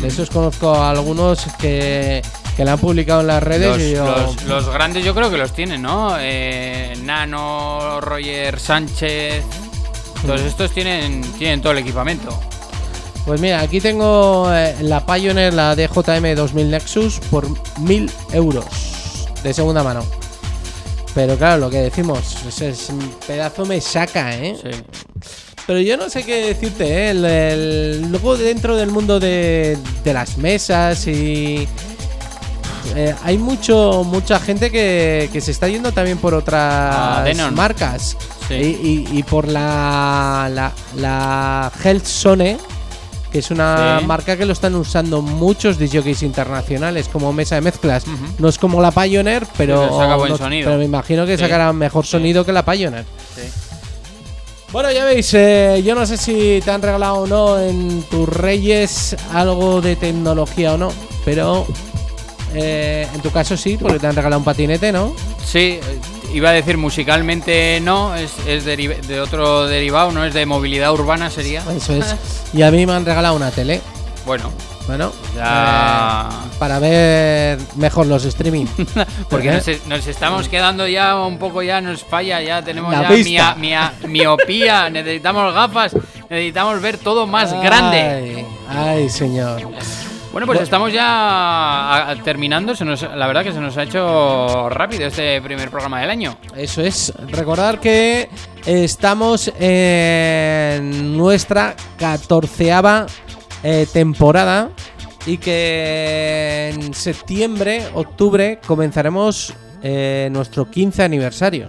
De 0.00 0.08
esos 0.08 0.30
conozco 0.30 0.74
a 0.74 0.90
algunos 0.90 1.44
que, 1.58 2.22
que 2.60 2.64
la 2.66 2.72
han 2.72 2.78
publicado 2.78 3.22
en 3.22 3.26
las 3.28 3.42
redes 3.42 3.68
Los, 3.68 3.80
y 3.80 3.92
yo- 3.94 4.04
los- 4.04 4.42
los 4.44 4.68
grandes 4.68 5.02
yo 5.02 5.14
creo 5.14 5.30
que 5.30 5.38
los 5.38 5.54
tienen, 5.54 5.80
¿no? 5.80 6.14
Eh, 6.20 6.92
Nano, 7.04 8.02
Roger 8.02 8.60
Sánchez. 8.60 9.42
Todos 10.26 10.42
estos 10.42 10.70
tienen, 10.72 11.22
tienen 11.38 11.62
todo 11.62 11.72
el 11.72 11.78
equipamiento. 11.78 12.38
Pues 13.24 13.40
mira, 13.40 13.60
aquí 13.60 13.80
tengo 13.80 14.52
eh, 14.52 14.76
la 14.82 15.06
Pioneer, 15.06 15.54
la 15.54 15.74
DJM 15.74 16.34
2000 16.34 16.70
Nexus, 16.70 17.18
por 17.30 17.46
1000 17.80 18.10
euros 18.34 18.66
de 19.42 19.54
segunda 19.54 19.82
mano. 19.82 20.04
Pero 21.14 21.38
claro, 21.38 21.56
lo 21.62 21.70
que 21.70 21.78
decimos, 21.78 22.36
es, 22.46 22.60
es 22.60 22.90
un 22.90 22.98
pedazo 23.26 23.64
me 23.64 23.80
saca, 23.80 24.34
¿eh? 24.36 24.54
Sí. 24.62 24.70
Pero 25.66 25.80
yo 25.80 25.96
no 25.96 26.10
sé 26.10 26.24
qué 26.24 26.44
decirte, 26.44 26.84
¿eh? 27.06 27.10
El- 27.12 27.24
el- 27.24 28.10
luego 28.10 28.36
dentro 28.36 28.76
del 28.76 28.90
mundo 28.90 29.18
de, 29.18 29.78
de 30.04 30.12
las 30.12 30.36
mesas 30.36 31.06
y... 31.06 31.66
eh, 32.96 33.14
hay 33.24 33.38
mucho 33.38 34.02
mucha 34.04 34.38
gente 34.40 34.70
que, 34.70 35.28
que 35.32 35.40
se 35.40 35.50
está 35.50 35.68
yendo 35.68 35.92
también 35.92 36.18
por 36.18 36.34
otras 36.34 36.94
Ah, 36.96 37.22
Denon. 37.24 37.54
marcas. 37.54 38.16
Sí. 38.48 38.54
Y, 38.54 38.58
y- 39.14 39.18
y 39.18 39.22
por 39.22 39.46
la, 39.48 40.50
la, 40.52 40.72
la 40.96 41.72
Health 41.84 42.04
Zone, 42.06 42.58
que 43.30 43.38
es 43.38 43.50
una 43.50 43.98
Sí. 44.00 44.06
marca 44.06 44.36
que 44.36 44.44
lo 44.44 44.52
están 44.52 44.74
usando 44.74 45.22
muchos 45.22 45.78
DJs 45.78 46.22
internacionales 46.24 47.08
como 47.08 47.32
mesa 47.32 47.54
de 47.54 47.60
mezclas. 47.60 48.04
No 48.38 48.48
es 48.48 48.58
como 48.58 48.82
la 48.82 48.90
Pioneer, 48.90 49.46
pero, 49.56 49.82
pero 49.82 49.98
saca 49.98 50.16
buen 50.16 50.32
no- 50.32 50.38
sonido. 50.38 50.66
pero 50.66 50.78
me 50.78 50.84
imagino 50.84 51.24
que 51.26 51.36
Sí. 51.36 51.42
sacará 51.44 51.72
mejor 51.72 52.04
sonido 52.06 52.44
que 52.44 52.52
la 52.52 52.64
Pioneer. 52.64 53.04
Bueno, 54.72 54.92
ya 54.92 55.04
veis, 55.04 55.34
eh, 55.34 55.82
yo 55.84 55.96
no 55.96 56.06
sé 56.06 56.16
si 56.16 56.60
te 56.64 56.70
han 56.70 56.80
regalado 56.80 57.14
o 57.22 57.26
no 57.26 57.58
en 57.58 58.02
tus 58.04 58.28
reyes 58.28 59.16
algo 59.32 59.80
de 59.80 59.96
tecnología 59.96 60.74
o 60.74 60.78
no, 60.78 60.92
pero 61.24 61.66
eh, 62.54 63.06
en 63.14 63.20
tu 63.20 63.30
caso 63.30 63.56
sí, 63.56 63.76
porque 63.80 63.98
te 63.98 64.06
han 64.06 64.16
regalado 64.16 64.38
un 64.38 64.44
patinete, 64.44 64.92
¿no? 64.92 65.14
Sí, 65.44 65.78
eh, 65.82 66.00
iba 66.34 66.50
a 66.50 66.52
decir 66.52 66.76
musicalmente 66.76 67.80
no, 67.82 68.14
es, 68.14 68.32
es 68.46 68.64
de 68.64 69.20
otro 69.20 69.66
derivado, 69.66 70.12
no 70.12 70.24
es 70.24 70.34
de 70.34 70.46
movilidad 70.46 70.92
urbana 70.92 71.30
sería. 71.30 71.62
Eso 71.74 71.94
es. 71.94 72.14
Y 72.52 72.62
a 72.62 72.70
mí 72.70 72.84
me 72.86 72.92
han 72.94 73.04
regalado 73.06 73.34
una 73.36 73.50
tele. 73.52 73.80
Bueno, 74.26 74.50
Bueno, 74.86 75.12
Ya. 75.36 76.28
eh, 76.30 76.48
para 76.58 76.78
ver 76.80 77.58
mejor 77.76 78.06
los 78.06 78.24
streaming. 78.24 78.66
porque 79.30 79.48
¿Eh? 79.48 79.52
nos, 79.52 79.68
es- 79.68 79.86
nos 79.86 80.06
estamos 80.06 80.48
quedando 80.48 80.86
ya 80.88 81.16
un 81.16 81.38
poco, 81.38 81.62
ya 81.62 81.80
nos 81.80 82.02
falla, 82.04 82.40
ya 82.42 82.60
tenemos 82.62 82.92
La 82.92 83.02
ya 83.02 83.10
mia- 83.24 83.54
mia- 83.54 83.92
miopía, 84.06 84.90
necesitamos 84.90 85.54
gafas, 85.54 85.92
necesitamos 86.28 86.80
ver 86.82 86.98
todo 86.98 87.26
más 87.26 87.52
grande. 87.62 88.44
Ay, 88.68 89.08
señor. 89.08 89.62
Bueno, 90.32 90.46
pues 90.46 90.60
estamos 90.60 90.92
ya 90.92 92.16
terminando, 92.22 92.76
se 92.76 92.84
nos, 92.84 93.02
la 93.02 93.26
verdad 93.26 93.42
que 93.42 93.52
se 93.52 93.60
nos 93.60 93.76
ha 93.76 93.82
hecho 93.82 94.68
rápido 94.68 95.06
este 95.06 95.42
primer 95.42 95.70
programa 95.70 96.00
del 96.00 96.10
año. 96.10 96.36
Eso 96.56 96.82
es. 96.82 97.12
Recordar 97.28 97.80
que 97.80 98.28
estamos 98.64 99.52
en 99.58 101.16
nuestra 101.16 101.74
catorceava 101.98 103.06
eh, 103.64 103.88
temporada 103.92 104.70
y 105.26 105.38
que 105.38 106.72
en 106.74 106.94
septiembre, 106.94 107.88
octubre 107.94 108.60
comenzaremos 108.64 109.52
eh, 109.82 110.28
nuestro 110.30 110.70
15 110.70 111.02
aniversario. 111.02 111.68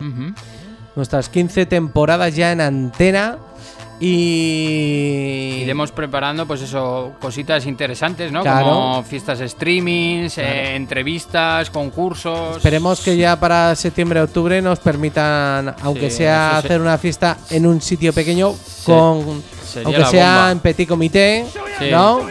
Nuestras 0.95 1.29
15 1.29 1.65
temporadas 1.65 2.35
ya 2.35 2.51
en 2.51 2.61
antena 2.61 3.37
y... 4.01 5.61
Iremos 5.61 5.91
preparando, 5.91 6.45
pues 6.45 6.61
eso, 6.61 7.13
cositas 7.19 7.65
interesantes, 7.65 8.31
¿no? 8.31 8.41
Claro. 8.41 8.65
Como 8.65 9.03
fiestas 9.03 9.39
streamings, 9.39 10.37
eh, 10.37 10.75
entrevistas, 10.75 11.69
concursos. 11.69 12.57
Esperemos 12.57 12.99
que 13.01 13.15
ya 13.17 13.39
para 13.39 13.75
septiembre-octubre 13.75 14.61
nos 14.61 14.79
permitan, 14.79 15.75
aunque 15.83 16.09
Sí, 16.09 16.17
sea 16.17 16.51
se- 16.61 16.67
hacer 16.67 16.81
una 16.81 16.97
fiesta 16.97 17.37
en 17.49 17.65
un 17.65 17.81
sitio 17.81 18.11
pequeño, 18.13 18.53
con 18.85 19.43
sería 19.65 19.85
aunque 19.87 20.05
sea 20.11 20.35
bomba. 20.35 20.51
en 20.51 20.59
petit 20.59 20.87
comité, 20.89 21.45
Sí. 21.79 21.89
¿no? 21.91 22.21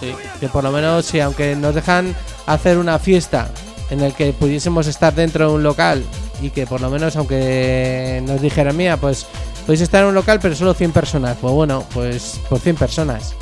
Sí. 0.00 0.12
Que 0.40 0.48
por 0.48 0.64
lo 0.64 0.72
menos, 0.72 1.06
sí, 1.06 1.20
aunque 1.20 1.54
nos 1.56 1.74
dejan 1.74 2.14
hacer 2.46 2.78
una 2.78 2.98
fiesta 2.98 3.50
en 3.90 4.00
el 4.00 4.14
que 4.14 4.32
pudiésemos 4.32 4.86
estar 4.86 5.14
dentro 5.14 5.48
de 5.48 5.54
un 5.54 5.62
local 5.62 6.02
y 6.42 6.50
que 6.50 6.66
por 6.66 6.80
lo 6.80 6.90
menos, 6.90 7.16
aunque 7.16 8.22
nos 8.26 8.40
dijeran, 8.40 8.76
mía, 8.76 8.96
pues 8.96 9.26
podéis 9.70 9.82
estar 9.82 10.02
en 10.02 10.08
un 10.08 10.16
local, 10.16 10.40
pero 10.42 10.56
solo 10.56 10.74
100 10.74 10.90
personas. 10.90 11.36
Pues 11.40 11.54
bueno, 11.54 11.86
pues 11.94 12.40
por 12.48 12.58
100 12.58 12.74
personas. 12.74 13.36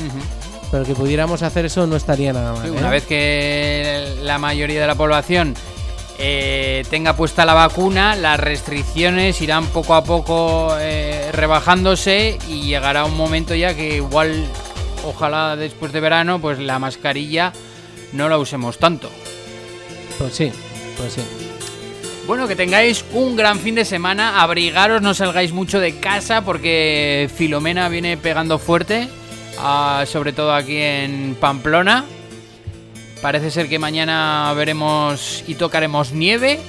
Pero 0.70 0.84
que 0.84 0.94
pudiéramos 0.94 1.40
hacer 1.40 1.64
eso 1.64 1.86
no 1.86 1.96
estaría 1.96 2.34
nada 2.34 2.52
mal. 2.52 2.64
Sí, 2.64 2.68
¿eh? 2.68 2.78
Una 2.78 2.90
vez 2.90 3.06
que 3.06 4.14
la 4.20 4.36
mayoría 4.36 4.78
de 4.78 4.86
la 4.86 4.94
población 4.94 5.54
eh, 6.18 6.84
tenga 6.90 7.16
puesta 7.16 7.46
la 7.46 7.54
vacuna, 7.54 8.14
las 8.14 8.38
restricciones 8.38 9.40
irán 9.40 9.68
poco 9.68 9.94
a 9.94 10.04
poco 10.04 10.76
eh, 10.78 11.30
rebajándose 11.32 12.38
y 12.46 12.60
llegará 12.64 13.06
un 13.06 13.16
momento 13.16 13.54
ya 13.54 13.74
que 13.74 13.96
igual, 13.96 14.44
ojalá 15.06 15.56
después 15.56 15.92
de 15.92 16.00
verano, 16.00 16.42
pues 16.42 16.58
la 16.58 16.78
mascarilla 16.78 17.54
no 18.12 18.28
la 18.28 18.36
usemos 18.36 18.76
tanto. 18.76 19.08
Pues 20.18 20.34
sí, 20.34 20.52
pues 20.98 21.14
sí. 21.14 21.47
Bueno, 22.28 22.46
que 22.46 22.56
tengáis 22.56 23.06
un 23.14 23.36
gran 23.36 23.58
fin 23.58 23.74
de 23.74 23.86
semana, 23.86 24.42
abrigaros, 24.42 25.00
no 25.00 25.14
salgáis 25.14 25.54
mucho 25.54 25.80
de 25.80 25.98
casa 25.98 26.44
porque 26.44 27.30
Filomena 27.34 27.88
viene 27.88 28.18
pegando 28.18 28.58
fuerte, 28.58 29.08
ah, 29.58 30.04
sobre 30.06 30.34
todo 30.34 30.52
aquí 30.52 30.76
en 30.76 31.38
Pamplona. 31.40 32.04
Parece 33.22 33.50
ser 33.50 33.70
que 33.70 33.78
mañana 33.78 34.52
veremos 34.54 35.42
y 35.46 35.54
tocaremos 35.54 36.12
nieve, 36.12 36.60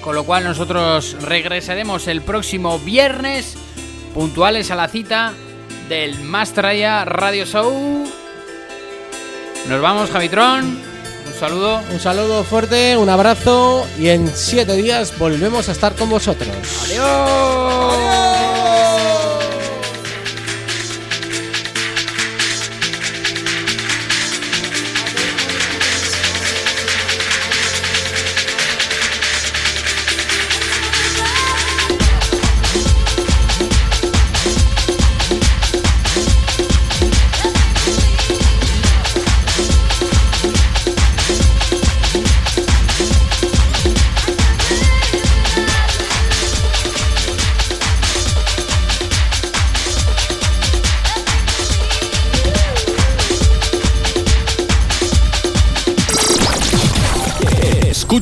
con 0.00 0.14
lo 0.14 0.24
cual 0.24 0.44
nosotros 0.44 1.14
regresaremos 1.20 2.08
el 2.08 2.22
próximo 2.22 2.78
viernes, 2.78 3.58
puntuales 4.14 4.70
a 4.70 4.76
la 4.76 4.88
cita 4.88 5.34
del 5.90 6.18
Mastraya 6.20 7.04
Radio 7.04 7.44
Show. 7.44 8.10
Nos 9.68 9.82
vamos, 9.82 10.10
Javitron. 10.10 10.91
Un 11.32 11.38
saludo. 11.38 11.80
Un 11.90 12.00
saludo 12.00 12.44
fuerte, 12.44 12.96
un 12.96 13.08
abrazo 13.08 13.86
y 13.98 14.08
en 14.08 14.30
siete 14.34 14.74
días 14.76 15.18
volvemos 15.18 15.68
a 15.68 15.72
estar 15.72 15.94
con 15.94 16.10
vosotros. 16.10 16.54